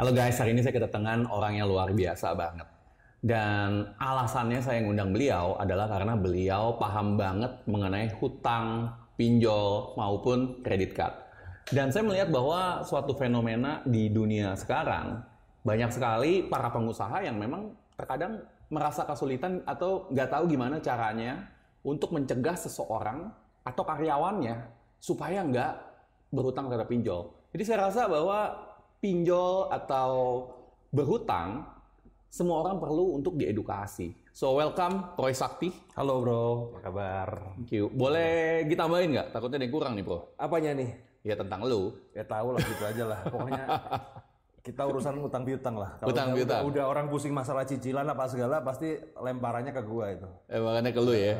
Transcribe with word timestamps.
Halo 0.00 0.16
guys, 0.16 0.40
hari 0.40 0.56
ini 0.56 0.64
saya 0.64 0.80
kedatangan 0.80 1.28
orang 1.28 1.60
yang 1.60 1.68
luar 1.68 1.92
biasa 1.92 2.32
banget. 2.32 2.64
Dan 3.20 3.92
alasannya 4.00 4.64
saya 4.64 4.80
ngundang 4.80 5.12
beliau 5.12 5.60
adalah 5.60 5.92
karena 5.92 6.16
beliau 6.16 6.80
paham 6.80 7.20
banget 7.20 7.52
mengenai 7.68 8.08
hutang, 8.16 8.96
pinjol, 9.20 9.92
maupun 10.00 10.64
kredit 10.64 10.96
card. 10.96 11.12
Dan 11.68 11.92
saya 11.92 12.08
melihat 12.08 12.32
bahwa 12.32 12.80
suatu 12.80 13.12
fenomena 13.12 13.84
di 13.84 14.08
dunia 14.08 14.56
sekarang, 14.56 15.20
banyak 15.68 15.92
sekali 15.92 16.48
para 16.48 16.72
pengusaha 16.72 17.20
yang 17.20 17.36
memang 17.36 17.76
terkadang 18.00 18.40
merasa 18.72 19.04
kesulitan 19.04 19.60
atau 19.68 20.08
nggak 20.08 20.32
tahu 20.32 20.48
gimana 20.48 20.80
caranya 20.80 21.44
untuk 21.84 22.16
mencegah 22.16 22.56
seseorang 22.56 23.28
atau 23.68 23.84
karyawannya 23.84 24.64
supaya 24.96 25.44
nggak 25.44 25.72
berhutang 26.32 26.72
terhadap 26.72 26.88
pinjol. 26.88 27.36
Jadi 27.52 27.62
saya 27.68 27.92
rasa 27.92 28.08
bahwa 28.08 28.69
pinjol 29.00 29.72
atau 29.72 30.44
berhutang 30.92 31.64
semua 32.28 32.62
orang 32.62 32.76
perlu 32.78 33.16
untuk 33.16 33.34
diedukasi. 33.34 34.12
So 34.30 34.54
welcome 34.54 35.16
Roy 35.16 35.32
Sakti. 35.34 35.72
Halo 35.96 36.22
bro, 36.22 36.44
apa 36.76 36.78
kabar? 36.84 37.28
Thank 37.58 37.74
you. 37.74 37.88
Boleh 37.90 38.62
ditambahin 38.68 39.10
nggak? 39.16 39.28
Takutnya 39.34 39.56
ada 39.58 39.64
yang 39.66 39.74
kurang 39.74 39.92
nih 39.96 40.04
bro. 40.04 40.30
Apanya 40.36 40.70
nih? 40.76 40.88
Ya 41.26 41.34
tentang 41.34 41.64
lu. 41.66 41.96
Ya 42.14 42.22
tahu 42.22 42.54
lah 42.54 42.60
gitu 42.62 42.84
aja 42.86 43.04
lah. 43.08 43.20
Pokoknya 43.26 43.64
kita 44.68 44.82
urusan 44.84 45.16
utang 45.18 45.42
piutang 45.48 45.80
lah. 45.80 45.96
Kalau 45.98 46.12
Utang 46.12 46.28
udah, 46.30 46.36
piutang. 46.36 46.60
Udah, 46.62 46.70
udah 46.70 46.84
orang 46.86 47.06
pusing 47.08 47.32
masalah 47.32 47.64
cicilan 47.64 48.04
apa 48.04 48.28
segala, 48.28 48.60
pasti 48.60 48.94
lemparannya 49.16 49.72
ke 49.72 49.82
gua 49.82 50.12
itu. 50.12 50.28
Eh, 50.52 50.60
makanya 50.60 50.92
ke 50.92 51.00
lu 51.00 51.12
ya. 51.16 51.34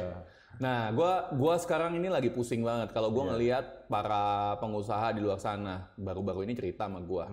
Nah, 0.59 0.90
gua 0.90 1.30
gua 1.30 1.54
sekarang 1.56 1.95
ini 1.95 2.10
lagi 2.10 2.28
pusing 2.28 2.60
banget 2.60 2.91
kalau 2.91 3.14
gua 3.14 3.32
ngelihat 3.32 3.86
para 3.86 4.56
pengusaha 4.58 5.14
di 5.14 5.22
luar 5.22 5.38
sana 5.38 5.95
baru-baru 5.95 6.42
ini 6.42 6.58
cerita 6.58 6.91
sama 6.91 6.98
gua. 7.00 7.30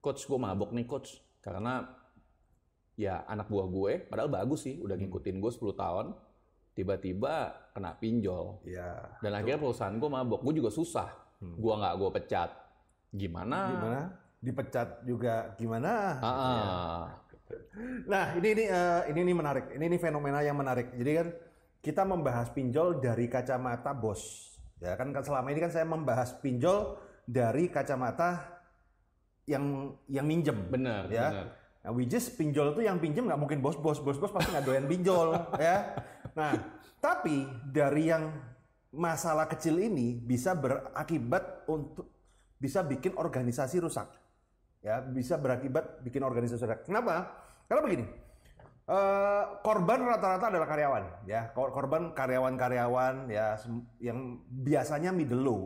Coach, 0.00 0.28
gua 0.28 0.38
mabok 0.38 0.76
nih 0.76 0.84
coach 0.84 1.18
karena 1.40 1.88
ya 3.00 3.24
anak 3.24 3.48
buah 3.48 3.64
gue 3.64 3.92
padahal 4.12 4.28
bagus 4.28 4.68
sih 4.68 4.76
udah 4.76 4.92
ngikutin 4.92 5.40
gue 5.40 5.48
10 5.48 5.72
tahun 5.72 6.12
tiba-tiba 6.76 7.48
kena 7.72 7.96
pinjol 7.96 8.60
Iya. 8.68 9.16
dan 9.24 9.40
akhirnya 9.40 9.56
perusahaan 9.56 9.96
gue 9.96 10.04
mabok 10.04 10.44
gue 10.44 10.60
juga 10.60 10.68
susah 10.68 11.08
gua 11.40 11.80
nggak 11.80 11.94
gue 11.96 12.10
pecat 12.20 12.50
gimana, 13.08 13.58
Gimana? 13.72 14.02
Dipecat 14.40 14.88
juga 15.04 15.52
gimana? 15.56 16.20
Ah, 16.20 16.28
ah. 16.28 17.00
Nah, 18.08 18.36
ini 18.36 18.48
ini 18.56 18.64
eh, 18.68 19.02
ini 19.12 19.20
ini 19.28 19.32
menarik. 19.36 19.74
Ini 19.74 19.84
ini 19.84 19.98
fenomena 20.00 20.40
yang 20.40 20.56
menarik. 20.56 20.94
Jadi 20.96 21.10
kan 21.12 21.28
kita 21.80 22.04
membahas 22.04 22.52
pinjol 22.52 23.00
dari 23.00 23.26
kacamata 23.26 23.96
bos. 23.96 24.52
Ya 24.80 24.96
kan 24.96 25.12
kan 25.12 25.24
selama 25.24 25.52
ini 25.52 25.60
kan 25.60 25.72
saya 25.72 25.84
membahas 25.84 26.36
pinjol 26.40 26.96
dari 27.28 27.68
kacamata 27.68 28.60
yang 29.48 29.96
yang 30.06 30.24
minjem. 30.28 30.56
Benar, 30.68 31.08
ya. 31.08 31.28
benar. 31.28 31.46
Nah, 31.80 31.90
which 31.96 32.12
is 32.12 32.28
pinjol 32.28 32.76
itu 32.76 32.84
yang 32.84 33.00
pinjem 33.00 33.24
nggak 33.24 33.40
mungkin 33.40 33.64
bos-bos, 33.64 34.04
bos-bos 34.04 34.28
pasti 34.28 34.52
nggak 34.52 34.66
doyan 34.68 34.84
pinjol, 34.84 35.32
ya. 35.64 35.96
Nah, 36.36 36.52
tapi 37.00 37.48
dari 37.64 38.12
yang 38.12 38.28
masalah 38.92 39.48
kecil 39.48 39.80
ini 39.80 40.12
bisa 40.20 40.52
berakibat 40.52 41.64
untuk 41.72 42.12
bisa 42.60 42.84
bikin 42.84 43.16
organisasi 43.16 43.80
rusak, 43.80 44.12
ya, 44.84 45.00
bisa 45.00 45.40
berakibat 45.40 46.04
bikin 46.04 46.20
organisasi 46.20 46.60
rusak. 46.60 46.84
Kenapa? 46.84 47.32
Karena 47.64 47.80
begini, 47.80 48.04
eh, 48.90 49.42
korban 49.62 50.02
rata-rata 50.02 50.50
adalah 50.50 50.66
karyawan, 50.66 51.04
ya, 51.30 51.54
Kor- 51.54 51.70
korban 51.70 52.10
karyawan-karyawan, 52.10 53.30
ya, 53.30 53.54
yang 54.02 54.42
biasanya 54.50 55.14
middle 55.14 55.42
low. 55.46 55.62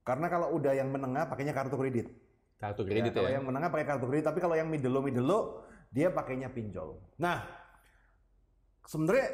Karena 0.00 0.32
kalau 0.32 0.56
udah 0.56 0.72
yang 0.72 0.88
menengah 0.88 1.28
pakainya 1.28 1.52
kartu 1.52 1.76
kredit. 1.76 2.08
kartu 2.56 2.84
Ya, 2.84 2.88
kredit 2.88 3.12
kalau 3.16 3.28
ya, 3.28 3.36
yang 3.40 3.44
menengah 3.44 3.68
pakai 3.68 3.86
kartu 3.88 4.08
kredit, 4.08 4.26
tapi 4.32 4.40
kalau 4.40 4.56
yang 4.56 4.68
middle 4.68 4.92
low 4.92 5.04
middle 5.04 5.24
low 5.28 5.42
dia 5.92 6.08
pakainya 6.08 6.48
pinjol. 6.48 6.96
Nah, 7.20 7.44
sebenarnya 8.84 9.26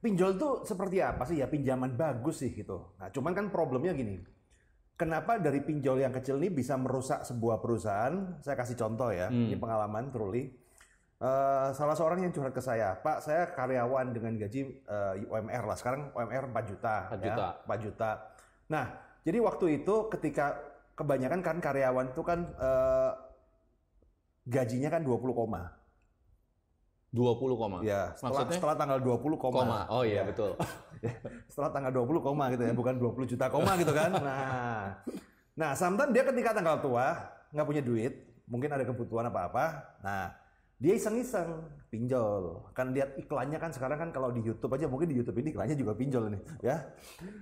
pinjol 0.00 0.38
tuh 0.38 0.52
seperti 0.62 1.02
apa 1.02 1.24
sih 1.26 1.40
ya 1.40 1.50
pinjaman 1.50 1.96
bagus 1.98 2.40
sih 2.44 2.52
gitu. 2.54 2.94
Nah, 3.00 3.10
cuman 3.10 3.32
kan 3.34 3.46
problemnya 3.48 3.92
gini. 3.96 4.22
Kenapa 4.96 5.36
dari 5.36 5.60
pinjol 5.60 6.00
yang 6.00 6.12
kecil 6.14 6.40
ini 6.40 6.48
bisa 6.48 6.76
merusak 6.80 7.20
sebuah 7.20 7.60
perusahaan? 7.60 8.40
Saya 8.40 8.56
kasih 8.56 8.80
contoh 8.80 9.12
ya, 9.12 9.28
ini 9.28 9.56
pengalaman 9.60 10.08
truly. 10.08 10.48
Eh, 11.16 11.68
salah 11.72 11.96
seorang 11.96 12.20
yang 12.20 12.28
curhat 12.28 12.52
ke 12.52 12.60
saya, 12.60 12.92
Pak, 13.00 13.24
saya 13.24 13.48
karyawan 13.56 14.12
dengan 14.12 14.36
gaji 14.36 14.68
eh, 14.68 15.14
UMR 15.24 15.64
lah. 15.64 15.76
Sekarang 15.80 16.12
UMR 16.12 16.52
4 16.52 16.68
juta. 16.68 16.94
4 17.08 17.16
ya, 17.16 17.24
juta. 17.24 17.46
4 17.64 17.84
juta. 17.88 18.10
Nah, 18.68 18.84
jadi 19.24 19.40
waktu 19.40 19.80
itu 19.80 20.12
ketika 20.12 20.60
kebanyakan 20.92 21.40
kan 21.40 21.56
karyawan 21.56 22.12
itu 22.12 22.20
kan 22.20 22.44
eh, 22.60 23.10
gajinya 24.44 24.92
kan 24.92 25.00
20 25.08 25.32
koma. 25.32 25.72
20 27.16 27.56
koma 27.56 27.80
Ya, 27.80 28.12
setelah, 28.12 28.44
maksudnya 28.44 28.56
setelah 28.60 28.76
tanggal 28.76 28.98
20 29.00 29.40
koma. 29.40 29.56
koma 29.56 29.80
oh 29.88 30.04
iya 30.04 30.20
Ya. 30.20 30.28
betul 30.28 30.52
setelah 31.48 31.70
tanggal 31.72 31.92
20 32.04 32.20
koma 32.20 32.44
gitu 32.52 32.62
ya, 32.68 32.76
bukan 32.76 32.94
20 33.00 33.24
juta 33.32 33.46
koma 33.48 33.72
gitu 33.80 33.96
kan. 33.96 34.10
Nah, 34.26 35.00
nah 35.56 35.70
sometimes 35.72 36.12
dia 36.12 36.28
ketika 36.28 36.52
tanggal 36.52 36.76
tua 36.84 37.16
nggak 37.56 37.64
punya 37.64 37.80
duit, 37.80 38.12
mungkin 38.44 38.68
ada 38.68 38.84
kebutuhan 38.84 39.32
apa-apa. 39.32 39.96
Nah, 40.04 40.28
dia 40.76 40.92
iseng-iseng 40.92 41.64
pinjol. 41.88 42.68
Kan 42.76 42.92
lihat 42.92 43.16
iklannya 43.16 43.56
kan 43.56 43.72
sekarang 43.72 43.96
kan 43.96 44.10
kalau 44.12 44.28
di 44.28 44.44
YouTube 44.44 44.72
aja 44.76 44.84
mungkin 44.84 45.08
di 45.08 45.16
YouTube 45.16 45.40
ini 45.40 45.56
iklannya 45.56 45.76
juga 45.76 45.96
pinjol 45.96 46.24
nih, 46.36 46.42
ya. 46.60 46.76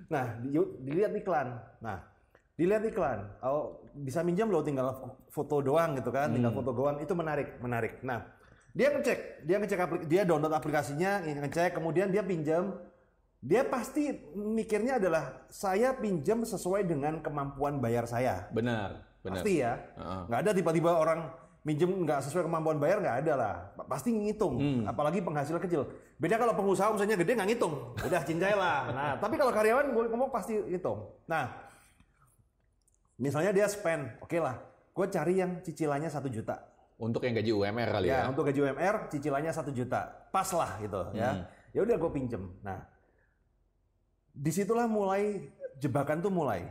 Nah, 0.07 0.39
di, 0.39 0.55
dilihat 0.87 1.13
iklan. 1.19 1.59
Nah, 1.83 1.99
dilihat 2.55 2.87
iklan. 2.87 3.27
Oh, 3.43 3.83
bisa 3.99 4.23
minjam 4.23 4.47
loh 4.55 4.63
tinggal 4.63 5.19
foto 5.35 5.59
doang 5.59 5.99
gitu 5.99 6.15
kan, 6.15 6.31
tinggal 6.31 6.55
foto 6.55 6.71
doang 6.71 7.03
itu 7.03 7.11
menarik, 7.11 7.59
menarik. 7.59 7.99
Nah, 8.07 8.23
dia 8.71 8.95
ngecek, 8.95 9.47
dia 9.47 9.57
ngecek 9.59 9.81
aplik- 9.83 10.07
dia 10.07 10.23
download 10.23 10.55
aplikasinya, 10.55 11.23
ngecek, 11.27 11.75
kemudian 11.75 12.15
dia 12.15 12.23
pinjam. 12.23 12.79
Dia 13.45 13.61
pasti 13.61 14.09
mikirnya 14.33 14.97
adalah 14.97 15.45
saya 15.53 15.93
pinjam 15.93 16.49
sesuai 16.49 16.89
dengan 16.89 17.21
kemampuan 17.21 17.77
bayar 17.77 18.09
saya. 18.09 18.49
benar 18.55 19.05
benar 19.21 19.41
Pasti 19.41 19.53
ya. 19.61 19.77
Heeh. 20.01 20.23
Nggak 20.33 20.41
ada 20.41 20.51
tiba-tiba 20.57 20.91
orang 20.97 21.21
minjem 21.65 21.89
nggak 21.89 22.21
sesuai 22.21 22.45
kemampuan 22.45 22.77
bayar 22.77 23.01
nggak 23.01 23.17
ada 23.25 23.33
lah. 23.35 23.55
Pa- 23.75 23.89
Pasti 23.89 24.13
ngitung. 24.13 24.55
Hmm. 24.55 24.83
Apalagi 24.85 25.19
penghasilan 25.19 25.59
kecil. 25.59 25.89
Beda 26.15 26.37
kalau 26.37 26.53
pengusaha 26.53 26.89
misalnya 26.91 27.17
gede 27.17 27.33
nggak 27.35 27.49
ngitung. 27.51 27.75
Udah 27.99 28.21
cincai 28.21 28.53
lah. 28.53 28.79
Nah, 28.87 29.13
tapi 29.23 29.35
kalau 29.35 29.51
karyawan 29.51 29.91
gue 29.91 30.05
ngomong 30.07 30.29
pasti 30.29 30.55
hitung. 30.69 31.09
Nah, 31.25 31.49
misalnya 33.17 33.51
dia 33.51 33.67
spend, 33.67 34.21
oke 34.21 34.37
lah. 34.37 34.61
Gue 34.93 35.07
cari 35.09 35.35
yang 35.37 35.59
cicilannya 35.61 36.09
satu 36.09 36.29
juta. 36.29 36.71
untuk 36.95 37.27
yang 37.27 37.35
gaji 37.35 37.51
UMR 37.51 37.91
kali 37.91 38.07
ya, 38.07 38.23
Ya, 38.23 38.31
untuk 38.31 38.47
gaji 38.47 38.61
UMR 38.63 39.11
cicilannya 39.11 39.51
satu 39.51 39.75
juta, 39.75 40.31
pas 40.31 40.47
lah 40.55 40.79
gitu 40.79 41.03
Hmm. 41.03 41.11
ya. 41.13 41.31
Ya 41.75 41.83
udah 41.83 41.99
gue 41.99 42.11
pinjem. 42.13 42.55
Nah, 42.63 42.87
di 44.31 44.51
situlah 44.51 44.87
mulai 44.87 45.43
jebakan 45.77 46.23
tuh 46.23 46.31
mulai. 46.31 46.71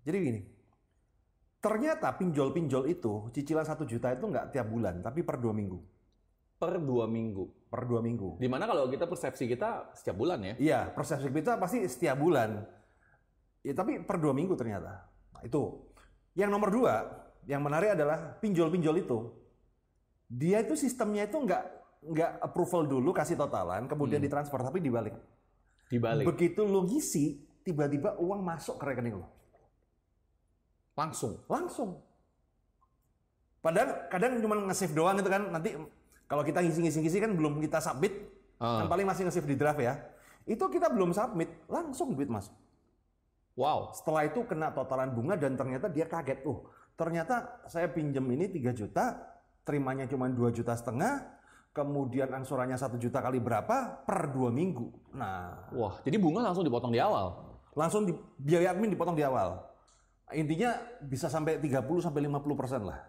Jadi 0.00 0.16
gini, 0.16 0.40
ternyata 1.60 2.16
pinjol-pinjol 2.16 2.88
itu 2.88 3.28
cicilan 3.30 3.68
satu 3.68 3.84
juta 3.84 4.10
itu 4.10 4.24
nggak 4.24 4.50
tiap 4.56 4.66
bulan, 4.66 5.04
tapi 5.04 5.20
per 5.22 5.36
dua 5.38 5.52
minggu. 5.52 5.78
per 6.60 6.76
dua 6.76 7.08
minggu 7.08 7.72
Per 7.72 7.88
dua 7.88 8.04
minggu. 8.04 8.36
di 8.36 8.44
mana 8.44 8.68
kalau 8.68 8.84
kita 8.90 9.08
persepsi 9.08 9.48
kita 9.48 9.96
setiap 9.96 10.16
bulan 10.18 10.44
ya 10.44 10.54
Iya, 10.60 10.80
persepsi 10.92 11.32
kita 11.32 11.56
pasti 11.56 11.80
setiap 11.88 12.20
bulan. 12.20 12.60
Ya, 13.64 13.72
tapi 13.72 14.00
per 14.04 14.20
dua 14.20 14.36
minggu 14.36 14.56
ternyata. 14.56 15.08
Nah, 15.36 15.42
itu. 15.44 15.88
Yang 16.36 16.50
nomor 16.52 16.68
dua, 16.68 16.94
yang 17.48 17.64
menarik 17.64 17.96
adalah 17.96 18.36
pinjol-pinjol 18.40 18.96
itu. 18.98 19.18
Dia 20.28 20.60
itu 20.60 20.76
sistemnya 20.76 21.24
itu 21.28 21.36
nggak 21.40 21.64
nggak 22.00 22.30
approval 22.44 22.88
dulu 22.88 23.12
kasih 23.12 23.36
totalan, 23.36 23.84
kemudian 23.88 24.20
ditransfer 24.20 24.60
tapi 24.60 24.80
dibalik. 24.80 25.12
dibalik 25.88 26.24
Begitu 26.28 26.60
lu 26.64 26.84
ngisi, 26.84 27.40
tiba-tiba 27.64 28.16
uang 28.20 28.40
masuk 28.44 28.76
ke 28.76 28.84
rekening 28.84 29.16
lo. 29.20 29.28
Langsung 30.98 31.40
Langsung. 31.46 32.02
Padahal 33.60 34.08
kadang 34.08 34.40
cuma 34.40 34.56
nge-save 34.72 34.96
doang 34.96 35.20
gitu 35.20 35.28
kan. 35.28 35.52
Nanti 35.52 35.76
kalau 36.24 36.40
kita 36.40 36.64
ngisi-ngisi-ngisi 36.64 37.18
kan 37.20 37.36
belum 37.36 37.60
kita 37.60 37.76
submit. 37.84 38.12
Ah. 38.56 38.84
Kan 38.84 38.86
paling 38.88 39.04
masih 39.04 39.28
nge-save 39.28 39.48
di 39.52 39.56
draft 39.56 39.80
ya. 39.84 40.00
Itu 40.48 40.72
kita 40.72 40.88
belum 40.88 41.12
submit, 41.12 41.52
langsung 41.68 42.16
duit 42.16 42.32
masuk. 42.32 42.56
wow 43.60 43.92
Setelah 43.92 44.24
itu 44.24 44.40
kena 44.48 44.72
totalan 44.72 45.12
bunga 45.12 45.36
dan 45.36 45.54
ternyata 45.60 45.92
dia 45.92 46.08
kaget. 46.08 46.40
Oh, 46.48 46.72
ternyata 46.96 47.60
saya 47.68 47.92
pinjam 47.92 48.24
ini 48.32 48.48
3 48.48 48.72
juta, 48.72 49.20
terimanya 49.68 50.08
cuma 50.08 50.32
2 50.32 50.48
juta 50.56 50.72
setengah, 50.72 51.28
kemudian 51.76 52.32
angsurannya 52.32 52.80
1 52.80 52.96
juta 52.96 53.20
kali 53.20 53.36
berapa 53.36 54.00
per 54.08 54.32
2 54.32 54.48
minggu. 54.48 55.12
Nah, 55.12 55.68
wah 55.76 56.00
jadi 56.00 56.16
bunga 56.16 56.40
langsung 56.40 56.64
dipotong 56.64 56.90
di 56.90 56.98
awal 56.98 57.50
langsung 57.74 58.06
di, 58.06 58.12
biaya 58.38 58.74
admin 58.74 58.90
dipotong 58.90 59.14
di 59.14 59.22
awal. 59.22 59.69
Intinya 60.34 60.70
bisa 61.02 61.26
sampai 61.26 61.58
30 61.58 61.82
sampai 62.02 62.20
50 62.26 62.60
persen 62.60 62.82
lah. 62.86 63.00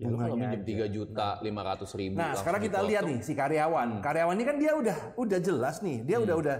ya 0.00 0.08
lu 0.08 0.16
kalau 0.16 0.32
minjem 0.32 0.64
3 0.64 0.88
juta 0.88 1.36
500 1.44 2.00
ribu 2.00 2.16
Nah, 2.16 2.32
sekarang 2.32 2.60
kita 2.64 2.80
lihat 2.80 3.04
nih 3.04 3.20
si 3.20 3.36
karyawan. 3.36 4.00
Karyawan 4.00 4.32
ini 4.32 4.44
kan 4.48 4.56
dia 4.56 4.72
udah 4.72 4.96
udah 5.12 5.38
jelas 5.44 5.84
nih, 5.84 6.00
dia 6.08 6.16
udah 6.16 6.36
udah 6.40 6.56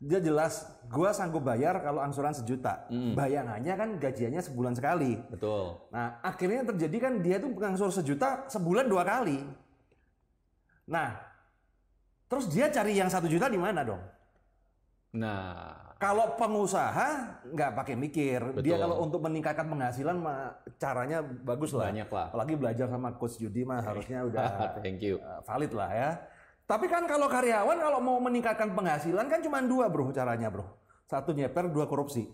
dia 0.00 0.18
jelas 0.18 0.64
gua 0.88 1.12
sanggup 1.14 1.44
bayar 1.44 1.78
kalau 1.86 2.02
angsuran 2.02 2.34
sejuta. 2.34 2.88
Hmm. 2.90 3.14
Bayangannya 3.14 3.74
kan 3.78 3.90
gajiannya 4.00 4.42
sebulan 4.42 4.74
sekali. 4.74 5.22
Betul. 5.30 5.86
Nah, 5.94 6.18
akhirnya 6.24 6.66
terjadi 6.74 6.96
kan 6.98 7.12
dia 7.22 7.36
tuh 7.38 7.54
ngangsur 7.54 7.94
sejuta 7.94 8.50
sebulan 8.50 8.90
dua 8.90 9.06
kali. 9.06 9.38
Nah, 10.90 11.14
terus 12.26 12.50
dia 12.50 12.66
cari 12.74 12.98
yang 12.98 13.06
satu 13.06 13.30
juta 13.30 13.46
di 13.46 13.60
mana 13.60 13.86
dong? 13.86 14.02
Nah, 15.14 15.89
Kalau 16.00 16.32
pengusaha 16.32 17.08
nggak 17.44 17.70
pakai 17.76 17.92
mikir, 17.92 18.40
dia 18.64 18.72
Betul. 18.72 18.82
kalau 18.88 18.96
untuk 19.04 19.20
meningkatkan 19.20 19.68
penghasilan 19.68 20.16
mah 20.16 20.56
caranya 20.80 21.20
bagus 21.20 21.76
lah. 21.76 21.92
banyak 21.92 22.08
lah. 22.08 22.32
Apalagi 22.32 22.54
belajar 22.56 22.88
sama 22.88 23.12
coach 23.20 23.36
Judi 23.36 23.68
mah 23.68 23.84
harusnya 23.84 24.24
udah 24.32 24.80
Thank 24.80 25.04
you. 25.04 25.20
uh, 25.20 25.44
valid 25.44 25.76
lah 25.76 25.92
ya. 25.92 26.10
Tapi 26.64 26.88
kan 26.88 27.04
kalau 27.04 27.28
karyawan 27.28 27.76
kalau 27.76 28.00
mau 28.00 28.16
meningkatkan 28.16 28.72
penghasilan 28.72 29.28
kan 29.28 29.44
cuma 29.44 29.60
dua 29.60 29.92
bro 29.92 30.08
caranya 30.08 30.48
bro. 30.48 30.64
Satu 31.04 31.36
nyeper, 31.36 31.68
dua 31.68 31.84
korupsi. 31.84 32.24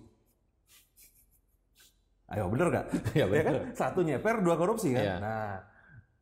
Ayo 2.30 2.46
bener 2.46 2.70
gak? 2.70 2.86
Iya, 3.18 3.26
Ya 3.26 3.42
kan? 3.42 3.52
bener. 3.54 3.62
Satu 3.74 4.00
nyeper, 4.02 4.34
dua 4.42 4.54
korupsi 4.54 4.94
kan? 4.94 5.02
Iya. 5.02 5.16
Nah, 5.18 5.54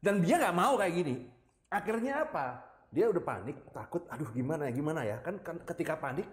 dan 0.01 0.21
dia 0.25 0.37
nggak 0.41 0.57
mau 0.57 0.77
kayak 0.77 0.95
gini. 0.97 1.15
Akhirnya 1.69 2.25
apa? 2.25 2.61
Dia 2.89 3.11
udah 3.11 3.21
panik, 3.21 3.57
takut, 3.75 4.07
aduh 4.07 4.31
gimana 4.31 4.71
ya, 4.71 4.73
gimana 4.73 5.01
ya? 5.03 5.17
Kan, 5.21 5.43
kan 5.43 5.59
ketika 5.67 5.99
panik, 5.99 6.25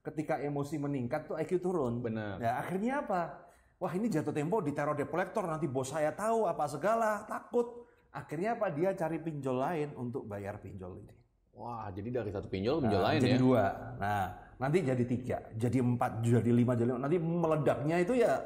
ketika 0.00 0.40
emosi 0.40 0.80
meningkat 0.80 1.28
tuh 1.28 1.36
IQ 1.36 1.60
turun. 1.60 2.00
Benar. 2.00 2.40
Ya 2.40 2.56
akhirnya 2.56 3.04
apa? 3.04 3.22
Wah 3.80 3.92
ini 3.96 4.12
jatuh 4.12 4.32
tempo 4.32 4.60
di 4.60 4.76
teror 4.76 4.92
dekolektor 4.92 5.44
nanti 5.48 5.64
bos 5.64 5.88
saya 5.88 6.12
tahu 6.12 6.44
apa 6.44 6.64
segala 6.68 7.24
takut. 7.24 7.88
Akhirnya 8.12 8.58
apa? 8.58 8.68
Dia 8.74 8.92
cari 8.92 9.22
pinjol 9.22 9.56
lain 9.56 9.88
untuk 9.96 10.26
bayar 10.26 10.60
pinjol 10.60 11.00
ini. 11.00 11.14
Wah, 11.54 11.92
jadi 11.92 12.08
dari 12.22 12.30
satu 12.32 12.48
pinjol 12.48 12.80
pinjol 12.80 13.00
Nah, 13.04 13.08
lain 13.12 13.20
jadi 13.20 13.36
ya. 13.36 13.40
dua. 13.40 13.64
Nah 14.00 14.24
nanti 14.60 14.78
jadi 14.84 15.04
tiga, 15.08 15.38
jadi 15.56 15.78
empat, 15.80 16.20
jadi 16.20 16.50
lima, 16.52 16.72
jadi 16.76 16.88
lima. 16.92 17.00
Nanti 17.00 17.16
meledaknya 17.20 17.96
itu 18.00 18.12
ya. 18.16 18.40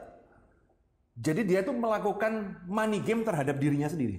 Jadi 1.14 1.46
dia 1.46 1.62
tuh 1.62 1.74
melakukan 1.74 2.62
money 2.66 2.98
game 3.02 3.22
terhadap 3.22 3.58
dirinya 3.58 3.86
sendiri. 3.86 4.18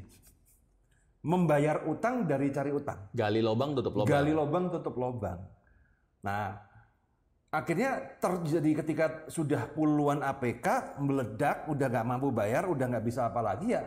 Membayar 1.25 1.83
utang 1.89 2.23
dari 2.23 2.51
cari 2.55 2.71
utang. 2.71 3.11
Gali 3.11 3.43
lobang 3.43 3.75
tutup 3.75 3.99
lobang. 3.99 4.11
Gali 4.11 4.31
lubang 4.31 4.65
tutup 4.71 4.95
lubang. 4.95 5.39
Nah, 6.23 6.55
akhirnya 7.49 8.19
terjadi 8.19 8.71
ketika 8.83 9.05
sudah 9.29 9.69
puluhan 9.71 10.21
APK 10.21 10.97
meledak, 11.01 11.65
udah 11.69 11.87
nggak 11.87 12.07
mampu 12.07 12.29
bayar, 12.29 12.67
udah 12.69 12.85
nggak 12.85 13.05
bisa 13.05 13.29
apa 13.29 13.41
lagi 13.41 13.73
ya. 13.73 13.83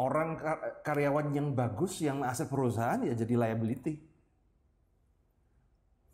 Orang 0.00 0.40
kar- 0.40 0.82
karyawan 0.82 1.30
yang 1.36 1.52
bagus, 1.52 2.00
yang 2.00 2.24
aset 2.24 2.48
perusahaan 2.48 2.98
ya 3.04 3.12
jadi 3.12 3.34
liability. 3.36 4.00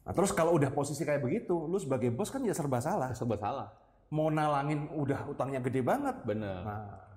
Nah, 0.08 0.16
terus 0.16 0.32
kalau 0.32 0.56
udah 0.56 0.72
posisi 0.72 1.04
kayak 1.04 1.20
begitu, 1.20 1.52
lu 1.52 1.76
sebagai 1.76 2.08
bos 2.08 2.32
kan 2.32 2.40
ya 2.40 2.56
serba 2.56 2.80
salah. 2.80 3.12
Serba 3.12 3.36
salah. 3.36 3.68
Mau 4.08 4.32
nalangin 4.32 4.88
udah 4.96 5.28
utangnya 5.28 5.60
gede 5.60 5.84
banget. 5.84 6.16
Bener. 6.24 6.64
Nah, 6.64 7.07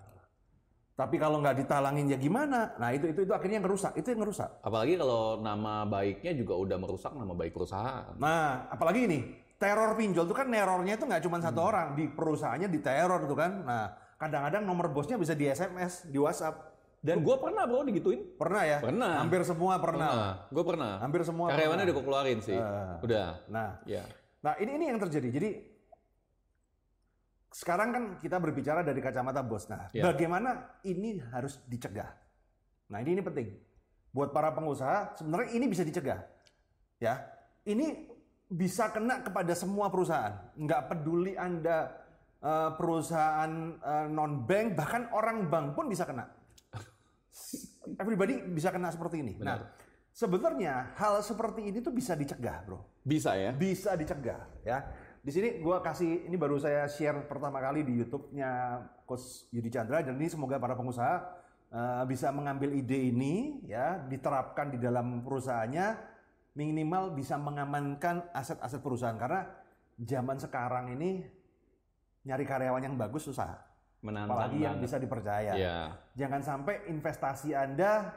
tapi 1.02 1.18
kalau 1.18 1.42
nggak 1.42 1.66
ditalangin 1.66 2.06
ya 2.06 2.18
gimana? 2.22 2.78
Nah 2.78 2.94
itu 2.94 3.10
itu 3.10 3.26
itu 3.26 3.34
akhirnya 3.34 3.58
yang 3.58 3.66
ngerusak. 3.66 3.98
Itu 3.98 4.14
yang 4.14 4.22
ngerusak. 4.22 4.62
Apalagi 4.62 4.94
kalau 5.02 5.42
nama 5.42 5.82
baiknya 5.84 6.38
juga 6.38 6.54
udah 6.54 6.78
merusak 6.78 7.10
nama 7.12 7.34
baik 7.34 7.58
perusahaan. 7.58 8.14
Nah, 8.22 8.70
apalagi 8.70 9.10
ini 9.10 9.20
teror 9.58 9.98
pinjol 9.98 10.30
itu 10.30 10.36
kan 10.38 10.46
nerornya 10.46 10.94
itu 10.94 11.06
nggak 11.10 11.26
cuma 11.26 11.42
satu 11.42 11.58
Hmm. 11.58 11.70
orang 11.74 11.88
di 11.98 12.06
perusahaannya 12.06 12.70
di 12.70 12.80
teror 12.80 13.26
tuh 13.26 13.34
kan. 13.34 13.52
Nah, 13.66 13.86
kadang-kadang 14.16 14.62
nomor 14.62 14.94
bosnya 14.94 15.18
bisa 15.18 15.34
di 15.34 15.50
SMS, 15.50 16.06
di 16.06 16.22
WhatsApp. 16.22 16.70
Dan 17.02 17.26
gue 17.26 17.34
pernah 17.34 17.66
bro 17.66 17.82
digituin. 17.82 18.38
Pernah 18.38 18.62
ya? 18.62 18.78
Pernah. 18.78 19.26
Hampir 19.26 19.42
semua 19.42 19.82
pernah. 19.82 20.46
Gue 20.54 20.62
pernah. 20.62 21.02
Hampir 21.02 21.26
semua. 21.26 21.50
Karyawannya 21.50 21.90
pernah. 21.90 21.98
udah 21.98 22.06
keluarin 22.06 22.40
sih. 22.46 22.54
Ah. 22.54 23.02
Udah. 23.02 23.42
Nah, 23.50 23.82
Ya. 23.90 24.06
nah 24.46 24.54
ini 24.62 24.78
ini 24.78 24.86
yang 24.94 25.02
terjadi. 25.02 25.34
Jadi 25.34 25.50
sekarang 27.52 27.90
kan 27.92 28.04
kita 28.24 28.40
berbicara 28.40 28.80
dari 28.80 29.04
kacamata 29.04 29.44
bos. 29.44 29.68
Nah, 29.68 29.92
Ya. 29.92 30.08
bagaimana 30.08 30.80
ini 30.88 31.20
harus 31.36 31.60
dicegah? 31.68 32.08
Nah, 32.88 33.04
ini 33.04 33.20
ini 33.20 33.24
penting. 33.24 33.48
Buat 34.12 34.32
para 34.32 34.52
pengusaha, 34.52 35.20
sebenarnya 35.20 35.52
ini 35.56 35.66
bisa 35.68 35.84
dicegah. 35.84 36.20
Ya, 37.00 37.28
ini 37.64 38.08
bisa 38.48 38.92
kena 38.92 39.20
kepada 39.20 39.52
semua 39.52 39.92
perusahaan. 39.92 40.36
Nggak 40.56 40.82
peduli 40.88 41.36
Anda 41.36 41.92
eh, 42.42 42.72
perusahaan 42.74 43.52
non 44.10 44.48
bank, 44.48 44.74
bahkan 44.74 45.12
orang 45.14 45.46
bank 45.46 45.78
pun 45.78 45.86
bisa 45.86 46.08
kena. 46.08 46.26
Everybody 48.02 48.42
bisa 48.48 48.72
kena 48.72 48.90
seperti 48.90 49.22
ini. 49.22 49.38
Nah, 49.38 49.62
sebenarnya 50.10 50.96
hal 50.98 51.22
seperti 51.22 51.70
ini 51.70 51.80
tuh 51.80 51.94
bisa 51.94 52.18
dicegah, 52.18 52.66
bro 52.66 52.82
Bisa 53.02 53.38
ya. 53.38 53.52
bisa 53.54 53.94
dicegah 53.94 54.42
ya. 54.62 54.84
Di 55.22 55.30
sini 55.30 55.62
gua 55.62 55.86
kasih 55.86 56.26
ini 56.26 56.34
baru 56.34 56.58
saya 56.58 56.90
share 56.90 57.30
pertama 57.30 57.62
kali 57.62 57.86
di 57.86 57.94
YouTube-nya 58.02 58.82
Coach 59.06 59.46
Yudi 59.54 59.70
Chandra 59.70 60.02
dan 60.02 60.18
ini 60.18 60.26
semoga 60.26 60.58
para 60.58 60.74
pengusaha 60.74 61.22
eh, 61.70 62.04
bisa 62.10 62.34
mengambil 62.34 62.74
ide 62.74 63.14
ini 63.14 63.62
ya 63.70 64.02
diterapkan 64.02 64.74
di 64.74 64.82
dalam 64.82 65.22
perusahaannya 65.22 66.10
minimal 66.58 67.14
bisa 67.14 67.38
mengamankan 67.38 68.34
aset-aset 68.34 68.82
perusahaan 68.82 69.16
karena 69.16 69.46
zaman 70.02 70.42
sekarang 70.42 70.98
ini 70.98 71.22
nyari 72.26 72.42
karyawan 72.42 72.82
yang 72.82 72.98
bagus 72.98 73.30
susah 73.30 73.62
Menantang 74.02 74.34
apalagi 74.34 74.58
yang 74.66 74.82
banget. 74.82 74.86
bisa 74.90 74.98
dipercaya. 74.98 75.54
Ya. 75.54 75.78
Jangan 76.18 76.42
sampai 76.42 76.90
investasi 76.90 77.54
Anda 77.54 78.10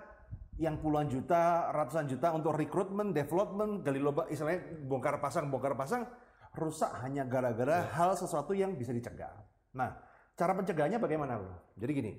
yang 0.57 0.81
puluhan 0.81 1.13
juta, 1.13 1.69
ratusan 1.69 2.09
juta 2.09 2.33
untuk 2.33 2.57
rekrutmen, 2.57 3.13
development, 3.13 3.85
gali 3.85 4.01
lubang, 4.01 4.25
istilahnya 4.33 4.65
bongkar 4.89 5.21
pasang, 5.21 5.53
bongkar 5.53 5.77
pasang, 5.77 6.09
rusak 6.55 6.91
hanya 7.03 7.27
gara-gara 7.27 7.83
hal 7.95 8.15
sesuatu 8.15 8.55
yang 8.55 8.79
bisa 8.79 8.95
dicegah. 8.95 9.35
Nah, 9.75 9.91
cara 10.39 10.55
pencegahannya 10.55 11.03
bagaimana, 11.03 11.39
bro? 11.39 11.55
Jadi 11.75 11.93
gini, 11.95 12.13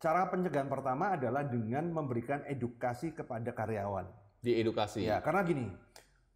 cara 0.00 0.24
pencegahan 0.32 0.68
pertama 0.68 1.12
adalah 1.16 1.44
dengan 1.44 1.84
memberikan 1.92 2.40
edukasi 2.48 3.12
kepada 3.12 3.52
karyawan. 3.52 4.08
Di 4.40 4.56
edukasi. 4.56 5.04
Ya, 5.04 5.20
karena 5.20 5.44
gini, 5.44 5.68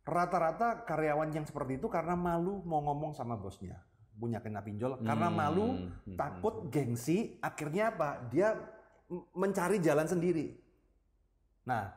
rata-rata 0.05 0.85
karyawan 0.85 1.33
yang 1.33 1.49
seperti 1.49 1.81
itu 1.81 1.89
karena 1.89 2.13
malu 2.13 2.61
mau 2.69 2.85
ngomong 2.85 3.17
sama 3.17 3.41
bosnya, 3.41 3.81
punya 4.21 4.45
kena 4.45 4.61
pinjol, 4.61 5.01
karena 5.01 5.33
Hmm, 5.33 5.37
malu, 5.37 5.67
hmm, 5.81 6.17
takut, 6.21 6.69
gengsi, 6.69 7.41
akhirnya 7.41 7.97
apa? 7.97 8.21
Dia 8.29 8.53
mencari 9.33 9.81
jalan 9.81 10.05
sendiri. 10.05 10.61
Nah, 11.65 11.89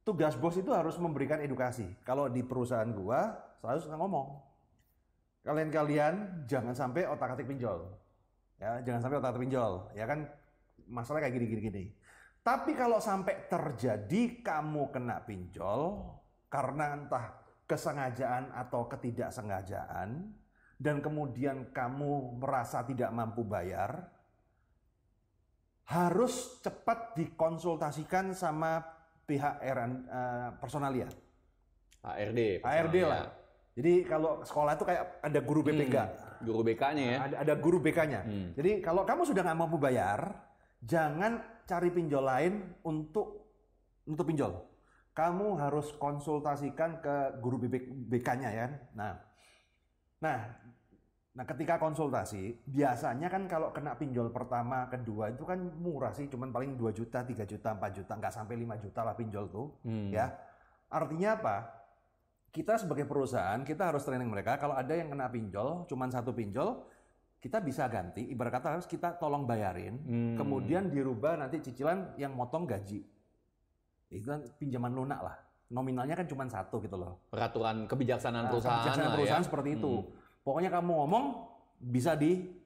tugas 0.00 0.32
bos 0.40 0.56
itu 0.56 0.72
harus 0.72 0.96
memberikan 0.96 1.36
edukasi. 1.44 1.84
Kalau 2.08 2.32
di 2.32 2.40
perusahaan 2.40 2.88
gua, 2.88 3.36
selalu 3.60 3.78
suka 3.84 3.96
ngomong, 4.00 4.28
kalian-kalian 5.44 6.48
jangan 6.48 6.72
sampai 6.72 7.04
otak-atik 7.04 7.44
pinjol, 7.44 7.84
ya, 8.56 8.80
jangan 8.80 9.00
sampai 9.04 9.16
otak-atik 9.20 9.44
pinjol, 9.44 9.72
ya 9.92 10.08
kan? 10.08 10.24
Masalah 10.88 11.20
kayak 11.24 11.36
gini-gini. 11.36 11.92
Tapi 12.44 12.76
kalau 12.76 13.00
sampai 13.00 13.48
terjadi 13.48 14.44
kamu 14.44 14.92
kena 14.92 15.20
pinjol 15.24 16.12
karena 16.52 16.92
entah 16.92 17.40
kesengajaan 17.64 18.52
atau 18.52 18.84
ketidaksengajaan 18.84 20.28
dan 20.76 20.96
kemudian 21.00 21.72
kamu 21.72 22.36
merasa 22.36 22.84
tidak 22.84 23.08
mampu 23.16 23.40
bayar, 23.48 24.12
harus 25.88 26.60
cepat 26.60 27.16
dikonsultasikan 27.16 28.36
sama 28.36 28.84
pihak 29.24 29.60
RN, 29.64 29.92
eh, 30.04 30.48
personalia, 30.60 31.08
ARD. 32.04 32.60
ARD 32.60 32.96
lah. 33.04 33.43
Jadi 33.74 34.06
kalau 34.06 34.38
sekolah 34.40 34.78
itu 34.78 34.84
kayak 34.86 35.18
ada 35.18 35.40
guru 35.42 35.60
BPK, 35.60 35.96
Hmm, 35.98 36.46
Guru 36.46 36.60
BK-nya 36.62 37.04
ya. 37.04 37.18
ada, 37.20 37.36
ada 37.42 37.54
guru 37.58 37.78
BK-nya. 37.80 38.20
Hmm. 38.22 38.48
Jadi 38.54 38.78
kalau 38.78 39.02
kamu 39.02 39.26
sudah 39.26 39.42
nggak 39.42 39.58
mampu 39.58 39.76
bayar, 39.76 40.30
jangan 40.78 41.42
cari 41.64 41.90
pinjol 41.90 42.22
lain 42.22 42.54
untuk 42.82 43.50
untuk 44.04 44.24
pinjol. 44.24 44.52
Kamu 45.10 45.56
harus 45.56 45.90
konsultasikan 45.92 47.00
ke 47.00 47.14
guru 47.38 47.58
BK-nya 48.06 48.50
ya. 48.52 48.66
Nah, 48.92 49.14
nah, 50.20 50.38
nah 51.32 51.44
ketika 51.44 51.74
konsultasi, 51.76 52.62
biasanya 52.64 53.26
kan 53.26 53.46
kalau 53.46 53.70
kena 53.70 53.94
pinjol 53.94 54.30
pertama, 54.30 54.86
kedua 54.86 55.30
itu 55.30 55.42
kan 55.42 55.58
murah 55.78 56.10
sih, 56.10 56.26
cuman 56.26 56.50
paling 56.50 56.74
2 56.74 56.90
juta, 56.90 57.22
3 57.22 57.42
juta, 57.42 57.72
4 57.72 57.90
juta, 57.92 58.12
nggak 58.12 58.30
sampai 58.32 58.54
5 58.56 58.74
juta 58.76 59.00
lah 59.02 59.14
pinjol 59.14 59.46
tuh, 59.48 59.66
Hmm. 59.82 60.10
ya. 60.10 60.30
Artinya 60.90 61.34
apa? 61.34 61.56
Kita 62.54 62.78
sebagai 62.78 63.02
perusahaan, 63.02 63.58
kita 63.60 63.90
harus 63.90 64.06
training 64.06 64.30
mereka. 64.30 64.54
Kalau 64.54 64.78
ada 64.78 64.94
yang 64.94 65.10
kena 65.10 65.26
pinjol, 65.26 65.90
cuman 65.90 66.06
satu 66.06 66.30
pinjol, 66.30 66.86
kita 67.42 67.58
bisa 67.58 67.90
ganti. 67.90 68.30
Ibarat 68.30 68.62
kata 68.62 68.78
harus 68.78 68.86
kita 68.86 69.18
tolong 69.18 69.42
bayarin, 69.42 69.98
Hmm. 69.98 70.34
kemudian 70.38 70.86
dirubah 70.86 71.34
nanti 71.34 71.58
cicilan 71.60 72.14
yang 72.14 72.30
motong 72.30 72.62
gaji. 72.62 73.02
Itu 74.06 74.30
kan 74.30 74.46
pinjaman 74.54 74.94
lunak 74.94 75.18
lah. 75.18 75.36
Nominalnya 75.66 76.14
kan 76.14 76.30
cuma 76.30 76.46
satu 76.46 76.78
gitu 76.78 76.94
loh. 76.94 77.26
Peraturan 77.26 77.90
kebijaksanaan 77.90 78.46
Nah, 78.46 78.50
perusahaan 78.54 78.78
kebijaksanaan 78.78 79.10
lah 79.10 79.16
perusahaan 79.18 79.42
ya. 79.42 79.48
seperti 79.50 79.68
itu. 79.74 79.92
Hmm. 79.98 80.06
Pokoknya 80.46 80.70
kamu 80.70 80.90
ngomong 80.94 81.24
bisa 81.82 82.14
di 82.14 82.62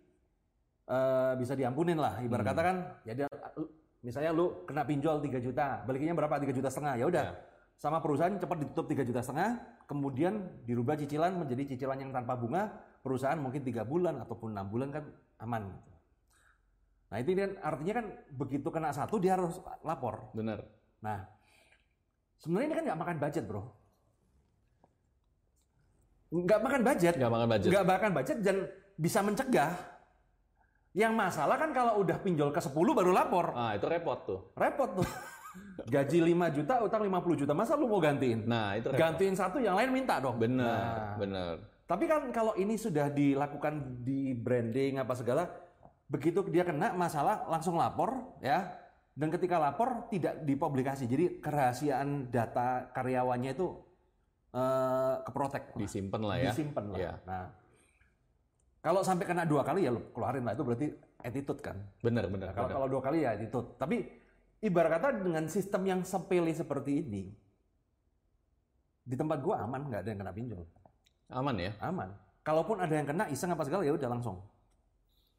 eh, 0.85 1.33
bisa 1.37 1.53
diampunin 1.53 1.97
lah. 1.97 2.17
Ibarat 2.19 2.45
Hmm. 2.45 2.53
kata 2.53 2.61
kan, 2.63 2.77
ya 3.05 3.13
dia, 3.13 3.27
misalnya 4.01 4.33
lu 4.33 4.65
kena 4.65 4.85
pinjol 4.85 5.21
3 5.21 5.37
juta, 5.37 5.85
balikinnya 5.85 6.13
berapa? 6.13 6.37
3 6.39 6.49
juta 6.51 6.69
setengah. 6.69 6.97
Ya 6.97 7.05
udah, 7.05 7.25
Ya. 7.29 7.33
Sama 7.79 8.03
perusahaan 8.03 8.35
cepat 8.35 8.67
ditutup 8.67 8.91
3 8.91 9.07
juta 9.07 9.23
setengah, 9.23 9.63
kemudian 9.87 10.67
dirubah 10.67 10.99
cicilan 10.99 11.39
menjadi 11.39 11.75
cicilan 11.75 12.03
yang 12.03 12.11
tanpa 12.11 12.35
bunga, 12.35 12.75
perusahaan 13.07 13.39
mungkin 13.39 13.63
tiga 13.63 13.87
bulan 13.87 14.19
ataupun 14.19 14.51
enam 14.51 14.67
bulan 14.67 14.91
kan 14.91 15.07
aman. 15.39 15.71
gitu. 15.71 15.93
Nah 17.09 17.17
itu 17.23 17.31
kan 17.39 17.53
artinya 17.63 17.95
kan 18.03 18.07
begitu 18.35 18.69
kena 18.69 18.91
satu 18.91 19.23
dia 19.23 19.39
harus 19.39 19.63
lapor. 19.87 20.35
Bener. 20.35 20.67
Nah 21.01 21.23
sebenarnya 22.43 22.67
ini 22.67 22.75
kan 22.75 22.85
nggak 22.91 23.01
makan 23.01 23.17
budget 23.23 23.45
bro. 23.47 23.63
Nggak 26.35 26.61
makan 26.61 26.81
budget. 26.83 27.15
Nggak 27.15 27.33
makan 27.33 27.49
budget. 27.49 27.71
Nggak 27.71 27.87
makan 27.87 28.11
budget 28.13 28.39
dan 28.43 28.57
bisa 28.99 29.19
mencegah. 29.23 29.73
Yang 30.99 31.13
masalah 31.15 31.57
kan 31.63 31.71
kalau 31.71 32.03
udah 32.03 32.19
pinjol 32.19 32.51
ke 32.51 32.59
10 32.59 32.75
baru 32.75 33.15
lapor. 33.15 33.55
Ah, 33.55 33.79
itu 33.79 33.87
repot 33.87 34.19
tuh. 34.27 34.41
Repot 34.59 34.99
tuh. 34.99 35.07
Gaji 35.79 36.19
5 36.21 36.57
juta, 36.59 36.75
utang 36.83 37.01
50 37.01 37.39
juta. 37.39 37.53
Masa 37.55 37.79
lu 37.79 37.87
mau 37.87 38.03
gantiin? 38.03 38.45
Nah, 38.45 38.75
itu 38.75 38.91
repot. 38.91 38.99
Gantiin 38.99 39.33
satu, 39.33 39.63
yang 39.63 39.79
lain 39.79 39.95
minta 39.95 40.19
dong. 40.19 40.37
Bener, 40.37 40.67
Nah, 40.67 41.15
bener. 41.17 41.55
tapi 41.87 42.05
kan 42.05 42.29
kalau 42.29 42.53
ini 42.55 42.75
sudah 42.75 43.09
dilakukan 43.09 44.03
di 44.03 44.35
branding 44.35 44.99
apa 44.99 45.15
segala, 45.15 45.49
begitu 46.11 46.43
dia 46.51 46.67
kena 46.67 46.93
masalah 46.93 47.47
langsung 47.47 47.79
lapor 47.79 48.37
ya. 48.43 48.69
Dan 49.15 49.31
ketika 49.31 49.59
lapor 49.59 50.07
tidak 50.11 50.43
dipublikasi. 50.43 51.07
Jadi 51.07 51.43
kerahasiaan 51.43 52.31
data 52.31 52.91
karyawannya 52.93 53.51
itu 53.51 53.67
eh 54.49 55.15
keprotek. 55.27 55.75
lah. 55.75 55.79
Disimpan 55.79 56.21
lah 56.23 56.37
ya. 56.39 56.51
Disimpan 56.51 56.85
lah. 56.91 56.99
Iya. 56.99 57.13
Nah, 57.27 57.45
kalau 58.79 59.03
sampai 59.03 59.27
kena 59.27 59.43
dua 59.43 59.67
kali 59.67 59.85
ya 59.85 59.91
lu 59.91 60.01
keluarin 60.15 60.47
lah 60.47 60.55
itu 60.55 60.63
berarti 60.63 60.87
attitude 61.19 61.61
kan. 61.61 61.77
Bener, 61.99 62.31
bener. 62.31 62.55
Kalau 62.55 62.69
kalau 62.71 62.87
dua 62.87 63.03
kali 63.03 63.27
ya 63.27 63.35
attitude. 63.35 63.75
Tapi 63.75 64.07
ibarat 64.61 64.99
kata 64.99 65.09
dengan 65.23 65.45
sistem 65.47 65.83
yang 65.87 66.01
sepele 66.03 66.51
seperti 66.51 67.01
ini, 67.01 67.23
di 69.03 69.15
tempat 69.17 69.39
gua 69.41 69.63
aman 69.63 69.89
nggak 69.89 70.01
ada 70.05 70.09
yang 70.11 70.21
kena 70.21 70.33
pinjol, 70.35 70.63
Aman 71.31 71.57
ya. 71.57 71.73
aman. 71.81 72.09
Kalaupun 72.43 72.81
ada 72.81 72.95
yang 72.95 73.05
kena 73.05 73.29
iseng 73.29 73.53
apa 73.53 73.63
segala 73.63 73.85
ya 73.85 73.93
udah 73.93 74.09
langsung. 74.09 74.41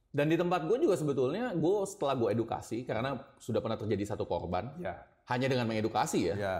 Dan 0.09 0.25
di 0.25 0.37
tempat 0.37 0.65
gue 0.65 0.77
juga 0.81 0.97
sebetulnya, 0.97 1.53
gue 1.53 1.75
setelah 1.85 2.17
gue 2.17 2.33
edukasi, 2.33 2.81
karena 2.81 3.13
sudah 3.37 3.61
pernah 3.61 3.77
terjadi 3.77 4.09
satu 4.09 4.25
korban, 4.25 4.73
Ya. 4.81 5.05
hanya 5.29 5.45
dengan 5.45 5.69
mengedukasi 5.69 6.33
ya, 6.33 6.35
Ya. 6.37 6.53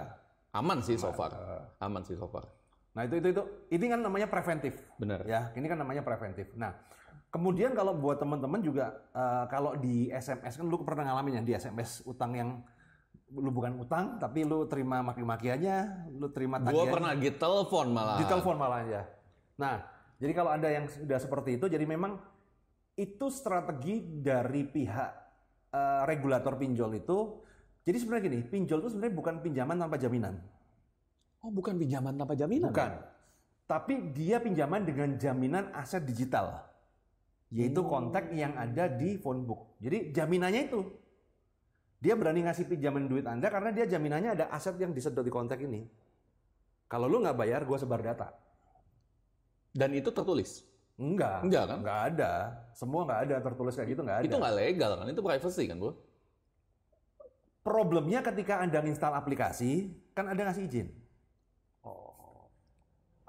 aman 0.53 0.85
sih 0.85 0.97
so 1.01 1.09
far. 1.09 1.33
Aman 1.81 2.05
sih 2.05 2.13
so 2.13 2.29
far. 2.29 2.45
Nah 2.93 3.05
itu 3.09 3.17
itu 3.17 3.33
itu 3.33 3.43
ini 3.73 3.85
kan 3.89 4.01
namanya 4.01 4.29
preventif. 4.29 4.77
Bener. 5.01 5.21
Ya, 5.25 5.49
ini 5.57 5.65
kan 5.65 5.77
namanya 5.81 6.05
preventif. 6.05 6.49
Nah, 6.53 6.77
kemudian 7.29 7.77
kalau 7.77 7.93
buat 7.93 8.17
teman-teman 8.17 8.62
juga 8.62 8.98
eh, 9.13 9.45
kalau 9.50 9.77
di 9.77 10.09
SMS 10.09 10.57
kan 10.57 10.65
lu 10.65 10.81
pernah 10.81 11.13
ngalamin 11.13 11.41
ya 11.41 11.43
di 11.45 11.53
SMS 11.57 12.03
utang 12.05 12.33
yang 12.33 12.50
lu 13.29 13.53
bukan 13.53 13.77
utang 13.77 14.17
tapi 14.17 14.41
lu 14.41 14.65
terima 14.65 15.05
maki-makiannya, 15.05 16.09
lu 16.17 16.33
terima 16.33 16.57
Gue 16.57 16.74
tagihannya. 16.74 16.93
pernah 16.93 17.12
di 17.13 17.29
telepon 17.29 17.88
malah. 17.93 18.17
Di 18.17 18.25
telepon 18.25 18.55
malah 18.57 18.81
ya. 18.89 19.03
Nah, 19.62 19.86
jadi 20.17 20.33
kalau 20.33 20.50
Anda 20.50 20.69
yang 20.74 20.86
sudah 20.89 21.21
seperti 21.21 21.62
itu, 21.62 21.69
jadi 21.69 21.86
memang 21.86 22.17
itu 22.98 23.29
strategi 23.29 24.01
dari 24.01 24.65
pihak 24.65 25.12
eh, 25.71 26.01
regulator 26.09 26.57
pinjol 26.57 26.98
itu. 26.98 27.17
Jadi 27.86 27.98
sebenarnya 28.01 28.24
gini, 28.29 28.39
pinjol 28.45 28.81
itu 28.81 28.89
sebenarnya 28.98 29.15
bukan 29.15 29.36
pinjaman 29.45 29.77
tanpa 29.77 29.98
jaminan. 30.01 30.36
Oh, 31.39 31.53
bukan 31.53 31.77
pinjaman 31.79 32.17
tanpa 32.17 32.33
jaminan. 32.36 32.69
Bukan. 32.74 32.91
Tapi 33.69 34.12
dia 34.12 34.41
pinjaman 34.41 34.81
dengan 34.83 35.15
jaminan 35.15 35.69
aset 35.77 36.01
digital. 36.01 36.68
Yaitu 37.50 37.82
kontak 37.86 38.29
yang 38.34 38.53
ada 38.53 38.86
di 38.86 39.18
phone 39.18 39.46
book. 39.46 39.77
Jadi 39.82 40.13
jaminannya 40.13 40.70
itu. 40.70 40.82
Dia 42.00 42.15
berani 42.15 42.48
ngasih 42.48 42.70
pinjaman 42.70 43.12
duit 43.12 43.27
Anda 43.27 43.51
karena 43.51 43.75
dia 43.75 43.84
jaminannya 43.89 44.38
ada 44.38 44.46
aset 44.53 44.77
yang 44.79 44.96
disedot 44.96 45.25
di 45.25 45.34
kontak 45.34 45.60
ini. 45.60 45.84
Kalau 46.88 47.06
lu 47.12 47.22
nggak 47.22 47.38
bayar, 47.38 47.62
gua 47.68 47.77
sebar 47.77 48.01
data. 48.01 48.34
Dan 49.74 49.94
itu 49.94 50.10
tertulis. 50.10 50.65
Enggak. 51.00 51.46
Enggak 51.46 51.63
kan? 51.70 51.77
Nggak 51.84 52.00
ada. 52.13 52.32
Semua 52.74 53.01
nggak 53.06 53.22
ada 53.29 53.36
tertulis 53.44 53.74
kayak 53.75 53.89
gitu 53.94 54.01
nggak 54.01 54.18
ada. 54.24 54.25
Itu 54.25 54.38
nggak 54.39 54.56
legal 54.56 54.91
kan? 54.98 55.06
Itu 55.12 55.22
privacy 55.22 55.63
kan, 55.70 55.77
Bu? 55.77 55.91
Problemnya 57.60 58.24
ketika 58.24 58.63
Anda 58.63 58.82
install 58.82 59.13
aplikasi, 59.13 59.94
kan 60.15 60.32
Anda 60.32 60.50
ngasih 60.50 60.63
izin. 60.65 60.88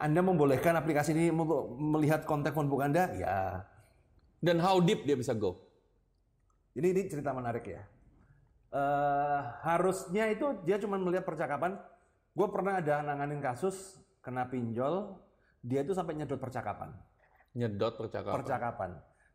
Anda 0.01 0.25
membolehkan 0.25 0.73
aplikasi 0.81 1.13
ini 1.13 1.29
untuk 1.29 1.77
melihat 1.77 2.25
kontak 2.25 2.57
phone 2.57 2.73
book 2.73 2.81
Anda? 2.81 3.13
Ya. 3.21 3.69
Dan 4.41 4.57
how 4.59 4.81
deep 4.81 5.05
dia 5.05 5.15
bisa 5.15 5.37
go? 5.37 5.61
Ini 6.73 6.97
ini 6.97 7.03
cerita 7.13 7.37
menarik 7.37 7.69
ya. 7.69 7.85
Eh 8.73 9.41
harusnya 9.69 10.33
itu 10.33 10.57
dia 10.65 10.81
cuma 10.81 10.97
melihat 10.97 11.29
percakapan. 11.29 11.77
Gue 12.33 12.49
pernah 12.49 12.81
ada 12.81 13.05
nanganin 13.05 13.43
kasus 13.45 14.01
kena 14.25 14.49
pinjol, 14.49 15.19
dia 15.61 15.85
itu 15.85 15.93
sampai 15.93 16.17
nyedot 16.17 16.41
percakapan. 16.41 16.95
Nyedot 17.53 18.01
percakapan. 18.01 18.37
Percakapan. 18.41 18.91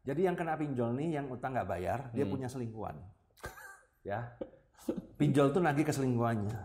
Jadi 0.05 0.21
yang 0.25 0.37
kena 0.37 0.53
pinjol 0.57 0.93
nih, 0.95 1.17
yang 1.21 1.25
utang 1.33 1.53
nggak 1.53 1.69
bayar, 1.69 1.99
dia 2.13 2.25
punya 2.29 2.45
selingkuhan. 2.45 2.97
ya. 4.05 4.37
Pinjol 5.17 5.49
tuh 5.49 5.61
nagih 5.65 5.81
ke 5.81 5.93
selingkuhannya. 5.93 6.55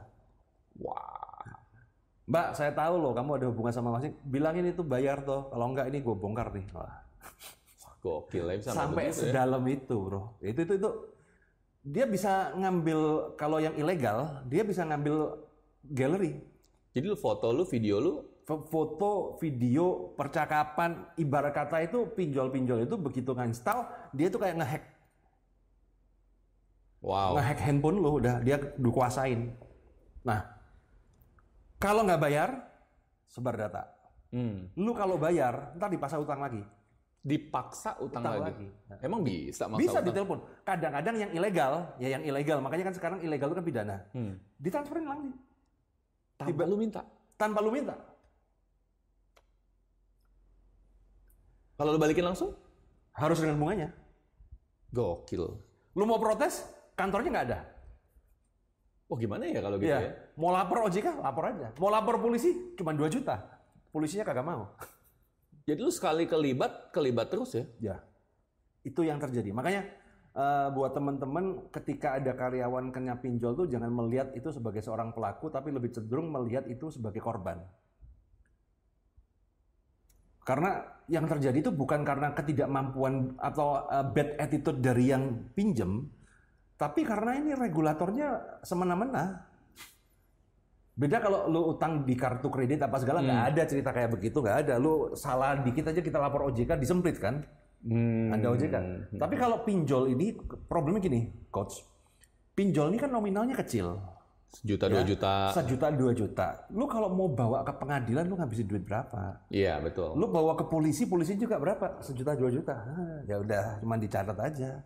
Wah. 0.84 1.44
Mbak, 2.30 2.48
saya 2.54 2.70
tahu 2.70 2.94
loh 3.00 3.12
kamu 3.16 3.42
ada 3.42 3.46
hubungan 3.50 3.72
sama 3.74 3.96
Mas. 3.96 4.06
Bilangin 4.22 4.68
itu 4.70 4.84
bayar 4.86 5.24
toh. 5.24 5.50
Kalau 5.50 5.66
enggak 5.72 5.88
ini 5.90 5.98
gue 6.04 6.14
bongkar 6.14 6.52
nih. 6.54 6.68
Wah. 6.76 7.02
Gokil 8.00 8.48
ya 8.48 8.56
bisa 8.56 8.70
Sampai 8.72 9.12
begitu 9.12 9.20
ya. 9.20 9.22
sedalam 9.28 9.64
itu, 9.68 9.96
bro. 10.00 10.22
Itu 10.40 10.60
itu 10.64 10.74
itu. 10.80 10.90
Dia 11.80 12.04
bisa 12.04 12.52
ngambil 12.56 13.32
kalau 13.40 13.56
yang 13.60 13.72
ilegal, 13.76 14.44
dia 14.48 14.60
bisa 14.64 14.84
ngambil 14.84 15.48
galeri, 15.80 16.36
Jadi 16.90 17.06
lu 17.06 17.16
foto 17.16 17.54
lu, 17.54 17.64
video 17.64 17.96
lu, 18.02 18.12
foto, 18.44 19.38
video, 19.38 20.12
percakapan, 20.18 21.06
ibarat 21.14 21.54
kata 21.54 21.86
itu 21.86 22.10
pinjol-pinjol 22.18 22.84
itu 22.84 22.96
begitu 22.98 23.30
nginstal, 23.30 23.86
dia 24.10 24.26
tuh 24.26 24.42
kayak 24.42 24.58
ngehack, 24.58 24.84
wow. 26.98 27.38
ngehack 27.38 27.60
handphone 27.62 28.02
lu 28.02 28.18
udah 28.18 28.42
dia 28.42 28.58
dikuasain. 28.74 29.54
Nah, 30.26 30.42
kalau 31.78 32.04
nggak 32.04 32.20
bayar, 32.20 32.50
sebar 33.30 33.54
data. 33.54 33.86
Hmm. 34.34 34.68
Lu 34.74 34.92
kalau 34.92 35.16
bayar, 35.16 35.74
ntar 35.78 35.88
dipaksa 35.88 36.18
utang 36.18 36.42
lagi. 36.42 36.60
Dipaksa 37.20 38.00
utang, 38.00 38.24
Utang 38.24 38.40
lagi. 38.40 38.64
lagi. 38.88 38.96
Emang 39.04 39.20
bisa 39.20 39.68
maksa 39.68 39.80
Bisa 39.84 39.98
utang? 40.00 40.06
ditelepon. 40.08 40.38
Kadang-kadang 40.64 41.14
yang 41.20 41.30
ilegal, 41.30 41.72
ya 42.00 42.08
yang 42.16 42.24
ilegal. 42.24 42.58
Makanya 42.64 42.84
kan 42.88 42.94
sekarang 42.96 43.18
ilegal 43.20 43.52
itu 43.52 43.56
kan 43.60 43.66
pidana. 43.66 43.96
Hmm. 44.16 44.40
Ditransferin 44.56 45.04
langsung. 45.04 45.36
Tanpa 46.40 46.64
lu 46.64 46.76
minta. 46.80 47.02
Tanpa 47.36 47.58
lu 47.60 47.68
minta. 47.68 47.92
Kalau 51.76 51.92
lu 51.92 52.00
balikin 52.00 52.24
langsung? 52.24 52.52
Harus 53.12 53.40
dengan 53.40 53.56
bunganya. 53.56 53.88
Gokil. 54.92 55.44
Lu 55.92 56.04
mau 56.04 56.20
protes, 56.20 56.64
kantornya 56.92 57.30
nggak 57.30 57.46
ada. 57.52 57.60
Oh 59.10 59.18
gimana 59.18 59.42
ya 59.44 59.58
kalau 59.58 59.76
gitu 59.76 59.90
Iya. 59.90 59.98
ya? 60.00 60.10
Mau 60.38 60.52
lapor 60.52 60.86
OJK, 60.86 61.18
lapor 61.18 61.44
aja. 61.48 61.68
Mau 61.76 61.90
lapor 61.90 62.16
polisi, 62.16 62.52
cuma 62.78 62.94
2 62.94 63.10
juta. 63.10 63.36
Polisinya 63.90 64.22
kagak 64.22 64.46
mau. 64.46 64.70
Jadi 65.70 65.86
lu 65.86 65.92
sekali 65.94 66.26
kelibat, 66.26 66.90
kelibat 66.90 67.30
terus 67.30 67.54
ya? 67.54 67.64
Ya. 67.78 67.96
Itu 68.82 69.06
yang 69.06 69.22
terjadi. 69.22 69.54
Makanya 69.54 69.86
eh, 70.34 70.68
buat 70.74 70.90
teman-teman 70.90 71.70
ketika 71.70 72.18
ada 72.18 72.34
karyawan 72.34 72.90
kena 72.90 73.14
pinjol 73.22 73.54
tuh 73.54 73.70
jangan 73.70 73.94
melihat 73.94 74.34
itu 74.34 74.50
sebagai 74.50 74.82
seorang 74.82 75.14
pelaku 75.14 75.46
tapi 75.46 75.70
lebih 75.70 75.94
cenderung 75.94 76.34
melihat 76.34 76.66
itu 76.66 76.90
sebagai 76.90 77.22
korban. 77.22 77.62
Karena 80.42 80.82
yang 81.06 81.30
terjadi 81.30 81.62
itu 81.62 81.70
bukan 81.70 82.02
karena 82.02 82.34
ketidakmampuan 82.34 83.38
atau 83.38 83.86
eh, 83.86 84.06
bad 84.10 84.42
attitude 84.42 84.82
dari 84.82 85.14
yang 85.14 85.54
pinjem, 85.54 86.10
tapi 86.74 87.06
karena 87.06 87.38
ini 87.38 87.54
regulatornya 87.54 88.58
semena-mena. 88.66 89.46
Beda 90.94 91.16
kalau 91.22 91.48
lu 91.48 91.72
utang 91.72 92.04
di 92.04 92.12
kartu 92.12 92.50
kredit 92.52 92.82
apa 92.84 93.00
segala 93.00 93.24
nggak 93.24 93.42
ada 93.54 93.62
cerita 93.64 93.90
kayak 93.94 94.10
begitu 94.12 94.42
nggak 94.42 94.68
ada. 94.68 94.74
Lu 94.76 95.14
salah 95.16 95.56
dikit 95.62 95.88
aja 95.88 96.00
kita 96.02 96.18
lapor 96.20 96.50
OJK 96.50 96.76
disemprit 96.76 97.16
kan? 97.16 97.40
Hmm. 97.80 98.34
Ada 98.34 98.46
OJK. 98.52 98.76
Tapi 99.16 99.34
kalau 99.40 99.64
pinjol 99.64 100.12
ini 100.12 100.36
problemnya 100.68 101.00
gini, 101.00 101.32
coach. 101.48 101.80
Pinjol 102.52 102.92
ini 102.92 102.98
kan 103.00 103.08
nominalnya 103.08 103.56
kecil. 103.56 103.96
Sejuta, 104.50 104.90
dua 104.90 105.06
juta. 105.06 105.32
Sejuta, 105.54 105.86
dua 105.94 106.12
juta. 106.12 106.66
Lu 106.74 106.90
kalau 106.90 107.06
mau 107.14 107.30
bawa 107.30 107.62
ke 107.62 107.70
pengadilan 107.70 108.26
lu 108.26 108.34
ngabisin 108.34 108.66
duit 108.66 108.82
berapa? 108.82 109.46
Iya 109.46 109.78
betul. 109.78 110.18
Lu 110.18 110.26
bawa 110.26 110.58
ke 110.58 110.66
polisi, 110.66 111.06
polisi 111.06 111.38
juga 111.38 111.56
berapa? 111.62 112.02
Sejuta, 112.02 112.34
dua 112.34 112.50
juta. 112.50 112.74
Ah, 112.74 113.22
ya 113.30 113.38
udah, 113.38 113.78
cuma 113.78 113.94
dicatat 113.94 114.34
aja. 114.34 114.82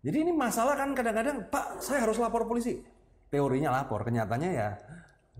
Jadi 0.00 0.16
ini 0.16 0.32
masalah 0.32 0.80
kan 0.80 0.96
kadang-kadang, 0.96 1.52
Pak, 1.52 1.84
saya 1.84 2.08
harus 2.08 2.16
lapor 2.16 2.48
polisi. 2.48 2.80
Teorinya 3.28 3.68
lapor, 3.68 4.00
kenyataannya 4.00 4.50
ya 4.50 4.68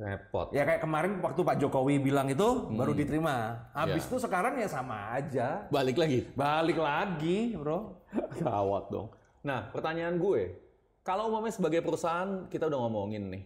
Repot. 0.01 0.49
ya 0.51 0.65
kayak 0.65 0.81
kemarin 0.81 1.21
waktu 1.21 1.41
Pak 1.45 1.57
Jokowi 1.61 2.01
bilang 2.01 2.25
itu 2.27 2.49
baru 2.73 2.91
diterima. 2.91 3.69
Habis 3.71 4.01
Ya. 4.01 4.09
itu 4.09 4.17
sekarang 4.19 4.57
ya 4.57 4.65
sama 4.65 5.13
aja. 5.13 5.69
Balik 5.69 6.01
lagi. 6.01 6.25
Balik 6.33 6.81
lagi, 6.81 7.53
Bro. 7.53 8.01
Gawat 8.39 8.89
dong. 8.89 9.13
Nah, 9.41 9.69
pertanyaan 9.69 10.17
gue, 10.17 10.57
kalau 11.01 11.29
umpamanya 11.29 11.53
sebagai 11.53 11.81
perusahaan 11.81 12.49
kita 12.49 12.65
udah 12.67 12.81
ngomongin 12.81 13.29
nih, 13.29 13.45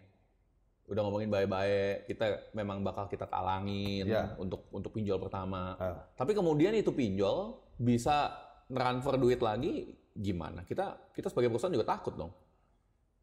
udah 0.86 1.02
ngomongin 1.02 1.26
baik-baik, 1.26 2.06
kita 2.06 2.26
memang 2.52 2.82
bakal 2.82 3.06
kita 3.06 3.26
talangin 3.26 4.06
Iya. 4.06 4.38
untuk 4.38 4.70
untuk 4.70 4.90
pinjol 4.90 5.18
pertama. 5.18 5.74
Ah. 5.74 6.06
Tapi 6.14 6.34
kemudian 6.34 6.70
itu 6.70 6.90
pinjol 6.90 7.50
bisa 7.74 8.30
transfer 8.64 9.18
duit 9.18 9.38
lagi 9.38 9.90
gimana? 10.12 10.62
Kita 10.62 11.10
kita 11.10 11.26
sebagai 11.26 11.50
perusahaan 11.50 11.74
juga 11.74 11.90
takut 11.90 12.14
dong. 12.14 12.30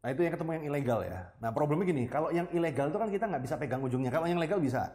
Nah 0.02 0.08
itu 0.10 0.20
yang 0.26 0.34
ketemu 0.34 0.50
yang 0.58 0.64
ilegal 0.66 1.00
ya. 1.06 1.30
Nah 1.38 1.54
problemnya 1.54 1.86
gini, 1.86 2.10
kalau 2.10 2.34
yang 2.34 2.50
ilegal 2.50 2.90
itu 2.90 2.98
kan 2.98 3.08
kita 3.08 3.24
nggak 3.30 3.42
bisa 3.46 3.54
pegang 3.54 3.82
ujungnya. 3.86 4.10
Kalau 4.10 4.26
yang 4.26 4.42
legal 4.42 4.58
bisa. 4.58 4.90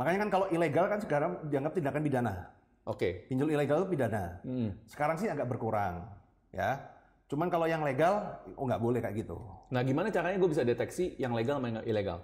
Makanya 0.00 0.28
kan 0.28 0.30
kalau 0.32 0.46
ilegal 0.48 0.88
kan 0.88 1.00
sekarang 1.00 1.32
dianggap 1.52 1.72
tindakan 1.76 2.02
pidana. 2.04 2.34
Oke. 2.88 3.28
Pinjol 3.28 3.52
ilegal 3.52 3.84
itu 3.84 3.88
pidana. 3.92 4.40
Hmm. 4.40 4.72
Sekarang 4.88 5.20
sih 5.20 5.28
agak 5.28 5.44
berkurang, 5.48 6.08
ya. 6.52 6.80
Cuman 7.26 7.50
kalau 7.50 7.66
yang 7.66 7.82
legal, 7.82 8.38
oh 8.54 8.64
nggak 8.64 8.78
boleh 8.78 9.02
kayak 9.02 9.26
gitu. 9.26 9.42
Nah, 9.74 9.82
gimana 9.82 10.14
caranya 10.14 10.38
gue 10.38 10.46
bisa 10.46 10.62
deteksi 10.62 11.18
yang 11.18 11.34
legal 11.34 11.58
sama 11.58 11.74
yang 11.74 11.82
ilegal? 11.82 12.22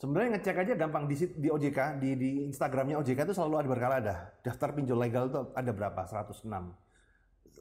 Sebenarnya 0.00 0.38
ngecek 0.38 0.56
aja 0.56 0.72
gampang 0.78 1.04
di, 1.04 1.14
di 1.36 1.48
OJK, 1.52 2.00
di, 2.00 2.10
di 2.16 2.30
Instagramnya 2.48 2.96
OJK 3.02 3.28
itu 3.28 3.34
selalu 3.36 3.54
ada 3.60 3.68
berkala 3.68 3.94
ada. 4.00 4.16
Daftar 4.40 4.72
pinjol 4.72 4.96
legal 4.96 5.28
itu 5.28 5.36
ada 5.52 5.70
berapa? 5.74 6.00
106. 6.00 6.48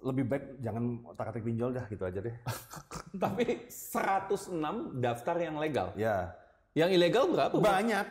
Lebih 0.04 0.24
baik 0.30 0.44
jangan 0.62 0.84
otak-atik 1.08 1.44
pinjol 1.44 1.74
dah 1.74 1.86
gitu 1.90 2.04
aja 2.06 2.20
deh. 2.22 2.36
Tapi 3.24 3.70
106 3.70 4.54
daftar 4.98 5.36
yang 5.42 5.58
legal. 5.58 5.94
Ya. 5.98 6.34
Yang 6.78 6.90
ilegal 7.02 7.26
berapa? 7.32 7.56
Banyak. 7.58 8.08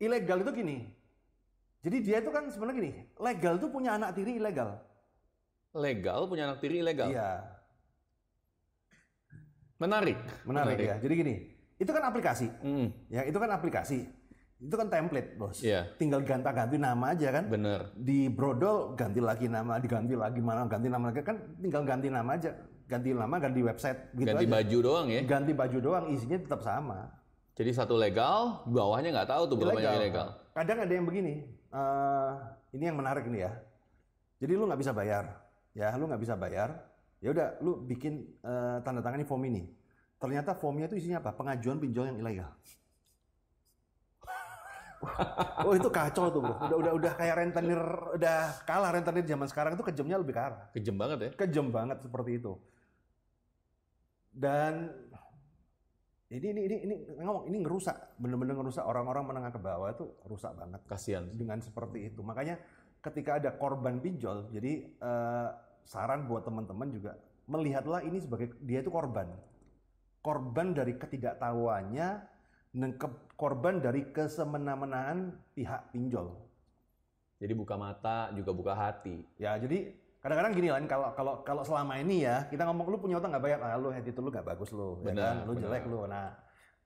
Ilegal 0.00 0.42
itu 0.42 0.50
gini. 0.56 0.76
Jadi 1.82 1.96
dia 1.98 2.22
itu 2.22 2.30
kan 2.30 2.46
sebenarnya 2.46 2.78
gini, 2.78 2.92
legal 3.18 3.58
itu 3.58 3.66
punya 3.66 3.98
anak 3.98 4.14
tiri 4.14 4.38
ilegal. 4.38 4.78
Legal 5.74 6.30
punya 6.30 6.46
anak 6.46 6.62
tiri 6.62 6.78
ilegal. 6.78 7.10
Iya, 7.10 7.42
Menarik. 9.82 10.14
menarik, 10.46 10.78
ya. 10.78 10.96
Jadi 11.02 11.14
gini, 11.18 11.34
itu 11.74 11.90
kan 11.90 12.06
aplikasi. 12.06 12.46
Hmm, 12.62 12.94
Ya, 13.10 13.26
itu 13.26 13.34
kan 13.34 13.50
aplikasi. 13.50 14.06
Itu 14.62 14.78
kan 14.78 14.86
template, 14.86 15.34
Bos. 15.34 15.58
Iya. 15.58 15.90
Tinggal 15.98 16.22
ganti-ganti 16.22 16.78
nama 16.78 17.10
aja 17.10 17.34
kan. 17.34 17.50
bener. 17.50 17.90
Di 17.98 18.30
brodol 18.30 18.94
ganti 18.94 19.18
lagi 19.18 19.50
nama, 19.50 19.82
diganti 19.82 20.14
lagi 20.14 20.38
mana, 20.38 20.70
ganti 20.70 20.86
nama 20.86 21.10
lagi 21.10 21.26
kan 21.26 21.36
tinggal 21.58 21.82
ganti 21.82 22.06
nama 22.06 22.30
aja. 22.38 22.54
Ganti 22.86 23.10
nama, 23.10 23.40
ganti 23.40 23.60
website 23.64 24.12
gitu 24.14 24.28
Ganti 24.28 24.44
aja. 24.46 24.52
baju 24.52 24.78
doang 24.84 25.06
ya. 25.10 25.20
Ganti 25.26 25.52
baju 25.56 25.78
doang, 25.80 26.04
isinya 26.12 26.38
tetap 26.38 26.60
sama. 26.62 27.10
Jadi 27.58 27.70
satu 27.72 27.96
legal, 27.98 28.62
bawahnya 28.68 29.10
nggak 29.12 29.30
tahu 29.32 29.42
tuh 29.50 29.56
berapa 29.58 29.80
yang 29.80 29.96
ilegal. 29.98 30.28
Kadang 30.52 30.78
ada 30.84 30.92
yang 30.92 31.06
begini, 31.08 31.42
eh, 31.72 32.30
ini 32.76 32.84
yang 32.86 32.96
menarik 33.00 33.24
nih 33.26 33.48
ya. 33.48 33.52
Jadi 34.44 34.52
lu 34.56 34.68
nggak 34.68 34.80
bisa 34.80 34.92
bayar, 34.92 35.24
ya 35.72 35.88
lu 35.96 36.04
nggak 36.06 36.22
bisa 36.22 36.34
bayar. 36.36 36.84
Ya 37.22 37.30
udah, 37.32 37.48
lu 37.64 37.80
bikin 37.86 38.28
eh, 38.44 38.76
tanda 38.84 39.00
tangan 39.00 39.20
di 39.20 39.28
form 39.28 39.42
ini. 39.48 39.62
Ternyata 40.20 40.54
formnya 40.54 40.86
itu 40.86 41.00
isinya 41.00 41.18
apa? 41.24 41.32
Pengajuan 41.32 41.80
pinjol 41.80 42.12
yang 42.12 42.18
ilegal. 42.20 42.50
oh 45.66 45.74
itu 45.74 45.88
kacau 45.90 46.30
tuh 46.30 46.40
bro. 46.40 46.54
Udah 46.68 46.76
udah 46.78 46.92
udah 46.94 47.12
kayak 47.18 47.34
rentenir, 47.42 47.82
udah 48.16 48.38
kalah 48.64 48.90
rentenir 48.94 49.24
zaman 49.26 49.46
sekarang 49.50 49.74
itu 49.74 49.84
kejamnya 49.84 50.16
lebih 50.22 50.34
kalah. 50.34 50.70
Kejem 50.70 50.96
banget 50.96 51.18
ya. 51.18 51.30
Kejam 51.34 51.66
banget 51.74 51.98
seperti 52.02 52.38
itu. 52.38 52.52
Dan 54.32 54.88
ini 56.32 56.46
ini 56.48 56.60
ini 56.64 56.76
ini 56.88 56.94
ngomong 57.20 57.44
ini 57.52 57.58
ngerusak, 57.60 58.16
bener-bener 58.16 58.56
ngerusak 58.56 58.84
orang-orang 58.88 59.28
menengah 59.28 59.52
ke 59.52 59.60
bawah 59.60 59.92
itu 59.92 60.08
rusak 60.24 60.56
banget 60.56 60.80
Kasihan. 60.88 61.28
dengan 61.28 61.60
seperti 61.60 62.08
itu. 62.08 62.24
Makanya 62.24 62.56
ketika 63.04 63.36
ada 63.36 63.52
korban 63.52 64.00
pinjol, 64.00 64.48
jadi 64.48 64.72
eh, 64.88 65.48
saran 65.84 66.24
buat 66.24 66.46
teman-teman 66.48 66.88
juga 66.88 67.20
melihatlah 67.50 68.00
ini 68.06 68.16
sebagai 68.22 68.56
dia 68.64 68.80
itu 68.80 68.88
korban. 68.88 69.28
Korban 70.22 70.72
dari 70.72 70.96
ketidaktahuannya 70.96 72.08
korban 73.36 73.84
dari 73.84 74.08
kesemena-menaan 74.10 75.36
pihak 75.52 75.92
pinjol. 75.92 76.32
Jadi 77.36 77.52
buka 77.52 77.76
mata 77.76 78.32
juga 78.32 78.50
buka 78.54 78.72
hati. 78.72 79.26
Ya, 79.36 79.58
jadi 79.60 79.92
kadang-kadang 80.22 80.52
gini 80.54 80.68
kan 80.70 80.84
kalau 80.86 81.08
kalau 81.12 81.34
kalau 81.42 81.62
selama 81.66 81.98
ini 81.98 82.22
ya 82.22 82.46
kita 82.46 82.62
ngomong 82.62 82.86
lu 82.94 82.98
punya 83.02 83.18
utang 83.18 83.34
nggak 83.34 83.44
bayar, 83.44 83.58
ah 83.60 83.76
lu 83.76 83.90
head 83.90 84.06
itu 84.06 84.20
lu 84.22 84.30
nggak 84.30 84.46
bagus 84.46 84.70
lu, 84.70 85.02
ya 85.02 85.10
Benar, 85.12 85.24
kan? 85.26 85.36
Lu 85.44 85.52
benar. 85.58 85.62
jelek 85.66 85.84
lu. 85.90 85.98
Nah, 86.06 86.28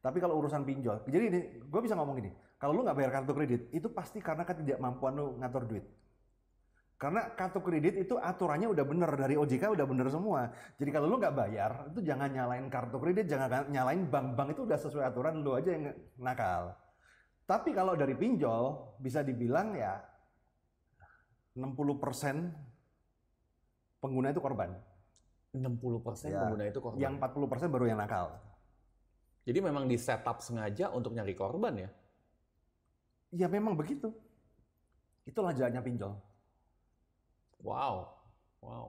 tapi 0.00 0.18
kalau 0.18 0.34
urusan 0.40 0.64
pinjol, 0.64 0.96
jadi 1.06 1.24
ini 1.28 1.40
gue 1.60 1.80
bisa 1.84 1.94
ngomong 1.94 2.16
gini, 2.18 2.32
kalau 2.56 2.72
lu 2.72 2.80
nggak 2.82 2.96
bayar 2.96 3.10
kartu 3.20 3.32
kredit 3.36 3.62
itu 3.70 3.86
pasti 3.92 4.18
karena 4.18 4.42
ketidakmampuan 4.48 5.12
lu 5.14 5.36
ngatur 5.38 5.68
duit. 5.68 5.84
Karena 6.96 7.28
kartu 7.36 7.60
kredit 7.60 7.92
itu 8.08 8.16
aturannya 8.16 8.72
udah 8.72 8.84
bener 8.88 9.10
dari 9.20 9.36
OJK 9.36 9.68
udah 9.76 9.84
bener 9.84 10.08
semua. 10.08 10.48
Jadi 10.80 10.88
kalau 10.88 11.12
lu 11.12 11.20
nggak 11.20 11.36
bayar 11.36 11.92
itu 11.92 12.00
jangan 12.00 12.32
nyalain 12.32 12.72
kartu 12.72 12.96
kredit, 12.96 13.28
jangan 13.28 13.68
nyalain 13.68 14.08
bank-bank 14.08 14.56
itu 14.56 14.64
udah 14.64 14.80
sesuai 14.80 15.04
aturan 15.04 15.44
lu 15.44 15.52
aja 15.52 15.76
yang 15.76 15.92
nakal. 16.16 16.72
Tapi 17.44 17.76
kalau 17.76 18.00
dari 18.00 18.16
pinjol 18.16 18.96
bisa 18.96 19.20
dibilang 19.20 19.76
ya 19.76 20.00
60% 21.52 22.48
pengguna 24.00 24.32
itu 24.32 24.40
korban. 24.40 24.72
60% 25.52 26.32
Ya. 26.32 26.40
pengguna 26.48 26.64
itu 26.64 26.80
korban. 26.80 27.00
Yang 27.00 27.12
40% 27.20 27.68
baru 27.72 27.84
yang 27.92 28.00
nakal. 28.00 28.40
Jadi 29.44 29.58
memang 29.60 29.84
di 29.84 30.00
setup 30.00 30.40
sengaja 30.40 30.90
untuk 30.90 31.12
nyari 31.12 31.36
korban 31.36 31.76
ya. 31.76 31.90
Ya 33.36 33.46
memang 33.52 33.76
begitu. 33.76 34.16
Itulah 35.28 35.52
jalannya 35.52 35.84
pinjol. 35.84 36.12
Wow. 37.60 38.12
Wow. 38.60 38.86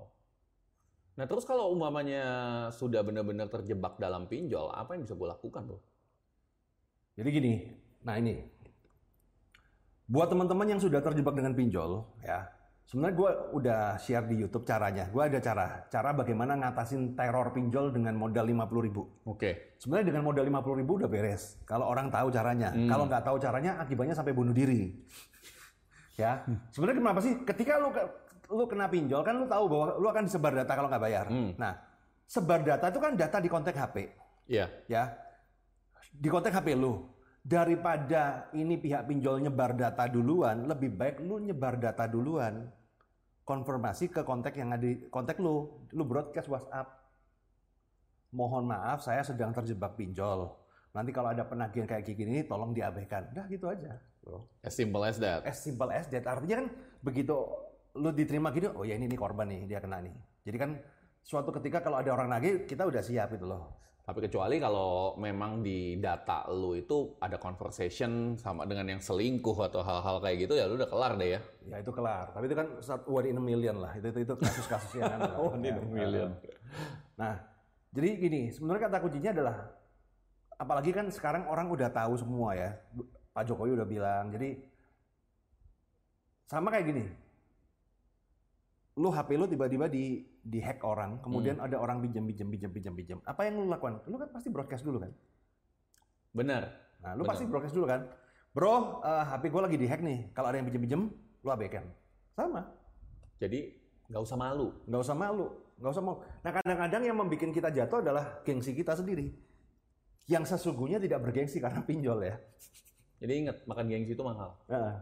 Nah 1.18 1.26
terus 1.26 1.44
kalau 1.44 1.74
umpamanya 1.74 2.24
sudah 2.70 3.02
benar-benar 3.02 3.50
terjebak 3.50 3.98
dalam 3.98 4.30
pinjol, 4.30 4.70
apa 4.70 4.94
yang 4.94 5.02
bisa 5.02 5.18
gue 5.18 5.28
lakukan 5.28 5.66
bro? 5.66 5.80
Jadi 7.18 7.30
gini, 7.34 7.54
nah 8.06 8.22
ini. 8.22 8.38
Buat 10.06 10.30
teman-teman 10.30 10.78
yang 10.78 10.80
sudah 10.80 11.02
terjebak 11.02 11.34
dengan 11.34 11.58
pinjol, 11.58 12.06
ya. 12.22 12.46
Sebenarnya 12.88 13.16
gue 13.20 13.32
udah 13.60 13.82
share 14.00 14.24
di 14.32 14.40
YouTube 14.40 14.64
caranya. 14.64 15.12
Gue 15.12 15.28
ada 15.28 15.44
cara, 15.44 15.84
cara 15.92 16.16
bagaimana 16.16 16.56
ngatasin 16.56 17.20
teror 17.20 17.52
pinjol 17.52 17.92
dengan 17.92 18.16
modal 18.16 18.48
50 18.48 18.88
ribu. 18.88 19.04
Oke. 19.28 19.76
Sebenarnya 19.76 20.16
dengan 20.16 20.24
modal 20.24 20.48
50 20.48 20.80
ribu 20.80 20.96
udah 20.96 21.12
beres. 21.12 21.60
Kalau 21.68 21.84
orang 21.84 22.08
tahu 22.08 22.32
caranya. 22.32 22.72
Kalau 22.88 23.04
nggak 23.04 23.28
tahu 23.28 23.38
caranya, 23.44 23.76
akibatnya 23.84 24.16
sampai 24.16 24.32
bunuh 24.32 24.56
diri. 24.56 25.04
ya. 26.16 26.48
Sebenarnya 26.72 27.04
kenapa 27.04 27.20
sih? 27.20 27.44
Ketika 27.44 27.76
ke- 27.92 28.12
lu 28.48 28.64
kena 28.68 28.88
pinjol 28.88 29.22
kan 29.24 29.36
lu 29.36 29.46
tahu 29.46 29.66
bahwa 29.68 29.86
lu 30.00 30.08
akan 30.08 30.24
disebar 30.28 30.54
data 30.56 30.72
kalau 30.72 30.88
nggak 30.88 31.04
bayar. 31.04 31.26
Nah, 31.56 31.74
sebar 32.24 32.64
data 32.64 32.86
itu 32.88 33.00
kan 33.00 33.14
data 33.16 33.38
di 33.44 33.50
kontak 33.52 33.76
HP, 33.76 33.96
Iya. 34.48 34.66
ya. 34.88 35.04
Di 36.12 36.28
kontak 36.32 36.56
HP 36.56 36.76
lu. 36.76 37.04
Daripada 37.48 38.52
ini 38.52 38.76
pihak 38.76 39.08
pinjol 39.08 39.40
nyebar 39.48 39.72
data 39.72 40.04
duluan, 40.12 40.68
lebih 40.68 40.92
baik 40.92 41.24
lu 41.24 41.40
nyebar 41.40 41.80
data 41.80 42.04
duluan. 42.04 42.68
Konfirmasi 43.48 44.12
ke 44.12 44.28
kontak 44.28 44.60
yang 44.60 44.76
ada 44.76 44.84
di 44.84 45.08
kontak 45.08 45.40
lu, 45.40 45.88
lu 45.96 46.04
broadcast 46.04 46.52
WhatsApp 46.52 46.98
mohon 48.36 48.68
maaf 48.68 49.00
saya 49.00 49.24
sedang 49.24 49.56
terjebak 49.56 49.96
pinjol. 49.96 50.52
Nanti 50.92 51.16
kalau 51.16 51.32
ada 51.32 51.48
penagihan 51.48 51.88
kayak 51.88 52.04
gini 52.10 52.44
tolong 52.44 52.76
diabaikan. 52.76 53.32
Udah 53.32 53.46
gitu 53.48 53.72
aja. 53.72 53.96
As 54.66 54.76
simple 54.76 55.04
as 55.08 55.16
that. 55.22 55.46
As 55.48 55.64
simple 55.64 55.88
as 55.88 56.10
that. 56.12 56.28
Artinya 56.28 56.66
kan 56.66 56.68
begitu 57.00 57.36
lu 57.98 58.14
diterima 58.14 58.54
gitu, 58.54 58.72
oh 58.78 58.86
ya 58.86 58.94
ini, 58.94 59.10
ini 59.10 59.18
korban 59.18 59.50
nih, 59.50 59.66
dia 59.66 59.82
kena 59.82 60.00
nih. 60.00 60.14
Jadi 60.46 60.58
kan 60.58 60.78
suatu 61.26 61.50
ketika 61.58 61.82
kalau 61.82 61.98
ada 62.00 62.14
orang 62.14 62.30
nagih, 62.32 62.70
kita 62.70 62.86
udah 62.86 63.02
siap 63.02 63.34
gitu 63.34 63.50
loh. 63.50 63.78
Tapi 64.08 64.24
kecuali 64.24 64.56
kalau 64.56 65.20
memang 65.20 65.60
di 65.60 66.00
data 66.00 66.48
lu 66.48 66.80
itu 66.80 67.20
ada 67.20 67.36
conversation 67.36 68.40
sama 68.40 68.64
dengan 68.64 68.96
yang 68.96 69.04
selingkuh 69.04 69.68
atau 69.68 69.84
hal-hal 69.84 70.24
kayak 70.24 70.48
gitu 70.48 70.56
ya 70.56 70.64
lu 70.64 70.80
udah 70.80 70.88
kelar 70.88 71.20
deh 71.20 71.36
ya. 71.36 71.42
Ya 71.68 71.84
itu 71.84 71.92
kelar. 71.92 72.32
Tapi 72.32 72.48
itu 72.48 72.56
kan 72.56 72.68
satu 72.80 73.20
one 73.20 73.28
in 73.28 73.36
a 73.36 73.44
million 73.44 73.76
lah. 73.84 73.92
Itu 74.00 74.16
itu, 74.16 74.24
itu 74.24 74.34
kasus-kasusnya 74.40 75.12
kan. 75.12 75.20
One 75.52 75.60
in 75.60 75.76
a 75.76 75.84
million. 75.84 76.40
Nah, 77.20 77.36
jadi 77.92 78.16
gini, 78.16 78.48
sebenarnya 78.48 78.88
kata 78.88 79.04
kuncinya 79.04 79.32
adalah 79.36 79.58
apalagi 80.56 80.96
kan 80.96 81.12
sekarang 81.12 81.44
orang 81.52 81.68
udah 81.68 81.92
tahu 81.92 82.16
semua 82.16 82.56
ya. 82.56 82.80
Pak 83.36 83.44
Jokowi 83.44 83.76
udah 83.76 83.88
bilang. 83.92 84.32
Jadi 84.32 84.56
sama 86.48 86.72
kayak 86.72 86.96
gini. 86.96 87.04
Lu 88.98 89.14
HP 89.14 89.38
lu 89.38 89.46
tiba-tiba 89.46 89.86
di 89.86 90.26
di 90.42 90.58
hack 90.58 90.82
orang, 90.82 91.22
kemudian 91.22 91.62
ada 91.62 91.78
orang 91.78 92.02
pinjam 92.02 92.26
pinjam 92.26 92.50
pinjam 92.50 92.72
pinjam 92.74 92.94
pinjam. 92.98 93.18
Apa 93.30 93.46
yang 93.46 93.62
lu 93.62 93.70
lakukan? 93.70 94.02
Lu 94.10 94.18
kan 94.18 94.34
pasti 94.34 94.50
broadcast 94.50 94.82
dulu 94.82 95.06
kan? 95.06 95.14
Benar. 96.34 96.64
Nah, 97.06 97.14
lu 97.14 97.22
Benar. 97.22 97.32
pasti 97.38 97.44
broadcast 97.46 97.78
dulu 97.78 97.86
kan? 97.86 98.10
Bro, 98.58 99.06
eh, 99.06 99.24
HP 99.30 99.54
gue 99.54 99.62
lagi 99.62 99.78
di 99.78 99.86
hack 99.86 100.02
nih. 100.02 100.34
Kalau 100.34 100.50
ada 100.50 100.58
yang 100.58 100.66
pinjam-pinjam, 100.66 101.02
lu 101.14 101.50
abaikan. 101.54 101.86
Sama. 102.34 102.66
Jadi 103.38 103.78
nggak 104.10 104.24
usah 104.24 104.38
malu. 104.40 104.68
nggak 104.88 105.02
usah 105.04 105.16
malu, 105.16 105.46
nggak 105.78 105.92
usah 105.94 106.04
mau. 106.04 106.16
Nah 106.42 106.52
kadang-kadang 106.58 107.02
yang 107.06 107.18
membuat 107.20 107.54
kita 107.54 107.70
jatuh 107.70 108.02
adalah 108.02 108.42
gengsi 108.42 108.74
kita 108.74 108.98
sendiri, 108.98 109.30
yang 110.26 110.42
sesungguhnya 110.48 110.98
tidak 110.98 111.22
bergengsi 111.22 111.62
karena 111.62 111.84
pinjol 111.86 112.24
ya. 112.24 112.36
Jadi 113.22 113.34
ingat 113.46 113.58
makan 113.70 113.86
gengsi 113.90 114.14
itu 114.18 114.24
mahal. 114.26 114.58
Nah, 114.70 115.02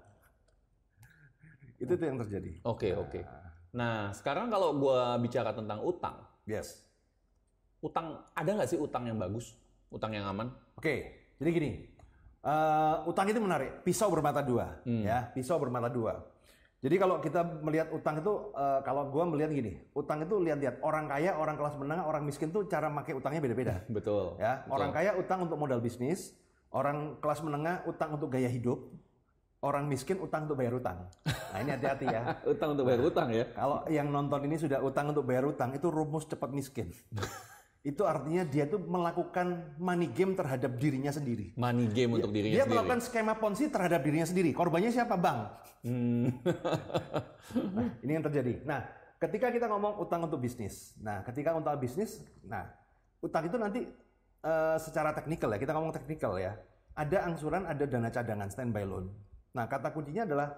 itu 1.80 1.94
tuh 1.96 2.06
yang 2.08 2.20
terjadi. 2.20 2.52
Oke 2.64 2.92
oke. 2.96 3.20
Nah 3.76 4.16
sekarang 4.16 4.48
kalau 4.48 4.72
gua 4.80 5.20
bicara 5.20 5.52
tentang 5.52 5.84
utang, 5.84 6.24
Yes. 6.48 6.80
utang 7.84 8.24
ada 8.32 8.50
nggak 8.50 8.70
sih 8.72 8.80
utang 8.80 9.04
yang 9.06 9.20
bagus? 9.20 9.54
utang 9.94 10.12
yang 10.12 10.28
aman? 10.28 10.52
Oke, 10.76 11.24
jadi 11.40 11.50
gini, 11.56 11.72
uh, 12.44 13.08
utang 13.08 13.32
itu 13.32 13.40
menarik, 13.40 13.80
pisau 13.88 14.12
bermata 14.12 14.44
dua, 14.44 14.84
ya, 14.84 15.32
pisau 15.32 15.56
bermata 15.56 15.88
dua. 15.88 16.20
Jadi 16.84 17.02
kalau 17.02 17.18
kita 17.18 17.42
melihat 17.66 17.90
utang 17.96 18.20
itu, 18.20 18.52
uh, 18.54 18.84
kalau 18.84 19.08
gua 19.10 19.26
melihat 19.26 19.50
gini, 19.56 19.80
utang 19.96 20.22
itu 20.22 20.36
lihat-lihat 20.38 20.84
orang 20.84 21.08
kaya, 21.08 21.34
orang 21.34 21.56
kelas 21.56 21.80
menengah, 21.80 22.06
orang 22.06 22.28
miskin 22.28 22.52
tuh 22.52 22.68
cara 22.68 22.92
pakai 22.92 23.16
utangnya 23.16 23.42
beda-beda. 23.42 23.76
Betul. 23.96 24.38
Ya, 24.38 24.68
orang 24.68 24.92
kaya 24.92 25.16
utang 25.16 25.48
untuk 25.48 25.58
modal 25.58 25.80
bisnis, 25.80 26.36
orang 26.70 27.18
kelas 27.24 27.40
menengah 27.42 27.88
utang 27.88 28.20
untuk 28.20 28.30
gaya 28.30 28.52
hidup, 28.52 28.86
orang 29.64 29.88
miskin 29.88 30.20
utang 30.20 30.50
untuk 30.50 30.60
bayar 30.60 30.76
utang. 30.76 30.98
Nah 31.26 31.60
ini 31.64 31.72
hati-hati 31.72 32.06
ya. 32.10 32.22
utang 32.54 32.76
untuk 32.76 32.86
bayar 32.90 33.02
utang 33.06 33.28
ya? 33.32 33.46
Kalau 33.56 33.88
yang 33.88 34.08
nonton 34.12 34.40
ini 34.50 34.56
sudah 34.60 34.84
utang 34.84 35.12
untuk 35.14 35.24
bayar 35.24 35.48
utang, 35.48 35.72
itu 35.72 35.88
rumus 35.88 36.28
cepat 36.28 36.52
miskin. 36.52 36.92
itu 37.86 38.02
artinya 38.02 38.42
dia 38.42 38.66
tuh 38.66 38.82
melakukan 38.82 39.78
money 39.78 40.10
game 40.10 40.34
terhadap 40.34 40.74
dirinya 40.82 41.14
sendiri. 41.14 41.54
Money 41.54 41.86
game 41.94 42.18
untuk 42.18 42.34
dirinya 42.34 42.58
Dia 42.58 42.66
sendiri. 42.66 42.82
melakukan 42.82 43.00
skema 43.06 43.38
ponzi 43.38 43.70
terhadap 43.70 44.02
dirinya 44.02 44.26
sendiri. 44.26 44.58
Korbannya 44.58 44.90
siapa? 44.90 45.14
Bank. 45.14 45.40
Hmm. 45.86 46.34
Nah, 47.78 47.94
ini 48.02 48.12
yang 48.18 48.26
terjadi. 48.26 48.66
Nah, 48.66 48.82
ketika 49.22 49.54
kita 49.54 49.70
ngomong 49.70 50.02
utang 50.02 50.26
untuk 50.26 50.42
bisnis. 50.42 50.98
Nah, 50.98 51.22
ketika 51.22 51.54
utang 51.54 51.78
bisnis, 51.78 52.26
nah, 52.42 52.66
utang 53.22 53.46
itu 53.46 53.54
nanti 53.62 53.86
eh, 54.42 54.78
secara 54.82 55.14
teknikal 55.14 55.54
ya, 55.54 55.62
kita 55.62 55.78
ngomong 55.78 55.94
teknikal 55.94 56.42
ya. 56.42 56.58
Ada 56.98 57.30
angsuran, 57.30 57.70
ada 57.70 57.86
dana 57.86 58.10
cadangan, 58.10 58.50
standby 58.50 58.82
loan. 58.82 59.14
Nah, 59.56 59.66
kata 59.72 59.96
kuncinya 59.96 60.28
adalah 60.28 60.52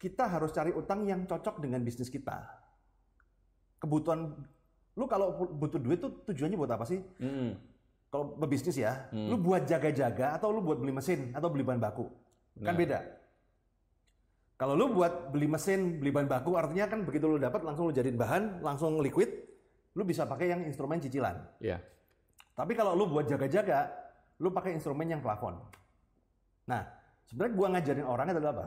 kita 0.00 0.26
harus 0.26 0.50
cari 0.50 0.72
utang 0.72 1.04
yang 1.04 1.28
cocok 1.28 1.60
dengan 1.60 1.84
bisnis 1.84 2.08
kita. 2.08 2.42
Kebutuhan 3.78 4.32
lu 4.96 5.04
kalau 5.08 5.36
butuh 5.36 5.80
duit 5.80 6.00
tuh 6.00 6.24
tujuannya 6.26 6.56
buat 6.56 6.72
apa 6.72 6.84
sih? 6.88 7.00
Hmm. 7.20 7.54
Kalau 8.12 8.36
berbisnis 8.36 8.76
ya, 8.76 9.08
lu 9.12 9.40
buat 9.40 9.64
jaga-jaga 9.64 10.36
atau 10.36 10.52
lu 10.52 10.60
buat 10.60 10.76
beli 10.76 10.92
mesin 10.92 11.32
atau 11.32 11.48
beli 11.48 11.64
bahan 11.64 11.80
baku. 11.80 12.04
Kan 12.60 12.76
Benar. 12.76 12.80
beda. 12.80 12.98
Kalau 14.60 14.76
lu 14.76 14.92
buat 14.92 15.32
beli 15.32 15.48
mesin, 15.48 15.96
beli 15.96 16.12
bahan 16.12 16.28
baku 16.28 16.52
artinya 16.60 16.92
kan 16.92 17.08
begitu 17.08 17.24
lu 17.24 17.40
dapat 17.40 17.64
langsung 17.64 17.88
lu 17.88 17.94
jadiin 17.96 18.20
bahan, 18.20 18.60
langsung 18.60 19.00
liquid, 19.00 19.32
lu 19.96 20.04
bisa 20.04 20.28
pakai 20.28 20.52
yang 20.52 20.60
instrumen 20.68 21.00
cicilan. 21.00 21.40
Ya. 21.56 21.80
Tapi 22.52 22.76
kalau 22.76 22.92
lu 22.92 23.08
buat 23.08 23.24
jaga-jaga, 23.24 23.88
lu 24.44 24.52
pakai 24.52 24.76
instrumen 24.76 25.08
yang 25.08 25.24
plafon. 25.24 25.56
Nah, 26.68 26.84
sebenarnya 27.32 27.54
gua 27.56 27.68
ngajarin 27.72 28.04
orang 28.04 28.26
adalah 28.28 28.50
apa? 28.52 28.66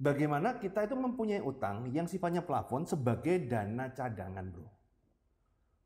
Bagaimana 0.00 0.58
kita 0.58 0.82
itu 0.82 0.98
mempunyai 0.98 1.38
utang 1.38 1.86
yang 1.94 2.10
sifatnya 2.10 2.42
plafon 2.42 2.88
sebagai 2.88 3.46
dana 3.46 3.94
cadangan, 3.94 4.50
bro. 4.50 4.66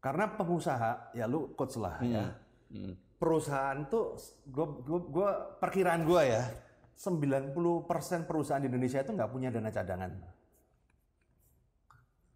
Karena 0.00 0.24
pengusaha, 0.33 1.12
ya 1.12 1.28
lu 1.28 1.52
coach 1.52 1.76
lah 1.76 2.00
ya. 2.00 2.33
Hmm. 2.72 2.96
Perusahaan 3.20 3.85
tuh, 3.92 4.16
gua, 4.48 4.66
gua, 4.80 5.00
gua 5.04 5.30
perkiraan 5.61 6.09
gua 6.09 6.24
ya, 6.24 6.42
90% 6.96 8.24
perusahaan 8.24 8.62
di 8.64 8.68
Indonesia 8.72 9.04
itu 9.04 9.12
nggak 9.12 9.30
punya 9.30 9.52
dana 9.52 9.68
cadangan. 9.68 10.12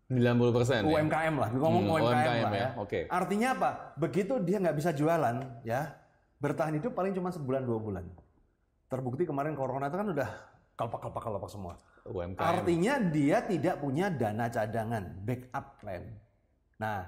90 0.09 0.57
persen 0.57 0.81
ya? 0.89 0.89
UMKM 0.89 1.35
lah, 1.37 1.49
gue 1.53 1.61
ngomong 1.61 1.85
Hmm, 1.85 1.97
UMKM, 2.01 2.17
UMKM 2.17 2.49
lah 2.49 2.53
ya, 2.57 2.61
ya. 2.65 2.69
oke. 2.81 3.01
Artinya 3.13 3.49
apa? 3.53 3.71
Begitu 4.01 4.35
dia 4.41 4.57
nggak 4.57 4.77
bisa 4.77 4.91
jualan, 4.97 5.37
ya 5.69 5.81
bertahan 6.41 6.81
hidup 6.81 6.97
paling 6.97 7.13
cuma 7.13 7.29
sebulan 7.29 7.63
dua 7.63 7.77
bulan. 7.77 8.05
Terbukti 8.89 9.29
kemarin 9.29 9.53
corona 9.53 9.93
itu 9.93 9.97
kan 10.01 10.09
udah 10.17 10.31
kalpak 10.73 11.01
kalpak 11.05 11.23
kalpak 11.23 11.51
semua. 11.53 11.75
UMKM. 12.09 12.41
Artinya 12.41 12.95
dia 13.13 13.45
tidak 13.45 13.85
punya 13.85 14.09
dana 14.09 14.49
cadangan, 14.49 15.05
backup 15.21 15.77
plan. 15.77 16.09
Nah, 16.81 17.05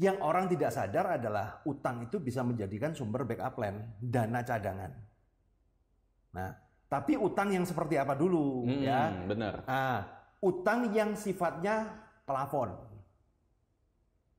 yang 0.00 0.16
orang 0.24 0.48
tidak 0.48 0.72
sadar 0.72 1.20
adalah 1.20 1.60
utang 1.68 2.08
itu 2.08 2.16
bisa 2.16 2.40
menjadikan 2.40 2.96
sumber 2.96 3.28
backup 3.28 3.52
plan, 3.52 3.84
dana 4.00 4.40
cadangan. 4.40 4.96
Nah, 6.32 6.50
tapi 6.88 7.20
utang 7.20 7.52
yang 7.52 7.68
seperti 7.68 8.00
apa 8.00 8.16
dulu, 8.16 8.64
Hmm, 8.64 8.80
ya? 8.80 9.12
benar. 9.28 9.54
Ah, 9.68 10.08
utang 10.40 10.88
yang 10.88 11.12
sifatnya 11.12 11.92
plafon. 12.24 12.72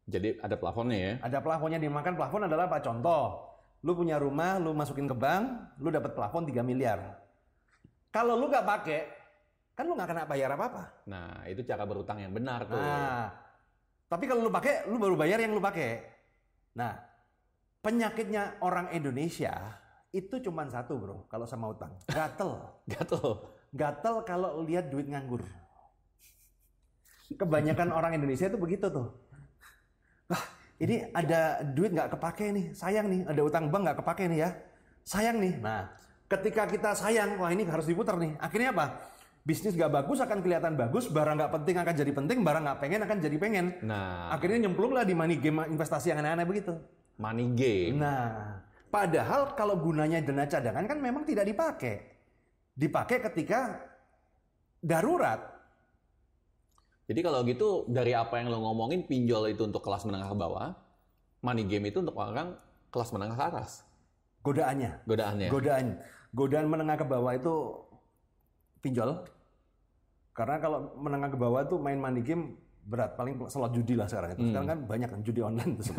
Jadi 0.06 0.38
ada 0.42 0.58
plafonnya 0.58 0.98
ya? 0.98 1.14
Ada 1.22 1.40
plafonnya 1.42 1.78
dimakan. 1.82 2.14
Plafon 2.14 2.46
adalah 2.46 2.70
apa? 2.70 2.78
Contoh, 2.78 3.42
lu 3.86 3.94
punya 3.94 4.18
rumah, 4.18 4.58
lu 4.58 4.74
masukin 4.74 5.06
ke 5.06 5.14
bank, 5.14 5.78
lu 5.78 5.94
dapat 5.94 6.18
plafon 6.18 6.50
3 6.50 6.66
miliar. 6.66 7.22
Kalau 8.10 8.34
lu 8.34 8.50
nggak 8.50 8.66
pakai, 8.66 9.00
kan 9.78 9.86
lu 9.86 9.94
nggak 9.94 10.10
kena 10.10 10.26
bayar 10.26 10.50
apa-apa. 10.58 11.06
Nah, 11.06 11.46
itu 11.46 11.62
cara 11.62 11.86
berutang 11.86 12.18
yang 12.18 12.34
benar 12.34 12.66
tuh. 12.66 12.82
Nah, 12.82 13.30
tapi 14.10 14.26
kalau 14.26 14.42
lu 14.42 14.50
pakai, 14.50 14.90
lu 14.90 14.98
baru 14.98 15.14
bayar 15.14 15.38
yang 15.38 15.54
lu 15.54 15.62
pakai. 15.62 16.02
Nah, 16.74 16.98
penyakitnya 17.86 18.58
orang 18.66 18.90
Indonesia 18.90 19.54
itu 20.10 20.42
cuma 20.42 20.66
satu 20.66 20.98
bro, 20.98 21.30
kalau 21.30 21.46
sama 21.46 21.70
utang. 21.70 21.94
Gatel. 22.18 22.58
Gatel. 22.90 23.26
Gatel 23.70 24.16
kalau 24.26 24.66
lihat 24.66 24.90
duit 24.90 25.06
nganggur. 25.06 25.46
Kebanyakan 27.38 27.94
orang 27.94 28.18
Indonesia 28.18 28.50
itu 28.50 28.58
begitu 28.58 28.90
tuh. 28.90 29.14
Wah, 30.26 30.42
ini 30.76 31.08
ada 31.16 31.64
duit 31.64 31.96
nggak 31.96 32.12
kepake 32.20 32.52
nih, 32.52 32.66
sayang 32.76 33.08
nih, 33.08 33.22
ada 33.24 33.42
utang 33.48 33.72
bank 33.72 33.82
nggak 33.88 33.98
kepake 34.04 34.28
nih 34.28 34.40
ya, 34.44 34.50
sayang 35.08 35.40
nih. 35.40 35.56
Nah, 35.64 35.88
ketika 36.28 36.68
kita 36.68 36.92
sayang, 36.92 37.40
wah 37.40 37.48
ini 37.48 37.64
harus 37.64 37.88
diputar 37.88 38.20
nih. 38.20 38.36
Akhirnya 38.44 38.76
apa? 38.76 38.86
Bisnis 39.46 39.78
nggak 39.78 39.94
bagus 39.94 40.20
akan 40.20 40.42
kelihatan 40.44 40.74
bagus, 40.76 41.08
barang 41.08 41.38
nggak 41.38 41.52
penting 41.54 41.76
akan 41.80 41.96
jadi 41.96 42.12
penting, 42.12 42.38
barang 42.44 42.64
nggak 42.66 42.80
pengen 42.82 43.00
akan 43.08 43.18
jadi 43.24 43.38
pengen. 43.40 43.66
Nah, 43.88 44.34
Akhirnya 44.36 44.68
nyemplung 44.68 44.92
lah 44.92 45.08
di 45.08 45.16
money 45.16 45.40
game 45.40 45.64
investasi 45.70 46.12
yang 46.12 46.20
aneh-aneh 46.20 46.44
begitu. 46.50 46.76
money 47.16 47.48
game. 47.56 47.96
Nah, 47.96 48.60
padahal 48.92 49.56
kalau 49.56 49.80
gunanya 49.80 50.20
dana 50.20 50.44
cadangan 50.44 50.84
kan 50.84 51.00
memang 51.00 51.24
tidak 51.24 51.48
dipakai. 51.48 52.04
Dipakai 52.76 53.24
ketika 53.32 53.80
darurat. 54.84 55.55
Jadi 57.06 57.20
kalau 57.22 57.46
gitu 57.46 57.86
dari 57.86 58.18
apa 58.18 58.42
yang 58.42 58.50
lo 58.50 58.66
ngomongin 58.66 59.06
pinjol 59.06 59.54
itu 59.54 59.62
untuk 59.62 59.86
kelas 59.86 60.10
menengah 60.10 60.34
ke 60.34 60.38
bawah, 60.38 60.74
money 61.46 61.62
game 61.70 61.94
itu 61.94 62.02
untuk 62.02 62.18
orang 62.18 62.58
kelas 62.90 63.14
menengah 63.14 63.38
ke 63.38 63.46
atas. 63.54 63.86
Godaannya. 64.42 65.06
Godaannya. 65.06 65.50
Godaan. 65.54 65.88
Godaan 66.34 66.66
menengah 66.70 66.98
ke 66.98 67.06
bawah 67.06 67.34
itu 67.38 67.54
pinjol. 68.82 69.26
Karena 70.34 70.58
kalau 70.58 70.94
menengah 70.98 71.30
ke 71.34 71.38
bawah 71.38 71.62
tuh 71.66 71.78
main 71.78 71.98
money 71.98 72.26
game 72.26 72.58
berat. 72.86 73.14
Paling 73.18 73.38
slot 73.50 73.74
judi 73.74 73.94
lah 73.94 74.10
sekarang 74.10 74.38
itu. 74.38 74.54
Sekarang 74.54 74.70
kan 74.70 74.80
banyak 74.86 75.10
kan 75.10 75.22
judi 75.22 75.42
online 75.46 75.82
tuh. 75.82 75.94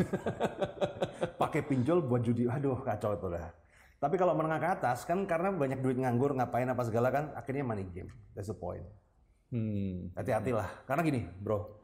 Pakai 1.41 1.63
pinjol 1.63 2.03
buat 2.03 2.23
judi. 2.23 2.47
Aduh 2.47 2.79
kacau 2.83 3.15
itu 3.15 3.27
dah. 3.31 3.51
Tapi 3.97 4.15
kalau 4.19 4.37
menengah 4.37 4.59
ke 4.61 4.69
atas 4.77 5.03
kan 5.07 5.25
karena 5.25 5.49
banyak 5.55 5.81
duit 5.81 5.97
nganggur 5.97 6.35
ngapain 6.37 6.69
apa 6.69 6.83
segala 6.85 7.09
kan 7.09 7.33
akhirnya 7.33 7.63
money 7.63 7.87
game. 7.91 8.11
That's 8.37 8.51
the 8.51 8.55
point. 8.55 8.85
Hmm. 9.51 10.11
Hati-hatilah. 10.13 10.83
Karena 10.83 11.01
gini, 11.03 11.21
bro. 11.39 11.77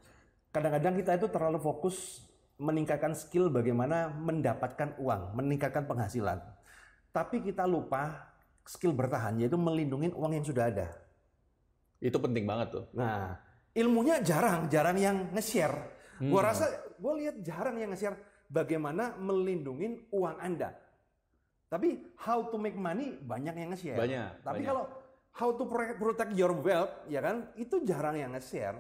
Kadang-kadang 0.54 0.94
kita 1.00 1.12
itu 1.18 1.28
terlalu 1.32 1.60
fokus 1.64 2.22
meningkatkan 2.62 3.18
skill 3.18 3.50
bagaimana 3.50 4.14
mendapatkan 4.14 5.00
uang, 5.02 5.34
meningkatkan 5.34 5.90
penghasilan. 5.90 6.40
Tapi 7.10 7.42
kita 7.42 7.66
lupa 7.66 8.34
skill 8.64 8.94
bertahan, 8.94 9.42
yaitu 9.42 9.58
melindungi 9.58 10.14
uang 10.14 10.32
yang 10.38 10.46
sudah 10.46 10.70
ada. 10.70 10.88
Itu 11.98 12.20
penting 12.22 12.46
banget 12.46 12.80
tuh. 12.80 12.86
Nah, 12.94 13.38
ilmunya 13.74 14.22
jarang, 14.22 14.70
jarang 14.70 14.98
yang 15.00 15.34
nge-share. 15.34 15.76
Gua 16.24 16.42
rasa, 16.46 16.70
gue 16.96 17.14
lihat 17.26 17.36
jarang 17.44 17.76
yang 17.82 17.92
nge-share 17.92 18.16
bagaimana 18.48 19.18
melindungi 19.18 20.08
uang 20.14 20.38
Anda. 20.40 20.72
Tapi 21.68 22.14
how 22.22 22.54
to 22.54 22.62
make 22.62 22.78
money 22.78 23.18
banyak 23.18 23.56
yang 23.58 23.70
nge-share. 23.74 23.98
Banyak, 23.98 24.46
Tapi 24.46 24.62
banyak. 24.62 24.68
kalau 24.70 24.84
how 25.34 25.50
to 25.50 25.64
protect- 25.66 26.34
your 26.34 26.54
wealth, 26.54 26.94
ya 27.06 27.20
kan, 27.20 27.50
itu 27.56 27.82
jarang 27.82 28.14
yang 28.14 28.32
nge-share. 28.32 28.78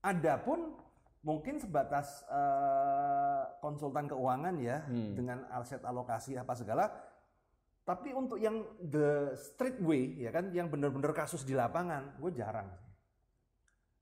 Adapun 0.00 0.76
mungkin 1.20 1.60
sebatas 1.60 2.24
eh, 2.24 3.42
konsultan 3.60 4.08
keuangan 4.08 4.56
ya 4.56 4.80
Hmm. 4.84 5.12
dengan 5.12 5.44
aset 5.52 5.80
alokasi 5.80 6.36
apa 6.36 6.52
segala. 6.52 6.88
Tapi 7.80 8.12
untuk 8.12 8.36
yang 8.36 8.60
the 8.78 9.34
street 9.34 9.80
way 9.80 10.14
ya 10.16 10.30
kan, 10.30 10.52
yang 10.52 10.68
benar-benar 10.68 11.12
kasus 11.12 11.42
di 11.42 11.52
lapangan, 11.52 12.16
gue 12.16 12.30
jarang. 12.30 12.68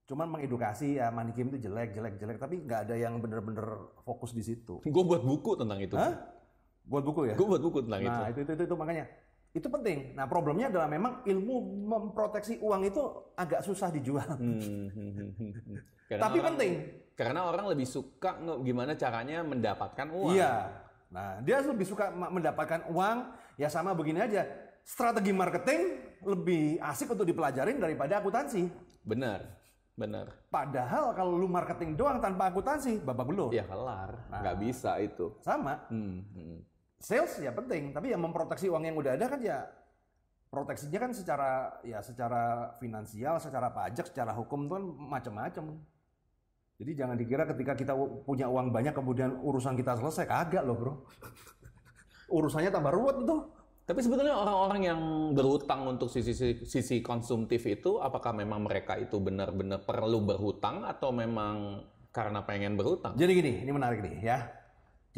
Cuman 0.03 0.25
mengedukasi 0.27 0.97
ya 0.97 1.09
money 1.09 1.31
game 1.31 1.53
itu 1.53 1.69
jelek, 1.69 1.93
jelek, 1.93 2.15
jelek, 2.17 2.37
tapi 2.37 2.59
nggak 2.59 2.89
ada 2.89 2.95
yang 2.97 3.17
benar-benar 3.17 3.93
fokus 4.01 4.33
di 4.33 4.41
situ. 4.41 4.81
Gue 4.81 5.03
buat 5.05 5.21
buku 5.21 5.53
tentang 5.55 5.79
itu. 5.79 5.95
Hah? 5.95 6.11
Buat 6.81 7.03
buku 7.05 7.21
ya? 7.29 7.35
Gue 7.37 7.47
buat 7.47 7.61
buku 7.61 7.79
tentang 7.85 8.01
itu. 8.01 8.09
Nah, 8.09 8.29
itu, 8.29 8.39
itu, 8.41 8.51
itu, 8.57 8.63
itu 8.65 8.75
makanya. 8.75 9.05
Itu 9.49 9.65
penting. 9.67 10.13
Nah, 10.13 10.29
problemnya 10.29 10.69
adalah 10.69 10.85
memang 10.85 11.25
ilmu 11.25 11.55
memproteksi 11.89 12.61
uang 12.61 12.85
itu 12.85 13.01
agak 13.33 13.65
susah 13.65 13.89
dijual. 13.89 14.37
Hmm, 14.37 14.61
hmm, 14.61 14.89
hmm, 14.93 15.11
hmm, 15.33 15.51
hmm. 15.57 15.77
Karena 16.05 16.21
Tapi 16.25 16.37
orang- 16.37 16.47
penting. 16.53 16.73
Karena 17.19 17.39
orang 17.51 17.65
lebih 17.67 17.83
suka 17.83 18.39
gimana 18.63 18.95
caranya 18.95 19.43
mendapatkan 19.43 20.07
uang. 20.07 20.37
Iya. 20.37 20.71
Nah, 21.11 21.41
dia 21.43 21.59
lebih 21.59 21.83
suka 21.83 22.13
mendapatkan 22.13 22.87
uang, 22.93 23.17
ya 23.59 23.67
sama 23.67 23.91
begini 23.91 24.23
aja. 24.23 24.45
Strategi 24.85 25.35
marketing 25.35 25.81
lebih 26.23 26.79
asik 26.79 27.11
untuk 27.11 27.27
dipelajarin 27.27 27.75
daripada 27.81 28.23
akuntansi. 28.23 28.71
Benar. 29.03 29.59
Bener. 29.99 30.31
Padahal 30.47 31.11
kalau 31.11 31.35
lu 31.35 31.51
marketing 31.51 31.99
doang 31.99 32.23
tanpa 32.23 32.47
akuntansi, 32.47 33.03
babak 33.03 33.27
belur. 33.27 33.51
Ya 33.51 33.67
kelar, 33.67 34.15
nggak 34.31 34.57
bisa 34.63 34.95
itu. 35.03 35.35
Sama. 35.43 35.75
Hmm, 35.91 36.23
hmm. 36.31 36.57
Sales 36.99 37.31
ya 37.39 37.55
penting, 37.55 37.95
tapi 37.95 38.11
yang 38.11 38.19
memproteksi 38.19 38.67
uang 38.67 38.83
yang 38.83 38.99
udah 38.99 39.15
ada 39.15 39.25
kan 39.31 39.39
ya 39.39 39.63
proteksinya 40.51 40.99
kan 40.99 41.11
secara 41.15 41.79
ya 41.85 42.03
secara 42.03 42.75
finansial, 42.81 43.39
secara 43.39 43.71
pajak, 43.71 44.11
secara 44.11 44.35
hukum 44.35 44.67
tuh 44.67 44.75
kan 44.75 44.83
macam-macam. 44.83 45.79
Jadi 46.79 46.91
jangan 46.95 47.15
dikira 47.15 47.43
ketika 47.47 47.75
kita 47.75 47.93
punya 48.23 48.51
uang 48.51 48.71
banyak 48.71 48.91
kemudian 48.91 49.39
urusan 49.39 49.79
kita 49.79 49.95
selesai 49.99 50.27
kagak 50.27 50.63
loh, 50.67 50.75
Bro. 50.75 50.93
Urusannya 52.39 52.71
tambah 52.71 52.91
ruwet 52.91 53.23
itu. 53.23 53.37
Tapi 53.83 53.99
sebetulnya 54.05 54.37
orang-orang 54.37 54.81
yang 54.85 55.01
berhutang 55.33 55.81
untuk 55.97 56.13
sisi 56.13 56.35
sisi 56.61 57.01
konsumtif 57.01 57.65
itu, 57.65 57.97
apakah 57.97 58.37
memang 58.37 58.61
mereka 58.63 58.95
itu 59.01 59.17
benar-benar 59.17 59.81
perlu 59.81 60.21
berhutang 60.21 60.85
atau 60.85 61.09
memang 61.09 61.83
karena 62.13 62.45
pengen 62.45 62.77
berhutang? 62.77 63.17
Jadi 63.17 63.31
gini, 63.33 63.53
ini 63.65 63.71
menarik 63.73 64.05
nih 64.05 64.15
ya. 64.21 64.58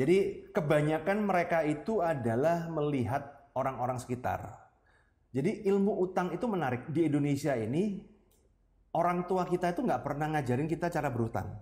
Jadi 0.01 0.49
kebanyakan 0.49 1.29
mereka 1.29 1.61
itu 1.61 2.01
adalah 2.01 2.65
melihat 2.73 3.21
orang-orang 3.53 4.01
sekitar. 4.01 4.49
Jadi 5.29 5.61
ilmu 5.69 5.93
utang 6.01 6.33
itu 6.33 6.49
menarik. 6.49 6.89
Di 6.89 7.05
Indonesia 7.05 7.53
ini, 7.53 8.01
orang 8.97 9.29
tua 9.29 9.45
kita 9.45 9.69
itu 9.77 9.85
nggak 9.85 10.01
pernah 10.01 10.33
ngajarin 10.33 10.65
kita 10.65 10.89
cara 10.89 11.13
berhutang. 11.13 11.53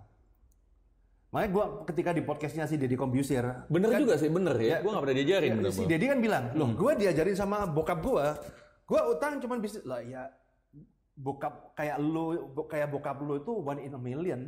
Makanya 1.35 1.49
gua 1.51 1.65
ketika 1.83 2.15
di 2.15 2.23
podcastnya 2.23 2.63
si 2.63 2.79
Deddy 2.79 2.95
Kombusir, 2.95 3.43
Bener 3.67 3.91
juga 3.99 4.15
sih, 4.15 4.31
bener 4.31 4.55
ya. 4.55 4.79
Ya. 4.79 4.87
Gue 4.87 4.91
nggak 4.95 5.03
pernah 5.03 5.17
diajarin. 5.19 5.49
Ya, 5.51 5.55
bener, 5.59 5.71
si. 5.75 5.83
Dedi 5.83 6.05
kan 6.07 6.19
bilang, 6.23 6.43
loh 6.55 6.69
gue 6.73 6.91
diajarin 6.95 7.35
sama 7.35 7.67
bokap 7.67 7.99
gue, 7.99 8.25
gue 8.87 9.01
utang 9.13 9.37
cuman 9.43 9.59
bisnis 9.59 9.83
lah 9.83 9.99
ya 9.99 10.31
bokap 11.19 11.75
kayak 11.75 11.99
lu 11.99 12.55
kayak 12.71 12.87
bokap 12.87 13.19
lu 13.19 13.43
itu 13.43 13.51
one 13.51 13.83
in 13.83 13.91
a 13.91 13.99
million. 13.99 14.41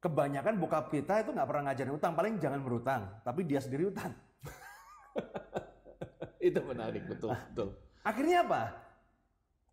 Kebanyakan 0.00 0.56
bokap 0.56 0.88
kita 0.88 1.20
itu 1.20 1.30
nggak 1.36 1.44
pernah 1.44 1.62
ngajarin 1.68 1.92
utang, 1.92 2.12
paling 2.16 2.40
jangan 2.40 2.60
berutang, 2.64 3.04
tapi 3.20 3.44
dia 3.44 3.60
sendiri 3.60 3.92
utang. 3.92 4.16
itu 6.48 6.56
menarik, 6.64 7.04
betul, 7.04 7.36
betul. 7.52 7.76
Akhirnya 8.00 8.48
apa? 8.48 8.62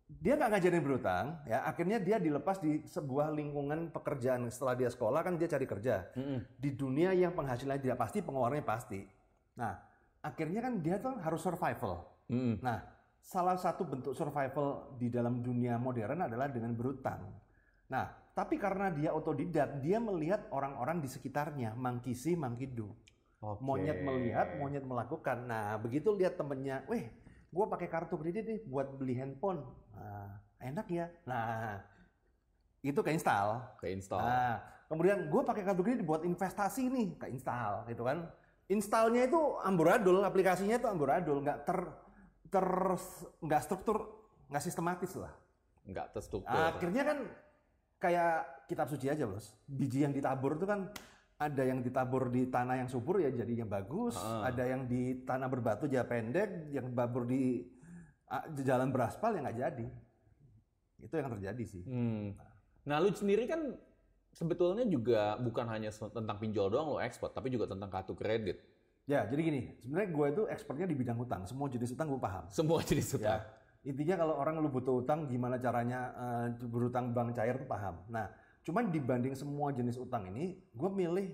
Dia 0.08 0.36
nggak 0.36 0.50
ngajarin 0.52 0.84
berutang, 0.84 1.24
ya. 1.48 1.64
Akhirnya 1.64 1.96
dia 1.96 2.20
dilepas 2.20 2.60
di 2.60 2.84
sebuah 2.84 3.32
lingkungan 3.32 3.88
pekerjaan. 3.88 4.44
Setelah 4.52 4.76
dia 4.76 4.92
sekolah 4.92 5.20
kan 5.24 5.40
dia 5.40 5.48
cari 5.48 5.64
kerja. 5.64 6.12
Mm-mm. 6.12 6.44
Di 6.60 6.76
dunia 6.76 7.16
yang 7.16 7.32
penghasilannya 7.32 7.80
tidak 7.80 7.96
pasti, 8.00 8.20
pengeluarannya 8.20 8.64
pasti. 8.68 9.00
Nah, 9.56 9.80
akhirnya 10.20 10.60
kan 10.60 10.80
dia 10.84 11.00
tuh 11.00 11.16
harus 11.24 11.40
survival. 11.40 12.04
Mm-mm. 12.28 12.60
Nah, 12.60 12.84
salah 13.20 13.56
satu 13.56 13.88
bentuk 13.88 14.12
survival 14.12 14.96
di 15.00 15.08
dalam 15.08 15.40
dunia 15.40 15.80
modern 15.80 16.28
adalah 16.28 16.52
dengan 16.52 16.76
berutang. 16.76 17.24
Nah, 17.88 18.27
tapi 18.38 18.54
karena 18.54 18.86
dia 18.94 19.10
otodidak, 19.10 19.82
dia 19.82 19.98
melihat 19.98 20.46
orang-orang 20.54 21.02
di 21.02 21.10
sekitarnya, 21.10 21.74
mangkisi, 21.74 22.38
mangkidu. 22.38 22.86
Oke. 23.42 23.58
Monyet 23.66 23.98
melihat, 23.98 24.54
monyet 24.62 24.86
melakukan. 24.86 25.42
Nah, 25.42 25.74
begitu 25.82 26.14
lihat 26.14 26.38
temennya, 26.38 26.86
weh, 26.86 27.10
gue 27.50 27.64
pakai 27.66 27.90
kartu 27.90 28.14
kredit 28.14 28.46
nih 28.46 28.62
buat 28.62 28.94
beli 28.94 29.18
handphone. 29.18 29.66
Nah, 29.90 30.38
enak 30.62 30.86
ya. 30.86 31.10
Nah, 31.26 31.82
itu 32.78 33.02
keinstall. 33.02 33.74
Keinstall. 33.82 34.22
Nah, 34.22 34.62
kemudian 34.86 35.26
gue 35.26 35.42
pakai 35.42 35.66
kartu 35.66 35.82
kredit 35.82 36.06
buat 36.06 36.22
investasi 36.22 36.86
nih, 36.94 37.18
keinstall, 37.18 37.90
gitu 37.90 38.06
kan. 38.06 38.22
Installnya 38.70 39.26
itu 39.26 39.58
amburadul, 39.66 40.22
aplikasinya 40.22 40.78
itu 40.78 40.86
amburadul, 40.86 41.42
nggak 41.42 41.66
ter 41.66 41.78
ter 42.54 42.66
nggak 43.42 43.62
struktur, 43.66 44.14
nggak 44.46 44.62
sistematis 44.62 45.10
lah. 45.18 45.34
Nggak 45.90 46.14
terstruktur. 46.14 46.54
Akhirnya 46.54 47.02
kan 47.02 47.18
kayak 47.98 48.66
kitab 48.70 48.86
suci 48.90 49.10
aja 49.10 49.26
bos. 49.26 49.54
Biji 49.66 50.06
yang 50.06 50.14
ditabur 50.14 50.54
itu 50.58 50.66
kan 50.66 50.90
ada 51.38 51.62
yang 51.62 51.82
ditabur 51.86 52.34
di 52.34 52.50
tanah 52.50 52.82
yang 52.82 52.90
subur 52.90 53.22
ya 53.22 53.30
jadinya 53.30 53.78
bagus, 53.78 54.18
ada 54.18 54.66
yang 54.66 54.90
di 54.90 55.22
tanah 55.22 55.46
berbatu 55.46 55.86
jadi 55.86 56.02
pendek, 56.02 56.74
yang 56.74 56.90
babur 56.90 57.22
di, 57.30 57.62
jalan 58.66 58.90
beraspal 58.90 59.38
ya 59.38 59.46
nggak 59.46 59.58
jadi. 59.58 59.86
Itu 60.98 61.14
yang 61.14 61.30
terjadi 61.38 61.64
sih. 61.64 61.82
Hmm. 61.86 62.34
Nah, 62.82 62.98
lu 62.98 63.14
sendiri 63.14 63.46
kan 63.46 63.78
sebetulnya 64.34 64.82
juga 64.82 65.38
bukan 65.38 65.66
hanya 65.70 65.94
tentang 65.94 66.36
pinjol 66.42 66.74
doang 66.74 66.94
lo 66.94 66.98
ekspor, 66.98 67.30
tapi 67.30 67.54
juga 67.54 67.70
tentang 67.70 67.86
kartu 67.86 68.18
kredit. 68.18 68.58
Ya 69.08 69.24
jadi 69.24 69.40
gini, 69.40 69.60
sebenarnya 69.80 70.10
gue 70.12 70.26
itu 70.36 70.42
expertnya 70.52 70.84
di 70.84 70.96
bidang 70.98 71.16
utang, 71.16 71.46
semua 71.48 71.70
jenis 71.70 71.96
utang 71.96 72.12
gue 72.12 72.20
paham. 72.20 72.44
Semua 72.52 72.82
jenis 72.84 73.08
Ya, 73.14 73.16
utang. 73.16 73.40
Intinya 73.86 74.18
kalau 74.18 74.34
orang 74.38 74.58
lu 74.58 74.70
butuh 74.70 75.04
utang, 75.04 75.30
gimana 75.30 75.60
caranya 75.60 76.00
eh, 76.14 76.46
berutang 76.66 77.14
bank 77.14 77.38
cair 77.38 77.58
tuh 77.60 77.68
paham. 77.68 78.02
Nah, 78.10 78.26
cuman 78.66 78.90
dibanding 78.90 79.34
semua 79.38 79.70
jenis 79.70 79.98
utang 80.00 80.26
ini, 80.30 80.58
gue 80.74 80.90
milih 80.90 81.26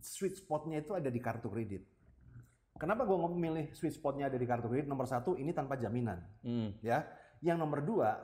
sweet 0.00 0.36
spotnya 0.36 0.80
itu 0.80 0.96
ada 0.96 1.12
di 1.12 1.20
kartu 1.20 1.52
kredit. 1.52 1.84
Kenapa 2.76 3.08
gue 3.08 3.16
memilih 3.16 3.72
sweet 3.72 3.96
spotnya 3.96 4.28
ada 4.28 4.36
di 4.36 4.44
kartu 4.44 4.68
kredit? 4.68 4.88
Nomor 4.88 5.08
satu, 5.08 5.36
ini 5.36 5.52
tanpa 5.56 5.80
jaminan. 5.80 6.20
Hmm. 6.44 6.76
Ya, 6.84 7.08
yang 7.40 7.56
nomor 7.60 7.84
dua, 7.84 8.16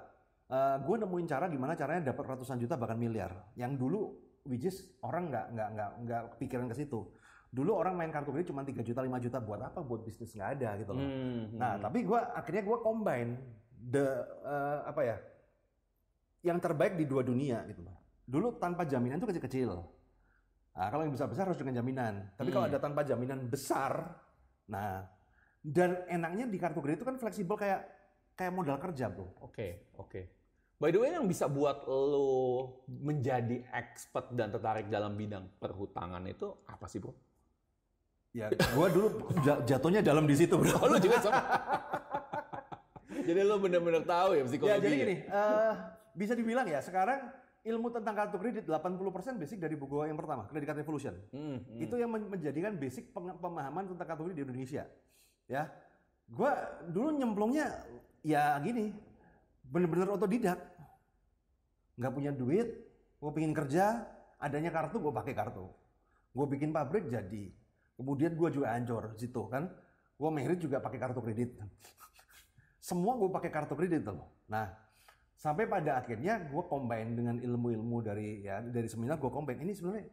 eh, 0.49 0.77
gue 0.81 0.97
nemuin 1.01 1.27
cara 1.29 1.49
gimana 1.49 1.77
caranya 1.77 2.13
dapat 2.13 2.37
ratusan 2.37 2.61
juta 2.61 2.77
bahkan 2.77 3.01
miliar. 3.01 3.53
Yang 3.57 3.73
dulu, 3.81 4.01
which 4.49 4.67
is 4.67 4.77
orang 5.05 5.31
nggak 5.31 5.47
nggak 5.55 5.69
nggak 5.77 5.91
nggak 6.05 6.23
pikiran 6.41 6.67
ke 6.69 6.77
situ. 6.77 7.01
Dulu 7.53 7.77
orang 7.77 7.93
main 8.01 8.09
kartu 8.09 8.33
kredit 8.33 8.49
cuma 8.49 8.65
3 8.65 8.81
juta 8.81 9.05
5 9.05 9.25
juta 9.29 9.39
buat 9.45 9.61
apa? 9.61 9.85
Buat 9.85 10.09
bisnis 10.09 10.33
nggak 10.33 10.51
ada 10.57 10.71
gitu 10.81 10.97
loh. 10.97 11.05
Hmm. 11.05 11.53
Nah, 11.61 11.77
tapi 11.77 12.01
gua 12.01 12.33
akhirnya 12.33 12.65
gua 12.65 12.81
combine 12.81 13.37
the 13.77 14.25
eh, 14.41 14.79
apa 14.89 15.01
ya? 15.05 15.17
Yang 16.49 16.59
terbaik 16.65 16.97
di 16.97 17.05
dua 17.05 17.21
dunia 17.21 17.61
gitu 17.69 17.85
loh. 17.85 17.93
Dulu 18.25 18.57
tanpa 18.57 18.89
jaminan 18.89 19.21
itu 19.21 19.29
kecil-kecil. 19.29 19.71
Nah, 20.73 20.89
kalau 20.89 21.05
yang 21.05 21.13
besar-besar 21.13 21.45
harus 21.45 21.61
dengan 21.61 21.85
jaminan. 21.85 22.33
Tapi 22.41 22.49
kalau 22.49 22.65
ada 22.65 22.81
tanpa 22.81 23.05
jaminan 23.05 23.45
besar, 23.53 24.17
nah 24.65 25.05
dan 25.61 26.09
enaknya 26.09 26.49
di 26.49 26.57
kartu 26.57 26.81
kredit 26.81 27.05
itu 27.05 27.07
kan 27.07 27.21
fleksibel 27.21 27.55
kayak 27.55 27.85
kayak 28.35 28.51
modal 28.57 28.81
kerja, 28.81 29.13
Bro. 29.13 29.45
Oke, 29.45 29.93
oke. 30.01 30.43
By 30.83 30.91
the 30.91 30.99
way, 30.99 31.15
yang 31.15 31.31
bisa 31.31 31.47
buat 31.47 31.87
lo 31.87 32.83
menjadi 32.91 33.63
expert 33.71 34.35
dan 34.35 34.51
tertarik 34.51 34.91
dalam 34.91 35.15
bidang 35.15 35.47
perhutangan 35.63 36.27
itu 36.27 36.51
apa 36.67 36.91
sih, 36.91 36.99
bro? 36.99 37.15
Ya, 38.33 38.49
gua 38.73 38.89
dulu 38.89 39.09
ja- 39.45 39.61
jatuhnya 39.63 40.01
dalam 40.01 40.25
di 40.25 40.33
situ, 40.33 40.57
Bro. 40.57 40.73
Oh, 40.75 40.89
lo 40.89 40.97
juga 40.97 41.21
sama. 41.21 41.37
jadi 43.29 43.45
lo 43.45 43.61
bener-bener 43.61 44.03
tahu 44.03 44.33
ya 44.33 44.41
Ya, 44.41 44.45
psikologinya. 44.49 44.81
jadi 44.81 44.97
gini, 44.97 45.17
eh, 45.23 45.73
bisa 46.13 46.33
dibilang 46.33 46.65
ya, 46.65 46.81
sekarang 46.81 47.29
ilmu 47.63 47.93
tentang 47.93 48.17
kartu 48.17 48.37
kredit 48.37 48.65
80% 48.65 49.37
basic 49.37 49.61
dari 49.61 49.77
buku 49.77 50.03
yang 50.03 50.17
pertama, 50.17 50.49
Credit 50.49 50.67
Card 50.67 50.81
Revolution. 50.81 51.15
Hmm, 51.31 51.61
hmm. 51.61 51.79
Itu 51.79 51.95
yang 51.95 52.09
men- 52.09 52.27
menjadikan 52.27 52.75
basic 52.75 53.13
pemahaman 53.13 53.87
tentang 53.87 54.07
kartu 54.07 54.25
kredit 54.25 54.39
di 54.39 54.45
Indonesia. 54.49 54.85
Ya, 55.45 55.69
gua 56.27 56.57
dulu 56.89 57.13
nyemplungnya 57.13 57.69
ya 58.25 58.57
gini, 58.59 58.97
bener-bener 59.63 60.09
otodidak. 60.09 60.57
Nggak 61.95 62.13
punya 62.17 62.33
duit, 62.33 62.69
gue 63.21 63.31
pengen 63.31 63.53
kerja, 63.53 64.09
adanya 64.37 64.73
kartu 64.73 64.97
gue 64.97 65.13
pakai 65.13 65.37
kartu. 65.37 65.69
Gue 66.33 66.47
bikin 66.49 66.73
pabrik 66.73 67.07
jadi. 67.07 67.53
Kemudian 68.03 68.35
gue 68.35 68.49
juga 68.51 68.75
ancur 68.75 69.15
situ 69.15 69.47
kan. 69.47 69.71
Gue 70.19 70.31
merit 70.35 70.59
juga 70.59 70.83
pakai 70.83 70.99
kartu 70.99 71.23
kredit. 71.23 71.55
Semua 72.91 73.15
gue 73.15 73.31
pakai 73.31 73.51
kartu 73.55 73.79
kredit 73.79 74.03
loh. 74.11 74.43
Nah, 74.51 74.67
sampai 75.39 75.71
pada 75.71 76.03
akhirnya 76.03 76.43
gue 76.51 76.63
combine 76.67 77.15
dengan 77.15 77.39
ilmu-ilmu 77.39 78.03
dari 78.03 78.43
ya 78.43 78.59
dari 78.59 78.91
seminar 78.91 79.23
gue 79.23 79.31
combine. 79.31 79.63
Ini 79.63 79.73
sebenarnya 79.79 80.07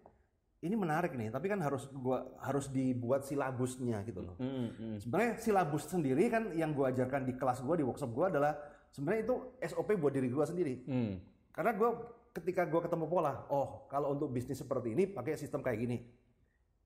ini 0.59 0.75
menarik 0.75 1.15
nih, 1.15 1.31
tapi 1.31 1.47
kan 1.47 1.63
harus 1.63 1.87
gua 1.87 2.35
harus 2.43 2.67
dibuat 2.67 3.23
silabusnya 3.23 4.03
gitu 4.03 4.19
loh. 4.19 4.35
Hmm, 4.35 4.75
hmm. 4.75 4.95
Sebenarnya 4.99 5.39
silabus 5.39 5.87
sendiri 5.87 6.27
kan 6.27 6.51
yang 6.51 6.75
gue 6.75 6.83
ajarkan 6.83 7.23
di 7.23 7.33
kelas 7.39 7.63
gue 7.63 7.79
di 7.79 7.85
workshop 7.87 8.11
gue 8.11 8.25
adalah 8.27 8.59
sebenarnya 8.91 9.21
itu 9.23 9.35
SOP 9.71 9.95
buat 9.95 10.11
diri 10.11 10.27
gue 10.27 10.43
sendiri. 10.43 10.75
Hmm. 10.83 11.15
Karena 11.55 11.71
gue 11.79 11.89
ketika 12.35 12.67
gue 12.67 12.81
ketemu 12.83 13.05
pola, 13.07 13.47
oh 13.47 13.87
kalau 13.87 14.11
untuk 14.11 14.35
bisnis 14.35 14.59
seperti 14.59 14.91
ini 14.91 15.07
pakai 15.07 15.39
sistem 15.39 15.63
kayak 15.63 15.79
gini. 15.79 15.97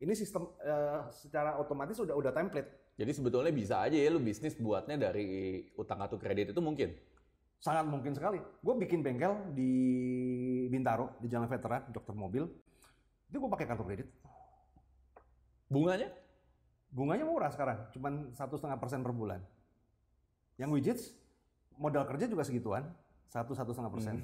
Ini 0.04 0.14
sistem 0.20 0.52
eh, 0.60 1.08
secara 1.16 1.56
otomatis 1.56 1.96
udah 1.96 2.12
udah 2.12 2.36
template. 2.36 2.92
Jadi 3.00 3.12
sebetulnya 3.16 3.56
bisa 3.56 3.80
aja 3.80 3.96
ya 3.96 4.12
lo 4.12 4.20
bisnis 4.20 4.54
buatnya 4.60 5.00
dari 5.00 5.64
utang 5.80 6.04
kartu 6.04 6.20
kredit 6.20 6.52
itu 6.52 6.60
mungkin. 6.60 6.92
Sangat 7.64 7.88
mungkin 7.88 8.12
sekali. 8.12 8.44
Gue 8.60 8.76
bikin 8.76 9.00
bengkel 9.00 9.56
di 9.56 9.72
Bintaro 10.68 11.16
di 11.24 11.32
Jalan 11.32 11.48
Veteran, 11.48 11.88
dokter 11.96 12.12
mobil. 12.12 12.44
Itu 13.32 13.40
gue 13.40 13.48
pakai 13.48 13.64
kartu 13.64 13.88
kredit. 13.88 14.08
Bunganya? 15.72 16.12
Bunganya 16.94 17.26
murah 17.26 17.50
sekarang, 17.50 17.90
cuman 17.90 18.30
satu 18.38 18.54
setengah 18.60 18.78
persen 18.78 19.02
per 19.02 19.10
bulan. 19.10 19.42
Yang 20.62 20.70
widgets 20.70 21.04
modal 21.74 22.06
kerja 22.06 22.30
juga 22.30 22.46
segituan, 22.46 22.86
satu 23.34 23.58
satu 23.58 23.74
setengah 23.74 23.90
persen. 23.90 24.16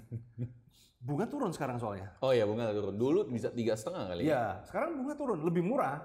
Bunga 1.02 1.26
turun 1.26 1.50
sekarang 1.50 1.82
soalnya. 1.82 2.14
Oh 2.22 2.30
ya 2.30 2.46
bunga 2.46 2.70
turun. 2.70 2.94
Dulu 2.94 3.20
bisa 3.34 3.50
tiga 3.50 3.74
setengah 3.74 4.14
kali. 4.14 4.22
ya? 4.22 4.30
Iya, 4.30 4.44
sekarang 4.70 5.02
bunga 5.02 5.16
turun, 5.18 5.40
lebih 5.42 5.66
murah. 5.66 5.98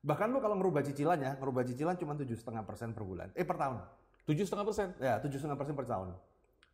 Bahkan 0.00 0.32
lu 0.32 0.40
kalau 0.40 0.56
ngerubah 0.56 0.80
cicilannya, 0.80 1.36
ngerubah 1.36 1.62
cicilan 1.68 1.98
cuma 2.00 2.16
tujuh 2.16 2.38
setengah 2.38 2.64
persen 2.64 2.96
per 2.96 3.04
bulan, 3.04 3.28
eh 3.36 3.44
per 3.44 3.60
tahun. 3.60 3.84
Tujuh 4.24 4.48
setengah 4.48 4.64
persen. 4.64 4.88
Ya, 4.96 5.20
tujuh 5.20 5.36
setengah 5.36 5.58
persen 5.60 5.76
per 5.76 5.84
tahun. 5.84 6.16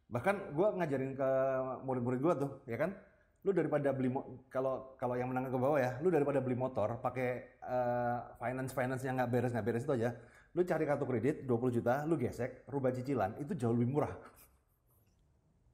Bahkan 0.07 0.55
gue 0.55 0.67
ngajarin 0.79 1.13
ke 1.19 1.29
murid-murid 1.83 2.21
gue 2.23 2.35
tuh, 2.47 2.51
ya 2.71 2.79
kan? 2.79 2.95
Lu 3.43 3.51
daripada 3.51 3.91
beli 3.91 4.15
kalau 4.47 4.95
kalau 4.95 5.19
yang 5.19 5.33
menengah 5.33 5.51
ke 5.51 5.59
bawah 5.59 5.81
ya, 5.83 5.99
lu 5.99 6.15
daripada 6.15 6.39
beli 6.39 6.55
motor 6.55 7.03
pakai 7.03 7.59
eh, 7.59 8.19
finance 8.39 8.71
finance 8.71 9.03
yang 9.03 9.19
nggak 9.19 9.31
beres 9.33 9.51
nggak 9.51 9.67
beres 9.67 9.83
itu 9.83 9.93
aja, 9.97 10.15
lu 10.55 10.63
cari 10.63 10.85
kartu 10.87 11.09
kredit 11.09 11.37
20 11.49 11.77
juta, 11.83 12.07
lu 12.07 12.15
gesek, 12.15 12.69
rubah 12.71 12.95
cicilan, 12.95 13.35
itu 13.43 13.59
jauh 13.59 13.75
lebih 13.75 13.91
murah. 13.91 14.15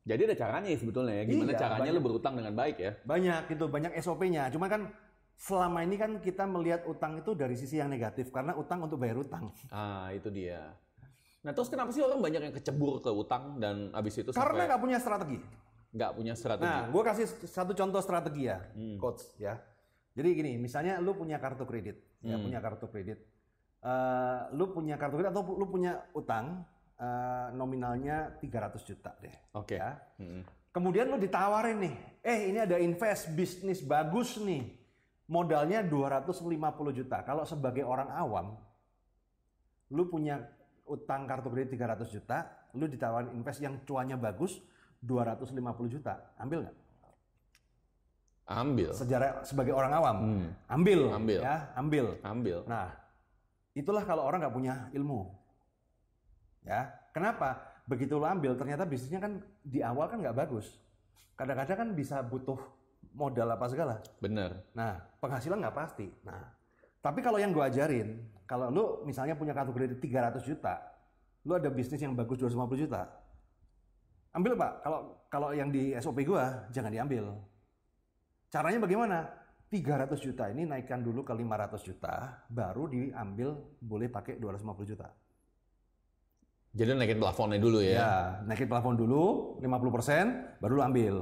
Jadi 0.03 0.21
ada 0.27 0.37
caranya 0.37 0.69
ya 0.69 0.79
sebetulnya 0.79 1.15
ya. 1.15 1.25
Gimana 1.25 1.51
Iya, 1.51 1.61
caranya 1.61 1.83
banyak. 1.85 1.95
lu 1.95 2.03
berutang 2.03 2.35
dengan 2.35 2.53
baik 2.53 2.77
ya? 2.77 2.93
Banyak 3.03 3.43
itu, 3.49 3.65
banyak 3.67 3.93
SOP-nya. 3.97 4.51
Cuma 4.51 4.67
kan 4.67 4.91
selama 5.35 5.79
ini 5.81 5.95
kan 5.95 6.19
kita 6.19 6.43
melihat 6.45 6.83
utang 6.85 7.17
itu 7.17 7.31
dari 7.33 7.55
sisi 7.55 7.79
yang 7.79 7.87
negatif 7.87 8.31
karena 8.31 8.53
utang 8.53 8.83
untuk 8.83 8.99
bayar 8.99 9.17
utang. 9.17 9.55
Ah, 9.69 10.11
itu 10.11 10.27
dia. 10.29 10.75
Nah, 11.43 11.51
terus 11.51 11.67
kenapa 11.67 11.91
sih 11.91 11.99
orang 11.99 12.19
banyak 12.19 12.41
yang 12.41 12.55
kecebur 12.55 12.99
ke 12.99 13.11
utang 13.11 13.59
dan 13.59 13.91
abis 13.93 14.15
itu 14.17 14.31
Karena 14.31 14.43
sampai 14.55 14.67
nggak 14.69 14.81
punya 14.81 14.99
strategi. 14.99 15.39
nggak 15.93 16.13
punya 16.15 16.35
strategi? 16.35 16.71
Nah, 16.73 16.87
gue 16.89 17.03
kasih 17.05 17.27
satu 17.45 17.73
contoh 17.73 18.01
strategi 18.01 18.43
ya, 18.45 18.59
Hmm. 18.73 18.97
coach 18.97 19.23
ya. 19.37 19.59
Jadi 20.13 20.29
gini, 20.33 20.53
misalnya 20.57 20.99
lu 20.99 21.13
punya 21.13 21.37
kartu 21.37 21.63
kredit, 21.63 21.99
ya 22.21 22.35
Hmm. 22.35 22.43
punya 22.43 22.59
kartu 22.59 22.87
kredit, 22.87 23.19
Eh, 23.83 24.41
lu 24.55 24.71
punya 24.71 24.95
kartu 24.95 25.19
kredit 25.19 25.35
atau 25.35 25.43
lu 25.53 25.67
punya 25.67 26.07
utang 26.13 26.63
eh, 26.97 27.47
nominalnya 27.53 28.37
300 28.39 28.83
juta 28.85 29.13
deh. 29.19 29.33
Oke. 29.55 29.77
Ya. 29.77 29.97
Mm-mm. 30.19 30.43
Kemudian 30.73 31.05
lu 31.07 31.21
ditawarin 31.21 31.85
nih, 31.85 31.95
eh 32.25 32.49
ini 32.49 32.59
ada 32.59 32.81
invest 32.81 33.29
bisnis 33.37 33.85
bagus 33.85 34.41
nih, 34.41 34.65
modalnya 35.29 35.85
250 35.85 36.49
juta. 36.97 37.21
Kalau 37.23 37.45
sebagai 37.45 37.85
orang 37.85 38.09
awam, 38.09 38.57
lu 39.93 40.09
punya 40.09 40.41
utang 40.89 41.29
kartu 41.29 41.53
kredit 41.53 41.77
300 41.77 42.09
juta, 42.09 42.49
lu 42.73 42.89
ditawarin 42.89 43.37
invest 43.37 43.61
yang 43.61 43.85
cuannya 43.85 44.17
bagus 44.17 44.65
250 45.05 45.53
juta, 45.93 46.33
ambil 46.41 46.65
nggak? 46.65 46.77
Ambil. 48.43 48.91
Sejarah 48.93 49.45
sebagai 49.47 49.73
orang 49.73 49.93
awam, 49.93 50.17
Hmm. 50.19 50.49
ambil, 50.69 51.01
Ambil. 51.15 51.41
ya, 51.41 51.69
ambil. 51.79 52.07
Ambil. 52.25 52.59
Nah, 52.67 52.91
itulah 53.73 54.03
kalau 54.03 54.25
orang 54.25 54.41
nggak 54.43 54.57
punya 54.57 54.75
ilmu. 54.93 55.31
Ya, 56.63 56.95
kenapa? 57.11 57.59
Begitu 57.87 58.15
lo 58.15 58.27
ambil, 58.27 58.55
ternyata 58.55 58.87
bisnisnya 58.87 59.19
kan 59.19 59.43
di 59.67 59.83
awal 59.83 60.07
kan 60.07 60.23
nggak 60.23 60.39
bagus. 60.39 60.79
Kadang-kadang 61.35 61.79
kan 61.79 61.89
bisa 61.99 62.23
butuh 62.23 62.59
modal 63.13 63.51
apa 63.51 63.67
segala. 63.67 63.99
Bener. 64.23 64.63
Nah, 64.73 65.03
penghasilan 65.19 65.59
nggak 65.59 65.77
pasti. 65.77 66.07
Nah, 66.23 66.47
tapi 67.03 67.19
kalau 67.19 67.43
yang 67.43 67.51
gue 67.51 67.65
ajarin, 67.67 68.23
kalau 68.47 68.71
lu 68.71 68.85
misalnya 69.03 69.35
punya 69.35 69.51
kartu 69.51 69.75
kredit 69.75 69.99
300 69.99 70.39
juta, 70.47 70.79
lu 71.43 71.59
ada 71.59 71.67
bisnis 71.67 71.99
yang 71.99 72.15
bagus 72.15 72.39
250 72.39 72.85
juta, 72.87 73.11
ambil 74.33 74.55
pak. 74.55 74.73
Kalau 74.87 75.01
kalau 75.27 75.49
yang 75.51 75.75
di 75.75 75.93
SOP 75.99 76.23
gue, 76.23 76.45
jangan 76.71 76.93
diambil. 76.93 77.35
Caranya 78.53 78.79
bagaimana? 78.79 79.19
300 79.73 80.21
juta 80.21 80.53
ini 80.53 80.69
naikkan 80.69 81.01
dulu 81.01 81.25
ke 81.25 81.33
500 81.33 81.81
juta, 81.81 82.45
baru 82.53 82.93
diambil 82.93 83.57
boleh 83.81 84.13
pakai 84.13 84.37
250 84.37 84.85
juta. 84.85 85.09
Jadi 86.73 86.97
naikin 86.97 87.21
plafonnya 87.21 87.61
dulu 87.61 87.85
ya. 87.85 87.95
Ya, 88.01 88.15
naikin 88.49 88.65
plafon 88.65 88.97
dulu 88.97 89.57
50%, 89.61 90.57
baru 90.65 90.81
lu 90.81 90.83
ambil. 90.83 91.15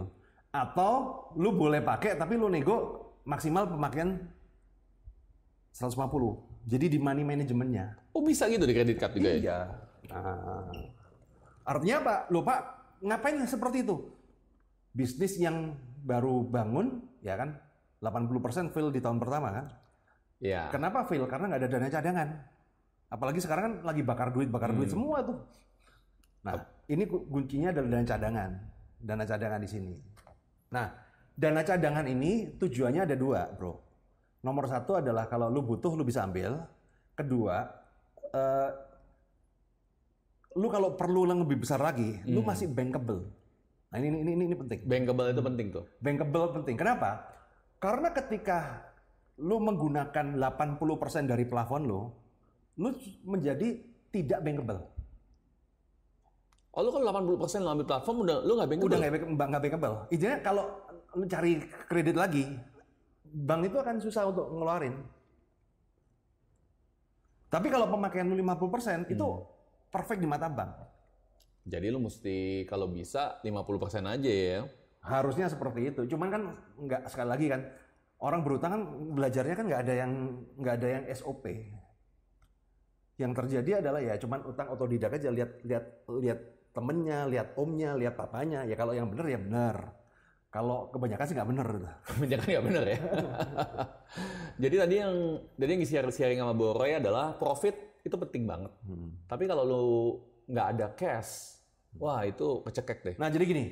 Atau 0.54 1.26
lu 1.34 1.50
boleh 1.54 1.82
pakai 1.82 2.14
tapi 2.14 2.38
lu 2.38 2.46
nego 2.46 3.10
maksimal 3.26 3.66
pemakaian 3.66 4.18
150. 5.74 6.70
Jadi 6.70 6.86
di 6.94 6.98
money 7.02 7.26
manajemennya. 7.26 7.98
Oh 8.14 8.22
bisa 8.22 8.46
gitu 8.46 8.62
di 8.62 8.74
kredit 8.74 8.98
card 9.02 9.18
juga 9.18 9.30
ya? 9.30 9.38
Iya. 9.38 9.58
Nah, 10.10 10.70
artinya 11.66 11.96
apa? 12.02 12.14
Lo 12.30 12.42
Pak, 12.46 12.60
ngapain 13.02 13.42
seperti 13.46 13.82
itu? 13.82 13.96
Bisnis 14.94 15.38
yang 15.38 15.74
baru 16.02 16.46
bangun, 16.46 17.02
ya 17.22 17.34
kan? 17.34 17.58
80% 18.02 18.70
fail 18.70 18.90
di 18.94 19.02
tahun 19.02 19.18
pertama 19.18 19.50
kan? 19.50 19.66
Iya. 20.38 20.70
Kenapa 20.70 21.06
fail? 21.06 21.26
Karena 21.26 21.50
nggak 21.50 21.60
ada 21.62 21.68
dana 21.70 21.88
cadangan. 21.90 22.28
Apalagi 23.10 23.42
sekarang 23.42 23.62
kan 23.66 23.74
lagi 23.90 24.06
bakar 24.06 24.30
duit, 24.30 24.46
bakar 24.46 24.70
duit 24.70 24.86
semua 24.86 25.18
tuh. 25.26 25.38
Nah, 26.46 26.62
ini 26.86 27.04
ku- 27.04 27.26
kuncinya 27.26 27.74
adalah 27.74 27.98
dana 27.98 28.06
cadangan. 28.06 28.50
Dana 29.02 29.24
cadangan 29.26 29.60
di 29.60 29.68
sini. 29.68 29.92
Nah, 30.70 30.86
dana 31.34 31.60
cadangan 31.60 32.06
ini 32.06 32.54
tujuannya 32.54 33.02
ada 33.02 33.16
dua, 33.18 33.50
bro. 33.50 33.74
Nomor 34.40 34.70
satu 34.70 35.02
adalah 35.02 35.26
kalau 35.26 35.50
lu 35.50 35.60
butuh, 35.60 35.92
lu 35.92 36.06
bisa 36.06 36.22
ambil. 36.22 36.62
Kedua, 37.18 37.66
eh, 38.30 38.70
lu 40.54 40.70
kalau 40.70 40.94
perlu 40.94 41.26
yang 41.26 41.42
lebih 41.42 41.60
besar 41.60 41.82
lagi, 41.82 42.22
lu 42.24 42.40
masih 42.46 42.70
bankable. 42.70 43.26
Nah, 43.90 43.98
ini, 43.98 44.22
ini, 44.22 44.30
ini, 44.38 44.44
ini 44.48 44.56
penting. 44.56 44.80
Bankable 44.86 45.34
itu 45.34 45.42
penting 45.42 45.66
tuh. 45.74 45.84
Bankable 45.98 46.62
penting. 46.62 46.78
Kenapa? 46.78 47.26
Karena 47.82 48.14
ketika 48.14 48.86
lu 49.42 49.58
menggunakan 49.58 50.38
80% 50.38 51.26
dari 51.26 51.42
plafon 51.42 51.90
lu, 51.90 52.06
lu 52.80 52.88
menjadi 53.28 53.68
tidak 54.08 54.40
bankable. 54.40 54.80
Oh 56.70 56.80
lu 56.80 56.90
kalau 56.94 57.04
80% 57.36 57.66
lo 57.66 57.70
ambil 57.76 57.86
platform 57.86 58.16
udah 58.24 58.36
lu 58.40 58.52
nggak 58.56 58.68
bankable? 58.72 58.88
Udah 58.88 58.98
nggak 58.98 59.12
bank- 59.12 59.50
nggak 59.52 59.62
bankable. 59.68 59.94
Intinya 60.08 60.36
kalau 60.40 60.64
lu 61.18 61.24
cari 61.26 61.52
kredit 61.90 62.16
lagi, 62.16 62.44
bank 63.26 63.68
itu 63.68 63.76
akan 63.76 63.96
susah 64.00 64.30
untuk 64.30 64.48
ngeluarin. 64.54 64.94
Tapi 67.50 67.66
kalau 67.66 67.90
pemakaian 67.90 68.30
lu 68.30 68.38
50% 68.38 69.10
itu 69.10 69.28
perfect 69.90 70.22
di 70.22 70.28
mata 70.30 70.46
bank. 70.46 70.70
Jadi 71.66 71.86
lu 71.90 71.98
mesti 72.00 72.64
kalau 72.70 72.86
bisa 72.88 73.42
50% 73.42 74.06
aja 74.06 74.30
ya. 74.30 74.60
Harusnya 75.02 75.50
seperti 75.50 75.90
itu. 75.90 76.06
Cuman 76.06 76.28
kan 76.30 76.42
nggak 76.78 77.10
sekali 77.10 77.28
lagi 77.28 77.46
kan 77.50 77.60
orang 78.22 78.40
berutang 78.46 78.70
kan 78.72 78.82
belajarnya 79.18 79.54
kan 79.58 79.66
nggak 79.66 79.82
ada 79.82 79.94
yang 80.06 80.12
nggak 80.54 80.74
ada 80.78 80.88
yang 80.88 81.04
SOP. 81.10 81.44
Yang 83.20 83.32
terjadi 83.44 83.84
adalah 83.84 84.00
ya 84.00 84.16
cuman 84.16 84.40
utang 84.48 84.72
otodidak 84.72 85.12
aja 85.12 85.28
lihat 85.28 85.60
lihat 85.68 85.84
lihat 86.08 86.40
temennya, 86.72 87.28
lihat 87.28 87.52
omnya, 87.60 87.92
lihat 88.00 88.16
papanya. 88.16 88.64
Ya 88.64 88.72
kalau 88.80 88.96
yang 88.96 89.12
benar 89.12 89.28
ya 89.28 89.36
benar. 89.36 89.76
Kalau 90.48 90.88
kebanyakan 90.88 91.24
sih 91.28 91.34
nggak 91.36 91.50
benar. 91.52 91.68
Kebanyakan 92.08 92.46
nggak 92.48 92.66
bener 92.66 92.84
ya. 92.88 92.98
Jadi 94.66 94.74
tadi 94.80 94.94
yang 94.96 95.14
tadi 95.54 95.70
yang 95.76 95.82
share 95.84 96.08
sharing 96.08 96.40
sama 96.40 96.56
Boroy 96.56 96.96
adalah 96.96 97.36
profit 97.36 98.00
itu 98.00 98.16
penting 98.16 98.48
banget. 98.48 98.72
Tapi 99.28 99.44
kalau 99.44 99.62
lu 99.68 99.84
nggak 100.48 100.66
ada 100.74 100.86
cash, 100.96 101.60
wah 102.00 102.24
itu 102.24 102.64
kecekek 102.64 102.98
deh. 103.04 103.14
Nah 103.20 103.28
jadi 103.28 103.44
gini, 103.44 103.64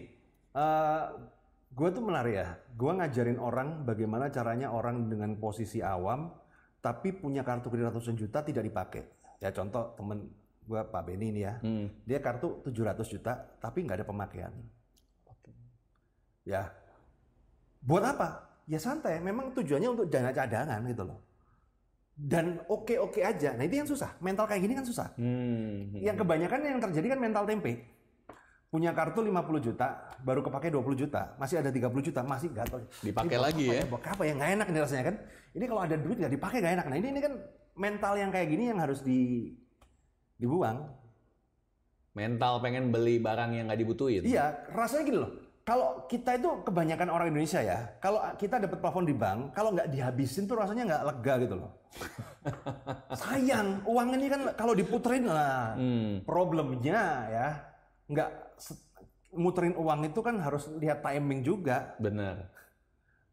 gue 1.73 1.89
tuh 1.91 2.03
menarik 2.05 2.35
ya. 2.37 2.49
Gue 2.77 2.93
ngajarin 2.95 3.41
orang 3.41 3.83
bagaimana 3.89 4.31
caranya 4.31 4.71
orang 4.71 5.09
dengan 5.11 5.35
posisi 5.41 5.83
awam, 5.83 6.31
tapi 6.79 7.11
punya 7.17 7.43
kartu 7.43 7.73
kredit 7.73 7.91
ratusan 7.91 8.15
juta 8.15 8.45
tidak 8.45 8.69
dipakai. 8.69 9.18
Ya 9.39 9.55
contoh 9.55 9.95
temen 9.95 10.31
gue 10.69 10.81
Pak 10.85 11.03
Benny 11.07 11.33
ini 11.33 11.41
ya, 11.49 11.57
Hmm. 11.65 11.89
dia 12.05 12.21
kartu 12.21 12.61
700 12.67 13.09
juta, 13.09 13.33
tapi 13.57 13.87
nggak 13.87 14.05
ada 14.05 14.07
pemakaian. 14.07 14.53
Ya, 16.45 16.73
buat 17.81 18.01
apa? 18.05 18.49
Ya 18.65 18.81
santai. 18.81 19.21
Memang 19.21 19.53
tujuannya 19.53 19.89
untuk 19.93 20.09
dana 20.09 20.33
cadangan 20.33 20.81
gitu 20.85 21.05
loh. 21.05 21.21
Dan 22.13 22.59
oke-oke 22.67 23.21
aja. 23.23 23.55
Nah 23.55 23.65
itu 23.69 23.79
yang 23.79 23.89
susah. 23.89 24.17
Mental 24.19 24.49
kayak 24.49 24.65
gini 24.65 24.75
kan 24.75 24.85
susah. 24.85 25.13
Hmm. 25.17 25.93
Yang 25.95 26.25
kebanyakan 26.25 26.59
yang 26.65 26.81
terjadi 26.81 27.17
kan 27.17 27.21
mental 27.21 27.45
tempe. 27.45 27.85
Punya 28.69 28.93
kartu 28.93 29.25
50 29.25 29.65
juta, 29.65 30.13
baru 30.21 30.45
kepake 30.45 30.69
20 30.69 30.93
juta, 30.93 31.33
masih 31.41 31.57
ada 31.65 31.73
30 31.73 32.05
juta, 32.05 32.21
masih 32.21 32.53
gatel. 32.53 32.85
Dipakai 33.01 33.41
lagi 33.41 33.65
apa 33.65 33.77
ya. 33.81 33.85
Buat 33.89 34.05
apa 34.05 34.23
ya? 34.29 34.33
Nggak 34.37 34.51
enak 34.61 34.67
ini 34.69 34.79
rasanya 34.85 35.05
kan. 35.09 35.17
Ini 35.57 35.65
kalau 35.65 35.81
ada 35.81 35.97
duit 35.97 36.17
nggak 36.21 36.33
dipakai 36.37 36.59
nggak 36.61 36.75
enak. 36.77 36.87
Nah 36.93 36.97
ini, 37.01 37.09
ini 37.17 37.21
kan 37.25 37.33
mental 37.79 38.19
yang 38.19 38.35
kayak 38.35 38.51
gini 38.51 38.69
yang 38.75 38.83
harus 38.83 39.01
di 39.01 39.55
dibuang. 40.37 40.85
Mental 42.19 42.59
pengen 42.59 42.91
beli 42.91 43.23
barang 43.23 43.55
yang 43.55 43.71
nggak 43.71 43.81
dibutuhin. 43.81 44.27
Iya, 44.27 44.67
rasanya 44.75 45.05
gini 45.07 45.19
loh. 45.23 45.33
Kalau 45.63 46.09
kita 46.09 46.35
itu 46.41 46.49
kebanyakan 46.65 47.09
orang 47.13 47.29
Indonesia 47.31 47.61
ya, 47.61 47.93
kalau 48.03 48.19
kita 48.41 48.59
dapat 48.59 48.81
plafon 48.81 49.05
di 49.05 49.15
bank, 49.15 49.53
kalau 49.53 49.71
nggak 49.77 49.93
dihabisin 49.93 50.49
tuh 50.49 50.59
rasanya 50.59 50.89
nggak 50.89 51.05
lega 51.05 51.35
gitu 51.45 51.55
loh. 51.61 51.71
Sayang, 53.21 53.85
uang 53.85 54.09
ini 54.17 54.27
kan 54.33 54.41
kalau 54.57 54.73
diputerin 54.73 55.29
lah. 55.29 55.77
Hmm. 55.77 56.25
Problemnya 56.25 57.01
ya, 57.31 57.49
nggak 58.09 58.31
muterin 59.37 59.77
uang 59.77 60.09
itu 60.09 60.21
kan 60.25 60.41
harus 60.41 60.67
lihat 60.81 61.05
timing 61.05 61.45
juga. 61.45 61.95
Bener. 62.01 62.49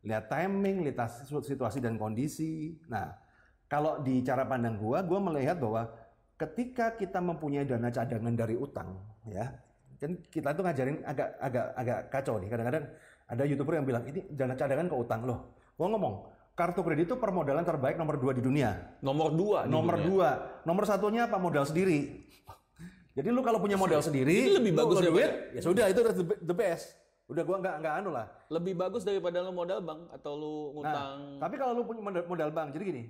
Lihat 0.05 0.29
timing, 0.29 0.85
lihat 0.85 1.07
situasi 1.25 1.79
dan 1.81 1.95
kondisi. 1.95 2.77
Nah, 2.91 3.15
kalau 3.65 3.99
di 3.99 4.21
cara 4.21 4.43
pandang 4.43 4.75
gua, 4.75 5.01
gua 5.01 5.19
melihat 5.19 5.57
bahwa 5.57 5.89
ketika 6.35 6.93
kita 6.93 7.17
mempunyai 7.17 7.63
dana 7.63 7.87
cadangan 7.87 8.31
dari 8.31 8.53
utang, 8.53 8.93
ya, 9.25 9.51
kan 9.97 10.11
kita 10.25 10.51
itu 10.51 10.61
ngajarin 10.61 10.97
agak 11.03 11.29
agak 11.39 11.65
agak 11.73 11.99
kacau 12.09 12.35
nih. 12.37 12.47
Kadang-kadang 12.47 12.83
ada 13.25 13.43
youtuber 13.43 13.73
yang 13.73 13.85
bilang 13.85 14.03
ini 14.05 14.21
dana 14.29 14.53
cadangan 14.53 14.85
ke 14.85 14.95
utang 14.95 15.21
loh. 15.23 15.39
Gua 15.73 15.87
ngomong 15.89 16.13
kartu 16.53 16.81
kredit 16.81 17.09
itu 17.09 17.15
permodalan 17.15 17.63
terbaik 17.63 17.95
nomor 17.95 18.15
dua 18.15 18.31
di 18.31 18.39
dunia. 18.39 18.95
Nomor 19.01 19.33
dua. 19.33 19.59
di 19.65 19.71
Nomor 19.71 19.95
dunia. 19.97 20.07
dua, 20.07 20.29
nomor 20.63 20.83
satunya 20.85 21.25
apa 21.25 21.35
modal 21.35 21.65
sendiri. 21.65 22.23
Jadi 23.17 23.27
lu 23.27 23.41
kalau 23.41 23.59
punya 23.59 23.75
modal 23.75 23.99
sendiri, 23.99 24.51
lebih 24.53 24.71
bagus 24.71 24.99
ngeluarin 24.99 25.11
duit, 25.15 25.31
ya 25.51 25.61
sudah 25.63 25.85
itu 25.87 25.99
the 26.03 26.23
be- 26.23 26.41
the 26.43 26.55
best. 26.55 26.95
Udah 27.25 27.41
gua 27.41 27.57
nggak 27.57 27.75
nggak 27.81 27.93
anu 27.97 28.09
lah. 28.11 28.29
Lebih 28.47 28.77
bagus 28.77 29.01
daripada 29.01 29.41
lu 29.41 29.49
modal 29.49 29.81
bank 29.81 30.13
atau 30.13 30.31
lu 30.35 30.53
Nah, 30.53 30.71
ngutang. 30.75 31.17
tapi 31.41 31.55
kalau 31.57 31.71
lu 31.73 31.83
punya 31.83 32.01
modal, 32.03 32.23
modal 32.25 32.49
bank, 32.51 32.69
jadi 32.71 32.83
gini. 32.85 33.03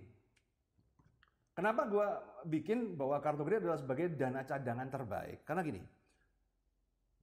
Kenapa 1.56 1.88
gua 1.88 2.08
bikin 2.44 3.00
bahwa 3.00 3.16
kartu 3.24 3.48
kredit 3.48 3.64
adalah 3.64 3.80
sebagai 3.80 4.12
dana 4.12 4.44
cadangan 4.44 4.92
terbaik? 4.92 5.48
Karena 5.48 5.64
gini. 5.64 5.80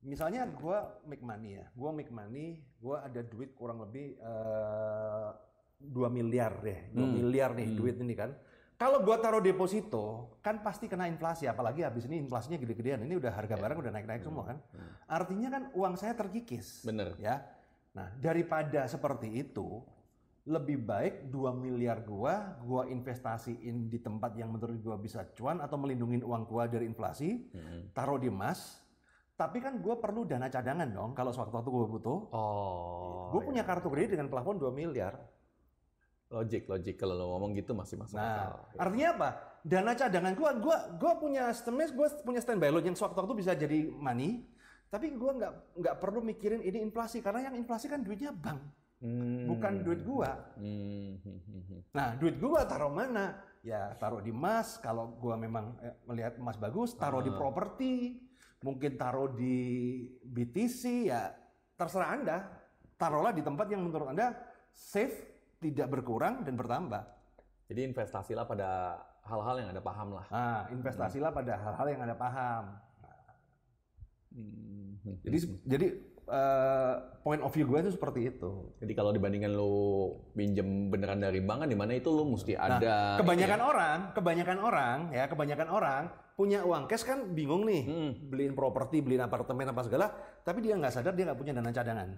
Misalnya 0.03 0.49
gua 0.49 0.99
make 1.05 1.21
money 1.21 1.61
ya, 1.61 1.69
gua 1.77 1.93
make 1.93 2.09
money, 2.09 2.59
gua 2.81 3.05
ada 3.05 3.21
duit 3.21 3.53
kurang 3.53 3.85
lebih 3.85 4.17
2 5.79 5.85
miliar 6.09 6.59
deh, 6.59 6.91
2 6.91 7.05
Hmm. 7.05 7.13
miliar 7.13 7.53
nih 7.53 7.69
Hmm. 7.71 7.77
duit 7.77 7.97
ini 8.01 8.17
kan. 8.17 8.33
Kalau 8.75 9.05
gua 9.05 9.21
taruh 9.21 9.39
deposito, 9.39 10.35
kan 10.43 10.59
pasti 10.59 10.91
kena 10.91 11.07
inflasi, 11.07 11.47
apalagi 11.47 11.87
habis 11.87 12.09
ini 12.09 12.19
inflasinya 12.19 12.57
gede-gedean. 12.57 13.05
Ini 13.05 13.15
udah 13.15 13.31
harga 13.31 13.55
barang 13.55 13.79
udah 13.79 13.93
naik-naik 13.95 14.25
semua 14.25 14.49
kan. 14.49 14.59
Hmm. 14.75 14.91
Artinya 15.07 15.49
kan 15.53 15.63
uang 15.71 15.95
saya 15.95 16.17
terkikis 16.17 16.83
Bener. 16.83 17.15
ya. 17.21 17.47
Nah, 17.93 18.09
daripada 18.19 18.89
seperti 18.89 19.29
itu, 19.39 19.85
lebih 20.43 20.83
baik 20.83 21.31
2 21.31 21.55
miliar 21.55 22.03
gua 22.03 22.59
gua 22.67 22.91
investasiin 22.91 23.87
di 23.87 24.03
tempat 24.03 24.35
yang 24.35 24.51
menurut 24.51 24.75
gua 24.83 24.99
bisa 24.99 25.23
cuan 25.39 25.63
atau 25.63 25.79
melindungi 25.79 26.19
uang 26.19 26.51
gua 26.51 26.67
dari 26.67 26.91
inflasi, 26.91 27.47
Hmm. 27.55 27.95
taruh 27.95 28.19
di 28.19 28.27
emas. 28.27 28.83
Tapi 29.39 29.63
kan 29.63 29.79
gua 29.79 30.03
perlu 30.03 30.27
dana 30.27 30.51
cadangan 30.51 30.91
dong 30.91 31.15
kalau 31.15 31.31
sewaktu-waktu 31.31 31.71
gua 31.71 31.87
butuh. 31.87 32.19
Oh. 32.35 33.31
Gue 33.33 33.41
iya. 33.43 33.49
punya 33.49 33.63
kartu 33.63 33.89
kredit 33.89 34.19
dengan 34.19 34.29
plafon 34.29 34.59
2 34.59 34.71
miliar. 34.71 35.15
logik, 36.33 36.65
logik 36.65 36.97
kalau 36.97 37.13
lo 37.13 37.29
ngomong 37.37 37.53
gitu 37.53 37.77
masih 37.77 38.01
masuk 38.01 38.17
akal. 38.17 38.57
Nah, 38.57 38.81
artinya 38.81 39.09
apa? 39.13 39.29
Dana 39.61 39.93
cadangan 39.93 40.33
gua, 40.33 40.51
gua, 40.57 40.79
gua 40.97 41.13
punya 41.21 41.53
sistemnya, 41.53 41.93
gua 41.93 42.09
punya 42.25 42.41
standby 42.41 42.73
loan 42.73 42.89
yang 42.89 42.97
sewaktu-waktu 42.97 43.37
bisa 43.37 43.53
jadi 43.53 43.93
money. 43.93 44.49
Tapi 44.89 45.13
gua 45.13 45.37
nggak 45.37 45.53
nggak 45.77 45.97
perlu 46.01 46.25
mikirin 46.25 46.65
ini 46.65 46.81
inflasi 46.81 47.21
karena 47.21 47.53
yang 47.53 47.55
inflasi 47.61 47.85
kan 47.85 48.01
duitnya 48.01 48.33
bank, 48.33 48.65
Hmm. 49.03 49.51
bukan 49.51 49.83
duit 49.83 50.01
gua. 50.07 50.31
Hmm, 50.55 51.19
hmm, 51.19 51.39
hmm, 51.43 51.63
hmm. 51.67 51.81
Nah, 51.91 52.15
duit 52.23 52.39
gua 52.39 52.63
taruh 52.63 52.87
mana? 52.87 53.35
Ya, 53.67 53.99
taruh 53.99 54.23
di 54.23 54.31
emas. 54.31 54.79
Kalau 54.79 55.19
gua 55.19 55.35
memang 55.35 55.75
eh, 55.83 55.91
melihat 56.07 56.39
emas 56.39 56.55
bagus, 56.55 56.95
taruh 56.95 57.19
di 57.19 57.35
Ah. 57.35 57.35
properti. 57.35 58.23
Mungkin 58.63 58.95
taruh 58.95 59.35
di 59.35 59.59
BTC, 60.23 61.11
ya 61.11 61.35
terserah 61.75 62.15
Anda. 62.15 62.39
Taruhlah 62.95 63.35
di 63.35 63.43
tempat 63.43 63.67
yang 63.75 63.83
menurut 63.83 64.07
Anda 64.15 64.39
safe, 64.71 65.19
tidak 65.59 65.91
berkurang 65.91 66.47
dan 66.47 66.55
bertambah. 66.55 67.03
Jadi 67.67 67.83
investasilah 67.91 68.47
pada 68.47 69.03
hal-hal 69.27 69.67
yang 69.67 69.71
ada 69.75 69.83
paham 69.83 70.15
lah. 70.15 70.27
Nah, 70.31 70.71
investasilah 70.71 71.35
pada 71.35 71.59
hal-hal 71.59 71.87
yang 71.91 72.01
Anda 72.07 72.15
paham. 72.15 72.65
Hmm, 74.31 74.95
hmm, 75.03 75.17
Jadi 75.27 75.39
hmm. 75.43 75.59
jadi 75.67 75.87
eh, 76.25 76.95
point 77.21 77.43
of 77.43 77.51
view 77.51 77.65
gue 77.65 77.79
itu 77.81 77.93
seperti 77.93 78.31
itu. 78.31 78.51
Jadi 78.79 78.93
kalau 78.93 79.11
dibandingkan 79.11 79.51
lu 79.51 79.75
pinjem 80.33 80.89
beneran 80.89 81.19
dari 81.19 81.39
bank 81.39 81.67
kan 81.67 81.69
di 81.69 81.79
mana 81.79 81.93
itu 81.93 82.09
lu 82.09 82.27
mesti 82.29 82.55
Nah, 82.55 82.79
ada 82.79 82.97
kebanyakan 83.19 83.61
orang, 83.61 83.99
kebanyakan 84.13 84.59
orang 84.59 84.97
ya, 85.11 85.25
kebanyakan 85.27 85.69
orang 85.69 86.03
punya 86.33 86.65
uang 86.65 86.89
cash 86.89 87.05
kan 87.05 87.31
bingung 87.31 87.63
nih, 87.63 87.83
Hmm. 87.85 88.11
beliin 88.27 88.57
properti, 88.57 88.99
beliin 88.99 89.21
apartemen 89.21 89.69
apa 89.69 89.85
segala, 89.85 90.11
tapi 90.43 90.65
dia 90.65 90.75
nggak 90.75 90.91
sadar 90.91 91.13
dia 91.13 91.29
nggak 91.29 91.39
punya 91.39 91.53
dana 91.53 91.71
cadangan. 91.71 92.11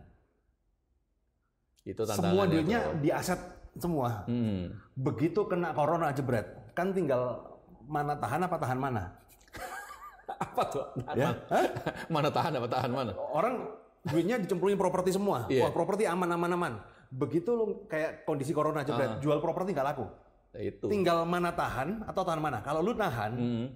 itu. 1.84 2.00
Semua 2.09 2.48
duitnya 2.48 2.96
di 2.96 3.12
aset 3.12 3.36
semua. 3.76 4.24
Hmm. 4.24 4.72
Begitu 4.96 5.44
kena 5.44 5.76
corona 5.76 6.16
jebret, 6.16 6.72
kan 6.72 6.96
tinggal 6.96 7.44
mana 7.84 8.16
tahan 8.16 8.40
apa 8.40 8.57
tahan 8.57 8.80
mana. 8.80 9.05
Apa 10.40 10.62
tuh? 10.72 10.86
Ya, 11.12 11.36
mana 12.14 12.32
tahan 12.32 12.57
apa 12.57 12.66
tahan 12.66 12.90
mana? 12.90 13.12
orang 13.12 13.68
duitnya 14.05 14.36
dicemplungin 14.36 14.76
properti 14.76 15.16
semua. 15.16 15.48
Iya. 15.48 15.64
Wah 15.68 15.72
properti 15.72 16.05
aman 16.05 16.28
aman 16.28 16.50
aman. 16.52 16.72
Begitu 17.09 17.50
lu 17.52 17.64
kayak 17.88 18.28
kondisi 18.28 18.52
corona 18.52 18.82
Ah. 18.82 18.86
jebret, 18.86 19.12
jual 19.18 19.40
properti 19.40 19.72
nggak 19.72 19.86
laku. 19.86 20.07
Ya, 20.55 20.70
itu. 20.70 20.86
Tinggal 20.86 21.24
mana 21.26 21.50
tahan 21.50 22.05
atau 22.05 22.22
tahan 22.22 22.38
mana. 22.38 22.62
Kalau 22.62 22.84
lu 22.84 22.92
tahan 22.94 23.32
Hmm. 23.34 23.66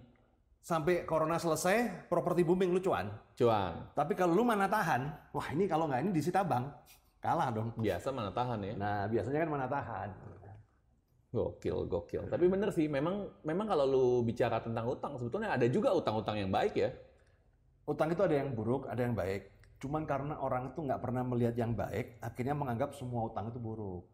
sampai 0.61 1.03
corona 1.03 1.41
selesai, 1.41 2.07
properti 2.07 2.45
booming 2.45 2.71
lu 2.71 2.79
cuan. 2.79 3.09
Cuan. 3.35 3.89
Tapi 3.97 4.13
kalau 4.15 4.37
lu 4.37 4.45
mana 4.45 4.69
tahan, 4.69 5.33
wah 5.33 5.49
ini 5.51 5.65
kalau 5.67 5.89
nggak 5.89 6.07
ini 6.07 6.11
disita 6.13 6.45
bank, 6.45 6.71
kalah 7.19 7.49
dong. 7.51 7.73
Biasa 7.75 8.13
mana 8.13 8.31
tahan 8.31 8.59
ya. 8.63 8.75
Nah 8.77 8.99
biasanya 9.09 9.39
kan 9.43 9.51
mana 9.51 9.67
tahan. 9.67 10.11
Gokil, 11.29 11.85
gokil. 11.93 12.25
Tapi 12.25 12.49
bener 12.49 12.73
sih, 12.73 12.89
memang 12.89 13.29
memang 13.45 13.69
kalau 13.69 13.85
lu 13.85 14.07
bicara 14.25 14.65
tentang 14.65 14.89
utang, 14.89 15.13
sebetulnya 15.21 15.53
ada 15.53 15.69
juga 15.69 15.93
utang-utang 15.93 16.41
yang 16.41 16.49
baik 16.49 16.73
ya. 16.73 16.89
Utang 17.85 18.09
itu 18.09 18.25
ada 18.25 18.33
yang 18.33 18.57
buruk, 18.57 18.89
ada 18.89 18.97
yang 19.05 19.13
baik. 19.13 19.53
Cuman 19.79 20.03
karena 20.03 20.35
orang 20.43 20.75
itu 20.75 20.83
nggak 20.83 21.01
pernah 21.01 21.23
melihat 21.23 21.55
yang 21.55 21.73
baik, 21.73 22.19
akhirnya 22.19 22.55
menganggap 22.59 22.95
semua 22.99 23.31
utang 23.31 23.55
itu 23.55 23.63
buruk. 23.63 24.05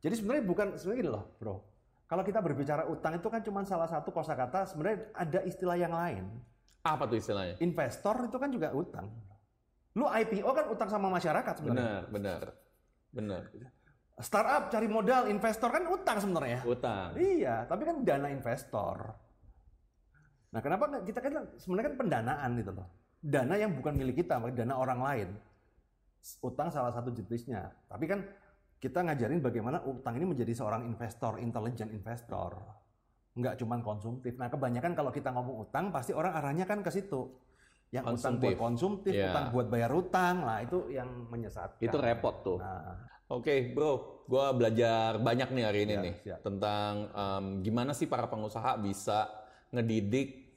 Jadi 0.00 0.14
sebenarnya 0.16 0.44
bukan 0.46 0.66
sebenarnya 0.78 1.00
gini 1.02 1.10
loh, 1.10 1.24
bro. 1.36 1.56
Kalau 2.06 2.22
kita 2.26 2.42
berbicara 2.42 2.86
utang 2.90 3.18
itu 3.18 3.28
kan 3.30 3.42
cuma 3.42 3.62
salah 3.62 3.86
satu 3.86 4.10
kosakata, 4.10 4.66
sebenarnya 4.66 5.14
ada 5.14 5.40
istilah 5.46 5.78
yang 5.78 5.94
lain. 5.94 6.26
Apa 6.82 7.06
tuh 7.06 7.18
istilahnya? 7.18 7.58
Investor 7.62 8.26
itu 8.26 8.36
kan 8.38 8.50
juga 8.50 8.74
utang. 8.74 9.06
Lu 9.98 10.06
IPO 10.06 10.50
kan 10.50 10.66
utang 10.70 10.88
sama 10.90 11.10
masyarakat 11.10 11.54
sebenarnya. 11.58 12.06
Benar, 12.06 12.10
benar. 12.10 12.42
Benar. 13.10 13.42
Startup 14.20 14.70
cari 14.70 14.86
modal, 14.86 15.26
investor 15.26 15.70
kan 15.70 15.84
utang 15.90 16.18
sebenarnya. 16.22 16.60
Utang. 16.62 17.16
Iya, 17.18 17.66
tapi 17.66 17.82
kan 17.88 18.02
dana 18.06 18.28
investor. 18.30 18.96
Nah, 20.50 20.60
kenapa 20.62 21.02
kita 21.02 21.18
kan 21.22 21.46
sebenarnya 21.58 21.94
kan 21.94 21.96
pendanaan 21.98 22.50
gitu 22.58 22.70
loh. 22.74 22.86
Dana 23.20 23.54
yang 23.54 23.76
bukan 23.76 23.92
milik 23.92 24.24
kita, 24.24 24.40
dana 24.50 24.74
orang 24.74 25.00
lain. 25.00 25.28
Utang 26.40 26.72
salah 26.72 26.88
satu 26.88 27.12
jenisnya. 27.12 27.68
Tapi 27.84 28.04
kan 28.08 28.24
kita 28.80 29.04
ngajarin 29.04 29.44
bagaimana 29.44 29.84
utang 29.84 30.16
ini 30.16 30.24
menjadi 30.24 30.56
seorang 30.56 30.88
investor, 30.88 31.36
intelligent 31.36 31.92
investor. 31.92 32.56
Nggak 33.36 33.60
cuma 33.60 33.76
konsumtif. 33.80 34.40
Nah, 34.40 34.48
kebanyakan 34.48 34.96
kalau 34.96 35.12
kita 35.12 35.30
ngomong 35.30 35.68
utang, 35.68 35.92
pasti 35.92 36.16
orang 36.16 36.32
arahnya 36.32 36.64
kan 36.64 36.80
ke 36.80 36.88
situ. 36.88 37.28
Yang 37.90 38.04
utang 38.16 38.38
buat 38.38 38.54
Konsumtif. 38.54 38.54
konsumtif, 38.56 39.12
Iya. 39.12 39.28
utang 39.28 39.46
buat 39.50 39.66
bayar 39.68 39.90
utang. 39.92 40.34
Nah, 40.40 40.58
itu 40.62 40.78
yang 40.88 41.08
menyesatkan. 41.28 41.82
Itu 41.82 41.98
repot 42.00 42.36
tuh. 42.40 42.58
Nah, 42.58 43.04
Oke, 43.30 43.70
bro, 43.70 44.26
gue 44.26 44.46
belajar 44.58 45.14
banyak 45.22 45.54
nih 45.54 45.62
hari 45.62 45.86
ini 45.86 45.94
Siap, 45.94 46.02
nih 46.02 46.14
siap. 46.26 46.40
tentang 46.42 46.92
em, 47.06 47.44
gimana 47.62 47.94
sih 47.94 48.10
para 48.10 48.26
pengusaha 48.26 48.74
bisa 48.74 49.30
ngedidik, 49.70 50.49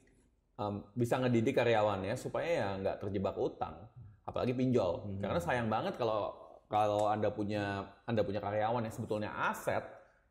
em, 0.58 0.74
bisa 0.94 1.18
ngedidik 1.18 1.54
karyawannya 1.58 2.14
supaya 2.14 2.48
ya 2.48 2.68
nggak 2.78 2.96
terjebak 3.02 3.34
utang, 3.38 3.74
apalagi 4.26 4.54
pinjol. 4.54 5.04
Mhm. 5.06 5.20
Karena 5.22 5.40
sayang 5.40 5.68
banget 5.70 5.94
kalau 5.98 6.34
kalau 6.70 7.06
anda 7.10 7.30
punya 7.30 7.86
anda 8.06 8.22
punya 8.24 8.40
karyawan 8.42 8.82
yang 8.86 8.94
sebetulnya 8.94 9.30
aset, 9.50 9.82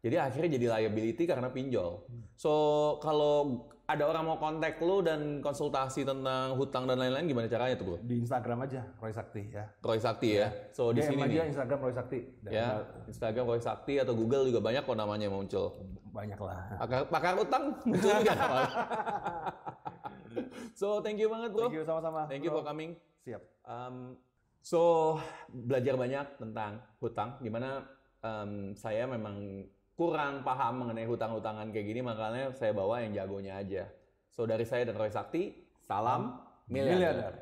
jadi 0.03 0.27
akhirnya 0.27 0.59
jadi 0.59 0.65
liability 0.79 1.23
karena 1.23 1.47
pinjol. 1.47 2.03
So 2.35 2.53
kalau 2.99 3.67
ada 3.83 4.07
orang 4.07 4.23
mau 4.23 4.39
kontak 4.39 4.79
lu 4.79 5.03
dan 5.03 5.43
konsultasi 5.43 6.07
tentang 6.07 6.55
hutang 6.55 6.87
dan 6.87 7.03
lain-lain, 7.03 7.27
gimana 7.27 7.51
caranya 7.51 7.75
tuh 7.75 7.85
bro? 7.91 7.97
di 7.99 8.23
Instagram 8.23 8.63
aja, 8.63 8.79
Roy 8.95 9.11
Sakti 9.11 9.43
ya. 9.51 9.67
Roy 9.83 9.99
Sakti 9.99 10.29
ya. 10.39 10.47
So 10.71 10.95
di 10.95 11.03
sini 11.03 11.19
aja 11.19 11.43
nih. 11.43 11.51
Instagram 11.51 11.79
Roy 11.83 11.93
Sakti. 11.93 12.19
Dan 12.39 12.51
ya 12.51 12.67
Instagram 13.11 13.43
Roy 13.43 13.59
Sakti 13.59 13.93
atau 13.99 14.15
Google 14.15 14.47
juga 14.47 14.63
banyak 14.63 14.87
kok 14.87 14.95
namanya 14.95 15.27
muncul 15.27 15.75
banyak 16.13 16.37
lah. 16.37 16.77
pakar, 16.77 17.01
pakar 17.09 17.33
utang 17.41 17.63
muncul 17.89 18.11
juga 18.21 18.33
so 20.79 20.99
thank 20.99 21.17
you 21.21 21.27
banget 21.29 21.49
bro 21.53 21.67
Thank 21.67 21.77
you 21.79 21.85
sama-sama. 21.85 22.21
thank 22.29 22.43
you 22.43 22.51
bro. 22.51 22.59
for 22.61 22.65
coming 22.67 22.93
Siap. 23.23 23.39
Um, 23.63 24.19
so 24.59 25.15
belajar 25.47 25.95
banyak 25.95 26.39
tentang 26.39 26.83
hutang 26.99 27.39
di 27.39 27.47
mana 27.47 27.87
um, 28.19 28.75
saya 28.75 29.07
memang 29.07 29.63
kurang 29.95 30.43
paham 30.43 30.83
mengenai 30.83 31.07
hutang-hutangan 31.07 31.71
kayak 31.71 31.87
gini 31.87 32.01
makanya 32.03 32.51
saya 32.51 32.75
bawa 32.75 32.99
yang 32.99 33.15
jagonya 33.15 33.59
aja 33.61 33.83
so 34.27 34.43
dari 34.43 34.67
saya 34.67 34.89
dan 34.89 34.99
Roy 34.99 35.07
Sakti 35.13 35.55
salam 35.79 36.41
miliarder 36.67 36.99
Miliarder. 36.99 37.33